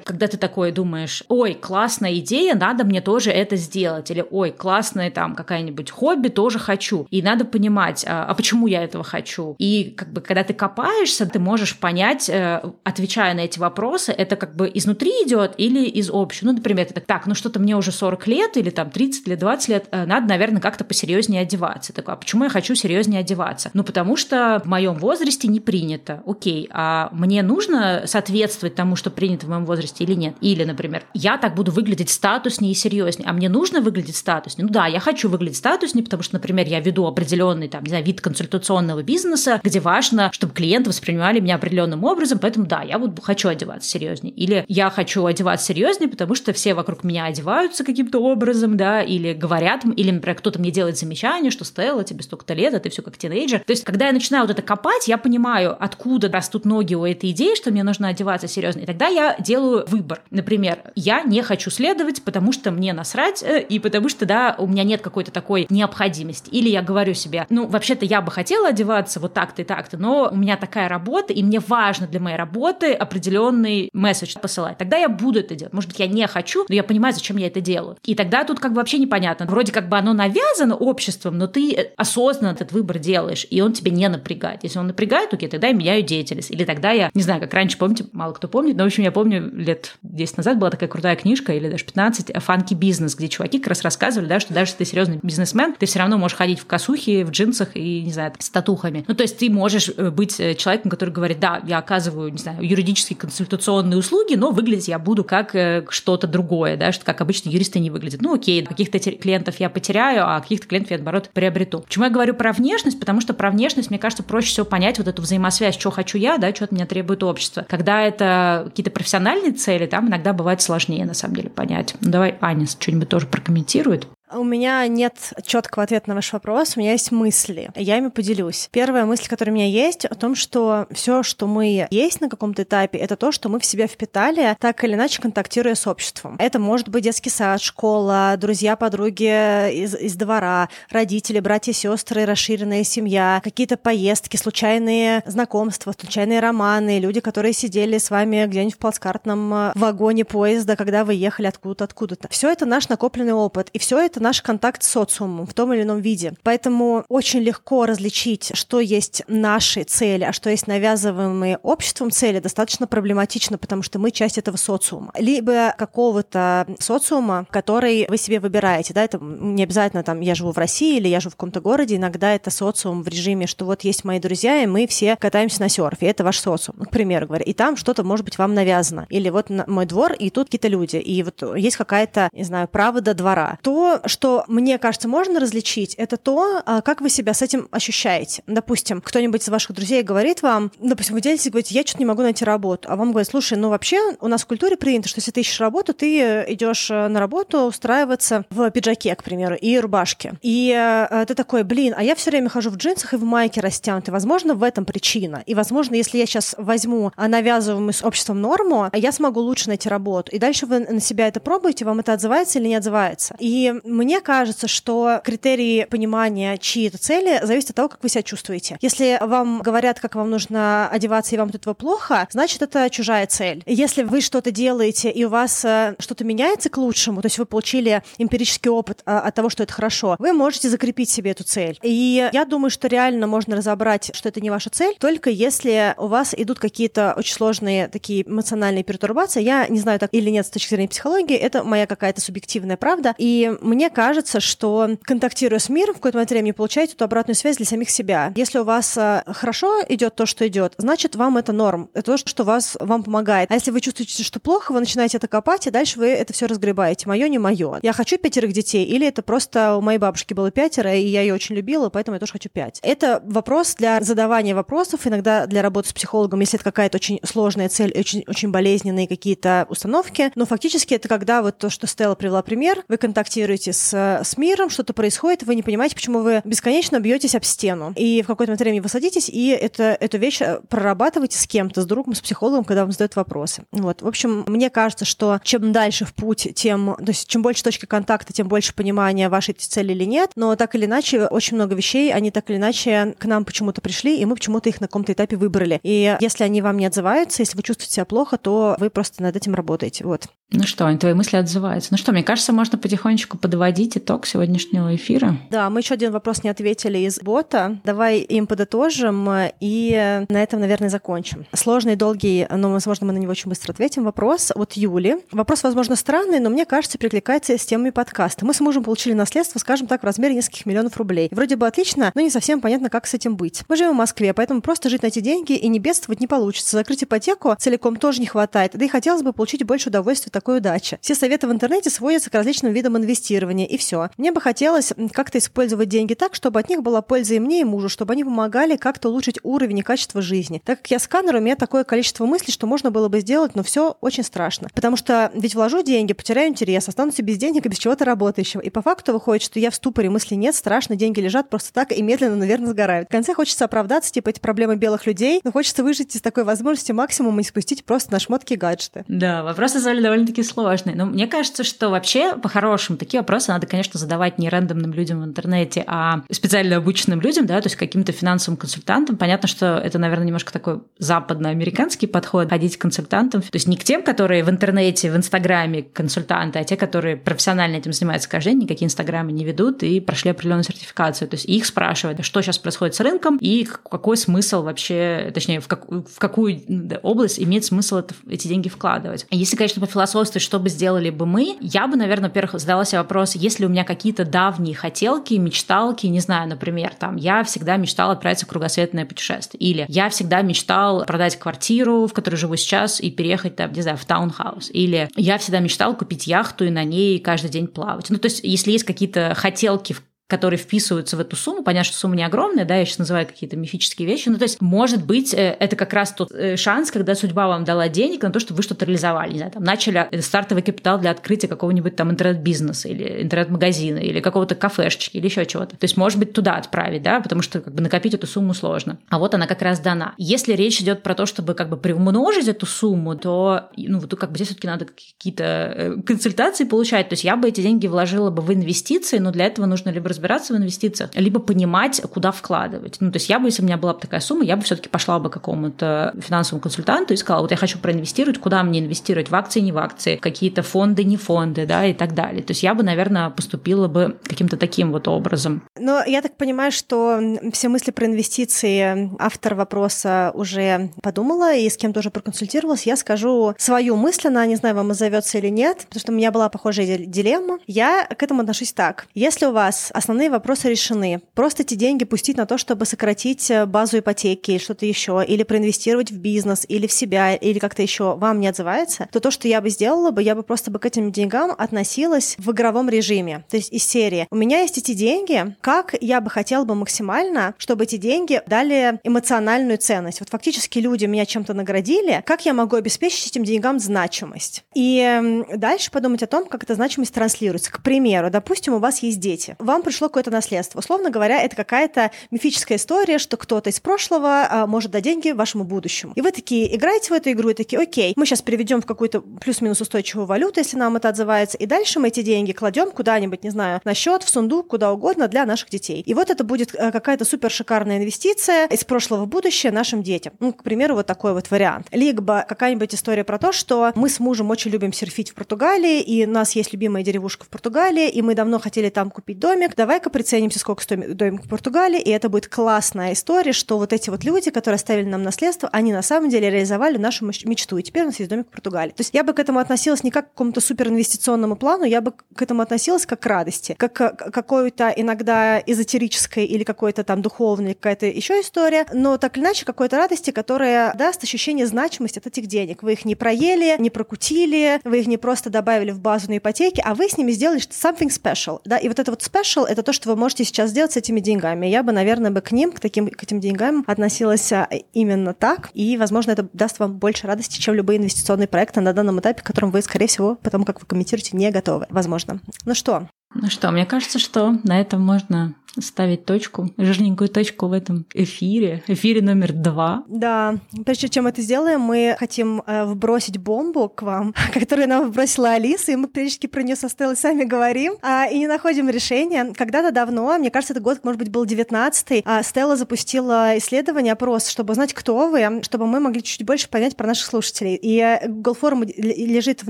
[0.03, 5.11] когда ты такое думаешь, ой, классная идея, надо мне тоже это сделать, или ой, классная
[5.11, 7.07] там какая-нибудь хобби, тоже хочу.
[7.09, 9.55] И надо понимать, а, а почему я этого хочу.
[9.59, 14.35] И как бы, когда ты копаешься, ты можешь понять, э, отвечая на эти вопросы, это
[14.35, 16.47] как бы изнутри идет или из общего.
[16.47, 19.35] Ну, например, ты так, так, ну что-то мне уже 40 лет или там 30 или
[19.35, 21.93] 20 лет, э, надо, наверное, как-то посерьезнее одеваться.
[21.93, 23.69] Такой, а почему я хочу серьезнее одеваться?
[23.73, 26.23] Ну, потому что в моем возрасте не принято.
[26.25, 30.35] Окей, а мне нужно соответствовать тому, что принято в моем возрасте или нет?
[30.41, 34.67] Или, например, я так буду выглядеть статуснее и серьезнее, а мне нужно выглядеть статуснее?
[34.67, 38.03] Ну да, я хочу выглядеть статуснее, потому что, например, я веду определенный там, не знаю,
[38.03, 43.19] вид консультационного бизнеса, где важно, чтобы клиенты воспринимали меня определенным образом, поэтому да, я вот
[43.21, 44.33] хочу одеваться серьезнее.
[44.33, 49.33] Или я хочу одеваться серьезнее, потому что все вокруг меня одеваются каким-то образом, да, или
[49.33, 53.01] говорят, или, например, кто-то мне делает замечание, что Стелла, тебе столько-то лет, а ты все
[53.01, 53.59] как тинейджер.
[53.59, 57.31] То есть, когда я начинаю вот это копать, я понимаю, откуда растут ноги у этой
[57.31, 58.81] идеи, что мне нужно одеваться серьезно.
[58.81, 60.21] И тогда я делаю выбор.
[60.29, 64.67] Например, я не хочу следовать, потому что мне насрать, э, и потому что, да, у
[64.67, 66.49] меня нет какой-то такой необходимости.
[66.49, 70.29] Или я говорю себе, ну, вообще-то я бы хотела одеваться вот так-то и так-то, но
[70.31, 74.77] у меня такая работа, и мне важно для моей работы определенный месседж посылать.
[74.77, 75.73] Тогда я буду это делать.
[75.73, 77.97] Может быть, я не хочу, но я понимаю, зачем я это делаю.
[78.03, 79.45] И тогда тут как бы вообще непонятно.
[79.45, 83.91] Вроде как бы оно навязано обществом, но ты осознанно этот выбор делаешь, и он тебя
[83.91, 84.63] не напрягает.
[84.63, 86.51] Если он напрягает, окей, тогда я меняю деятельность.
[86.51, 89.11] Или тогда я, не знаю, как раньше, помните, мало кто помнит, но, в общем, я
[89.11, 93.59] помню, лет 10 назад была такая крутая книжка, или даже 15, «Фанки бизнес», где чуваки
[93.59, 96.59] как раз рассказывали, да, что даже если ты серьезный бизнесмен, ты все равно можешь ходить
[96.59, 99.05] в косухе, в джинсах и, не знаю, с татухами.
[99.07, 102.37] Ну, то есть ты можешь э, быть э, человеком, который говорит, да, я оказываю, не
[102.37, 107.21] знаю, юридические консультационные услуги, но выглядеть я буду как э, что-то другое, да, что как
[107.21, 108.21] обычно юристы не выглядят.
[108.21, 111.81] Ну, окей, каких-то клиентов я потеряю, а каких-то клиентов я, наоборот, приобрету.
[111.81, 112.99] Почему я говорю про внешность?
[112.99, 116.37] Потому что про внешность, мне кажется, проще всего понять вот эту взаимосвязь, что хочу я,
[116.37, 117.65] да, что от меня требует общество.
[117.67, 121.93] Когда это какие-то профессиональные цели, там иногда бывает сложнее, на самом деле, понять.
[121.99, 124.07] Ну, давай Аня что-нибудь тоже прокомментирует.
[124.35, 125.15] У меня нет
[125.45, 127.69] четкого ответа на ваш вопрос, у меня есть мысли.
[127.75, 128.67] Я ими поделюсь.
[128.71, 132.63] Первая мысль, которая у меня есть, о том, что все, что мы есть на каком-то
[132.63, 136.35] этапе, это то, что мы в себя впитали, так или иначе контактируя с обществом.
[136.39, 142.83] Это может быть детский сад, школа, друзья, подруги из, из двора, родители, братья, сестры, расширенная
[142.83, 149.73] семья, какие-то поездки, случайные знакомства, случайные романы, люди, которые сидели с вами где-нибудь в плацкартном
[149.75, 152.27] вагоне поезда, когда вы ехали откуда-то, откуда-то.
[152.29, 155.83] Все это наш накопленный опыт, и все это наш контакт с социумом в том или
[155.83, 156.33] ином виде.
[156.43, 162.87] Поэтому очень легко различить, что есть наши цели, а что есть навязываемые обществом цели, достаточно
[162.87, 165.11] проблематично, потому что мы часть этого социума.
[165.17, 168.93] Либо какого-то социума, который вы себе выбираете.
[168.93, 171.97] Да, это не обязательно там я живу в России или я живу в каком-то городе.
[171.97, 175.69] Иногда это социум в режиме, что вот есть мои друзья, и мы все катаемся на
[175.69, 176.07] серфе.
[176.07, 177.43] Это ваш социум, к примеру говоря.
[177.43, 179.05] И там что-то, может быть, вам навязано.
[179.09, 180.95] Или вот мой двор, и тут какие-то люди.
[180.95, 183.59] И вот есть какая-то, не знаю, правда двора.
[183.61, 188.43] То, что мне кажется, можно различить, это то, а, как вы себя с этим ощущаете.
[188.47, 192.21] Допустим, кто-нибудь из ваших друзей говорит вам, допустим, вы делитесь, говорите, я что-то не могу
[192.21, 195.31] найти работу, а вам говорят, слушай, ну вообще у нас в культуре принято, что если
[195.31, 200.33] ты ищешь работу, ты идешь э, на работу устраиваться в пиджаке, к примеру, и рубашке.
[200.41, 203.61] И э, ты такой, блин, а я все время хожу в джинсах и в майке
[203.61, 204.11] растянутой.
[204.11, 205.43] Возможно, в этом причина.
[205.45, 210.31] И, возможно, если я сейчас возьму навязываемую с обществом норму, я смогу лучше найти работу.
[210.31, 213.35] И дальше вы на себя это пробуете, вам это отзывается или не отзывается.
[213.39, 218.23] И мне кажется, что критерии понимания, чьи это цели, зависят от того, как вы себя
[218.23, 218.77] чувствуете.
[218.81, 223.27] Если вам говорят, как вам нужно одеваться, и вам от этого плохо, значит, это чужая
[223.27, 223.63] цель.
[223.65, 227.45] Если вы что-то делаете, и у вас э, что-то меняется к лучшему, то есть вы
[227.45, 231.79] получили эмпирический опыт а, от того, что это хорошо, вы можете закрепить себе эту цель.
[231.81, 236.07] И я думаю, что реально можно разобрать, что это не ваша цель, только если у
[236.07, 239.41] вас идут какие-то очень сложные такие эмоциональные пертурбации.
[239.41, 243.15] Я не знаю, так или нет с точки зрения психологии, это моя какая-то субъективная правда.
[243.17, 247.57] И мне кажется, что контактируя с миром, в какой-то момент времени получаете эту обратную связь
[247.57, 248.31] для самих себя.
[248.35, 251.89] Если у вас а, хорошо идет то, что идет, значит, вам это норм.
[251.93, 253.51] Это то, что вас, вам помогает.
[253.51, 256.45] А если вы чувствуете, что плохо, вы начинаете это копать, и дальше вы это все
[256.45, 257.07] разгребаете.
[257.07, 257.79] Мое, не мое.
[257.81, 261.33] Я хочу пятерых детей, или это просто у моей бабушки было пятеро, и я ее
[261.33, 262.79] очень любила, поэтому я тоже хочу пять.
[262.83, 267.69] Это вопрос для задавания вопросов, иногда для работы с психологом, если это какая-то очень сложная
[267.69, 270.31] цель, очень, очень болезненные какие-то установки.
[270.35, 273.93] Но фактически это когда вот то, что Стелла привела пример, вы контактируете с,
[274.23, 277.93] с миром, что-то происходит, вы не понимаете, почему вы бесконечно бьетесь об стену.
[277.95, 281.85] И в какой-то момент времени вы садитесь, и это, эту вещь прорабатываете с кем-то, с
[281.85, 283.63] другом, с психологом, когда вам задают вопросы.
[283.71, 284.01] Вот.
[284.01, 287.85] В общем, мне кажется, что чем дальше в путь, тем, то есть чем больше точки
[287.85, 290.31] контакта, тем больше понимания вашей цели или нет.
[290.35, 294.19] Но так или иначе, очень много вещей, они так или иначе к нам почему-то пришли,
[294.19, 295.79] и мы почему-то их на каком-то этапе выбрали.
[295.83, 299.35] И если они вам не отзываются, если вы чувствуете себя плохо, то вы просто над
[299.35, 300.03] этим работаете.
[300.05, 300.27] Вот.
[300.51, 301.89] Ну что, твои мысли отзываются.
[301.91, 305.37] Ну что, мне кажется, можно потихонечку подводить итог сегодняшнего эфира.
[305.49, 307.79] Да, мы еще один вопрос не ответили из бота.
[307.83, 309.29] Давай им подытожим
[309.59, 311.45] и на этом, наверное, закончим.
[311.53, 314.03] Сложный, долгий, но, возможно, мы на него очень быстро ответим.
[314.03, 315.17] Вопрос от Юли.
[315.31, 318.45] Вопрос, возможно, странный, но мне кажется, прикликается с темами подкаста.
[318.45, 321.29] Мы с мужем получили наследство, скажем так, в размере нескольких миллионов рублей.
[321.31, 323.63] Вроде бы отлично, но не совсем понятно, как с этим быть.
[323.67, 326.77] Мы живем в Москве, поэтому просто жить на эти деньги и не бедствовать не получится.
[326.77, 328.71] Закрыть ипотеку целиком тоже не хватает.
[328.73, 330.97] Да и хотелось бы получить больше удовольствия такой удачи.
[331.01, 334.09] Все советы в интернете сводятся к различным видам инвестирования, и все.
[334.17, 337.63] Мне бы хотелось как-то использовать деньги так, чтобы от них была польза и мне, и
[337.63, 340.61] мужу, чтобы они помогали как-то улучшить уровень и качество жизни.
[340.65, 343.63] Так как я сканер, у меня такое количество мыслей, что можно было бы сделать, но
[343.63, 344.69] все очень страшно.
[344.73, 348.61] Потому что ведь вложу деньги, потеряю интерес, останусь без денег и без чего-то работающего.
[348.61, 351.91] И по факту выходит, что я в ступоре, мысли нет, страшно, деньги лежат просто так
[351.91, 353.09] и медленно, наверное, сгорают.
[353.09, 356.91] В конце хочется оправдаться, типа, эти проблемы белых людей, но хочется выжить из такой возможности
[356.91, 359.05] максимум и спустить просто на шмотки гаджеты.
[359.07, 360.95] Да, вопросы стали довольно-таки сложные.
[360.95, 365.25] Но мне кажется, что вообще, по-хорошему, такие вопросы надо, конечно, задавать не рандомным людям в
[365.25, 369.17] интернете, а специально обученным людям, да, то есть каким-то финансовым консультантам.
[369.17, 373.41] Понятно, что это, наверное, немножко такой западноамериканский подход, ходить к консультантам.
[373.41, 377.77] То есть не к тем, которые в интернете, в Инстаграме консультанты, а те, которые профессионально
[377.77, 381.27] этим занимаются каждый день, никакие Инстаграмы не ведут и прошли определенную сертификацию.
[381.27, 385.67] То есть их спрашивают, что сейчас происходит с рынком и какой смысл вообще, точнее, в,
[385.67, 386.61] как, в какую
[387.01, 389.25] область имеет смысл это, эти деньги вкладывать.
[389.31, 392.99] Если, конечно, по философству, что бы сделали бы мы, я бы, наверное, во-первых, задала себе
[392.99, 398.11] вопрос, если у меня какие-то давние хотелки, мечталки, не знаю, например, там, я всегда мечтал
[398.11, 403.11] отправиться в кругосветное путешествие, или я всегда мечтал продать квартиру, в которой живу сейчас, и
[403.11, 407.19] переехать там, не знаю, в таунхаус, или я всегда мечтал купить яхту и на ней
[407.19, 408.09] каждый день плавать.
[408.09, 409.95] Ну, то есть, если есть какие-то хотелки,
[410.33, 411.61] которые вписываются в эту сумму.
[411.61, 414.29] Понятно, что сумма не огромная, да, я сейчас называю какие-то мифические вещи.
[414.29, 417.65] Ну, то есть, может быть, э, это как раз тот э, шанс, когда судьба вам
[417.65, 419.33] дала денег на то, чтобы вы что-то реализовали.
[419.33, 424.55] Не знаю, там, начали стартовый капитал для открытия какого-нибудь там интернет-бизнеса или интернет-магазина или какого-то
[424.55, 425.77] кафешечки или еще чего-то.
[425.77, 428.97] То есть, может быть, туда отправить, да, потому что как бы накопить эту сумму сложно.
[429.09, 430.15] А вот она как раз дана.
[430.17, 434.31] Если речь идет про то, чтобы как бы приумножить эту сумму, то, ну, вот как
[434.31, 437.09] бы здесь все-таки надо какие-то э, консультации получать.
[437.09, 440.09] То есть, я бы эти деньги вложила бы в инвестиции, но для этого нужно либо
[440.09, 440.22] разбираться
[440.53, 442.97] в инвестициях, либо понимать, куда вкладывать.
[442.99, 444.89] Ну, то есть я бы, если у меня была бы такая сумма, я бы все-таки
[444.89, 449.29] пошла бы к какому-то финансовому консультанту и сказала, вот я хочу проинвестировать, куда мне инвестировать,
[449.29, 452.43] в акции, не в акции, какие-то фонды, не фонды, да, и так далее.
[452.43, 455.63] То есть я бы, наверное, поступила бы каким-то таким вот образом.
[455.79, 457.19] Но я так понимаю, что
[457.51, 462.85] все мысли про инвестиции автор вопроса уже подумала и с кем тоже проконсультировалась.
[462.85, 466.31] Я скажу свою мысль, она, не знаю, вам отзовется или нет, потому что у меня
[466.31, 467.59] была похожая дилемма.
[467.67, 469.07] Я к этому отношусь так.
[469.13, 471.21] Если у вас основной основные вопросы решены.
[471.33, 475.41] Просто эти деньги пустить на то, чтобы сократить э, базу ипотеки или что-то еще, или
[475.41, 479.47] проинвестировать в бизнес, или в себя, или как-то еще вам не отзывается, то то, что
[479.47, 483.43] я бы сделала бы, я бы просто бы к этим деньгам относилась в игровом режиме.
[483.49, 487.55] То есть из серии «У меня есть эти деньги, как я бы хотела бы максимально,
[487.57, 490.19] чтобы эти деньги дали эмоциональную ценность.
[490.19, 494.63] Вот фактически люди меня чем-то наградили, как я могу обеспечить этим деньгам значимость?
[494.75, 497.71] И дальше подумать о том, как эта значимость транслируется.
[497.71, 499.55] К примеру, допустим, у вас есть дети.
[499.57, 500.79] Вам пришло какое-то наследство.
[500.79, 505.65] Условно говоря, это какая-то мифическая история, что кто-то из прошлого а, может дать деньги вашему
[505.65, 506.13] будущему.
[506.15, 509.21] И вы такие играете в эту игру и такие, окей, мы сейчас переведем в какую-то
[509.21, 513.51] плюс-минус устойчивую валюту, если нам это отзывается, и дальше мы эти деньги кладем куда-нибудь, не
[513.51, 516.01] знаю, на счет, в сундук, куда угодно для наших детей.
[516.01, 520.33] И вот это будет э, какая-то супер шикарная инвестиция из прошлого в будущее нашим детям.
[520.39, 521.85] Ну, к примеру, вот такой вот вариант.
[521.91, 526.25] Либо какая-нибудь история про то, что мы с мужем очень любим серфить в Португалии, и
[526.25, 529.75] у нас есть любимая деревушка в Португалии, и мы давно хотели там купить домик.
[529.83, 534.09] Давай-ка приценимся, сколько стоит домик в Португалии, и это будет классная история, что вот эти
[534.09, 538.03] вот люди, которые оставили нам наследство, они на самом деле реализовали нашу мечту, и теперь
[538.03, 538.91] у нас есть домик в Португалии.
[538.91, 541.99] То есть я бы к этому относилась не как к какому-то супер инвестиционному плану, я
[541.99, 547.21] бы к этому относилась как к радости, как к какой-то иногда эзотерической или какой-то там
[547.21, 552.27] духовной, какая-то еще история, но так или иначе какой-то радости, которая даст ощущение значимости от
[552.27, 552.83] этих денег.
[552.83, 556.81] Вы их не проели, не прокутили, вы их не просто добавили в базу на ипотеке,
[556.85, 558.61] а вы с ними сделали something special.
[558.63, 558.77] Да?
[558.77, 561.67] И вот это вот special— это то, что вы можете сейчас сделать с этими деньгами.
[561.67, 565.69] Я бы, наверное, бы к ним, к, таким, к этим деньгам относилась а, именно так.
[565.73, 569.45] И, возможно, это даст вам больше радости, чем любые инвестиционные проекты на данном этапе, к
[569.45, 571.87] которым вы, скорее всего, потому как вы комментируете, не готовы.
[571.89, 572.39] Возможно.
[572.65, 573.07] Ну что?
[573.35, 578.83] Ну что, мне кажется, что на этом можно ставить точку, жирненькую точку в этом эфире,
[578.87, 580.03] эфире номер два.
[580.07, 580.55] Да,
[580.85, 585.91] прежде чем это сделаем, мы хотим э, вбросить бомбу к вам, которую нам вбросила Алиса,
[585.91, 589.53] и мы периодически про нее со Стеллой сами говорим, э, и не находим решения.
[589.55, 594.47] Когда-то давно, мне кажется, этот год, может быть, был 19-й, э, Стелла запустила исследование, опрос,
[594.47, 597.75] чтобы узнать, кто вы, чтобы мы могли чуть больше понять про наших слушателей.
[597.75, 599.69] И э, Google Форм лежит в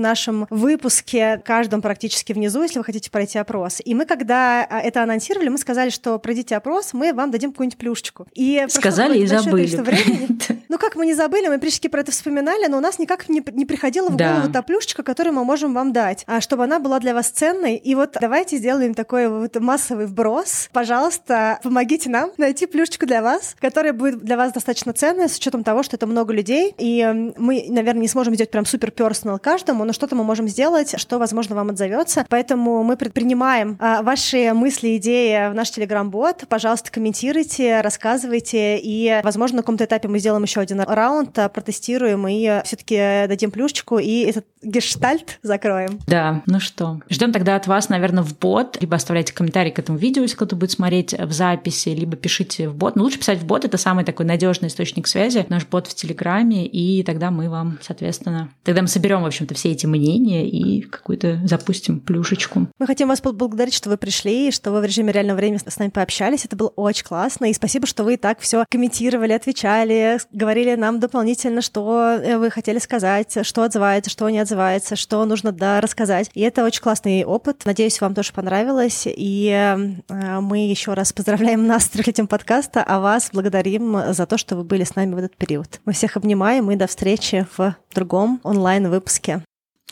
[0.00, 3.80] нашем выпуске, каждом практически внизу, если вы хотите пройти опрос.
[3.84, 7.78] И мы, когда э, это анонсировали, мы сказали, что пройдите опрос, мы вам дадим какую-нибудь
[7.78, 8.26] плюшечку.
[8.34, 9.66] И Сказали и забыли.
[10.74, 13.40] Ну как мы не забыли, мы пришли про это вспоминали, но у нас никак не,
[13.52, 16.98] не приходила в голову та плюшечка, которую мы можем вам дать, а чтобы она была
[16.98, 17.76] для вас ценной.
[17.76, 20.68] И вот давайте сделаем такой вот массовый вброс.
[20.72, 25.62] Пожалуйста, помогите нам найти плюшечку для вас, которая будет для вас достаточно ценная, с учетом
[25.62, 26.74] того, что это много людей.
[26.76, 30.98] И мы, наверное, не сможем сделать прям супер персонал каждому, но что-то мы можем сделать,
[30.98, 32.26] что, возможно, вам отзовется.
[32.28, 36.46] Поэтому мы предпринимаем а, ваши мысли, идеи в наш телеграм-бот.
[36.48, 42.26] Пожалуйста, комментируйте, рассказывайте, и, возможно, на каком-то этапе мы сделаем еще один раунд, а, протестируем
[42.28, 42.96] и все-таки
[43.28, 46.00] дадим плюшечку, и этот гештальт закроем.
[46.06, 49.98] Да, ну что, ждем тогда от вас, наверное, в бот, либо оставляйте комментарий к этому
[49.98, 52.96] видео, если кто-то будет смотреть в записи, либо пишите в бот.
[52.96, 56.66] Но лучше писать в бот, это самый такой надежный источник связи, наш бот в Телеграме,
[56.66, 61.40] и тогда мы вам, соответственно, тогда мы соберем, в общем-то, все эти мнения и какую-то
[61.44, 62.68] запустим плюшечку.
[62.78, 65.90] Мы хотим вас поблагодарить, что вы пришли, что вы в режиме реального времени с нами
[65.90, 66.44] пообщались.
[66.44, 67.50] Это было очень классно.
[67.50, 72.78] И спасибо, что вы так все комментировали, отвечали, говорили нам дополнительно, что э, вы хотели
[72.78, 76.30] сказать, что отзывается, что не отзывается, что нужно да, рассказать.
[76.34, 77.62] И это очень классный опыт.
[77.64, 79.04] Надеюсь, вам тоже понравилось.
[79.06, 84.38] И э, мы еще раз поздравляем нас с трехлетием подкаста, а вас благодарим за то,
[84.38, 85.80] что вы были с нами в этот период.
[85.84, 89.42] Мы всех обнимаем и до встречи в другом онлайн-выпуске.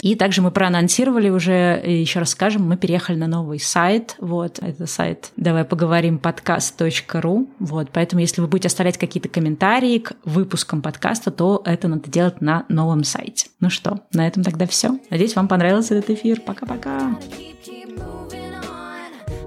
[0.02, 4.16] И также мы проанонсировали уже, еще раз скажем, мы переехали на новый сайт.
[4.18, 7.48] Вот, это сайт давай поговорим подкаст.ру.
[7.60, 12.40] Вот, поэтому если вы будете оставлять какие-то комментарии к выпускам подкаста, то это надо делать
[12.40, 13.48] на новом сайте.
[13.60, 14.98] Ну что, на этом тогда все.
[15.08, 16.40] Надеюсь, вам понравился этот эфир.
[16.40, 17.16] Пока-пока.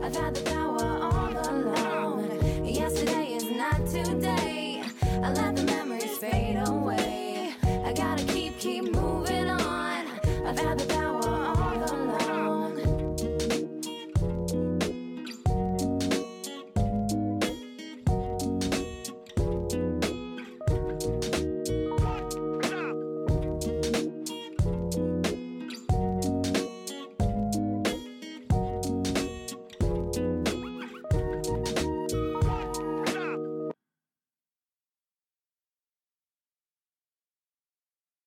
[0.05, 0.54] I let them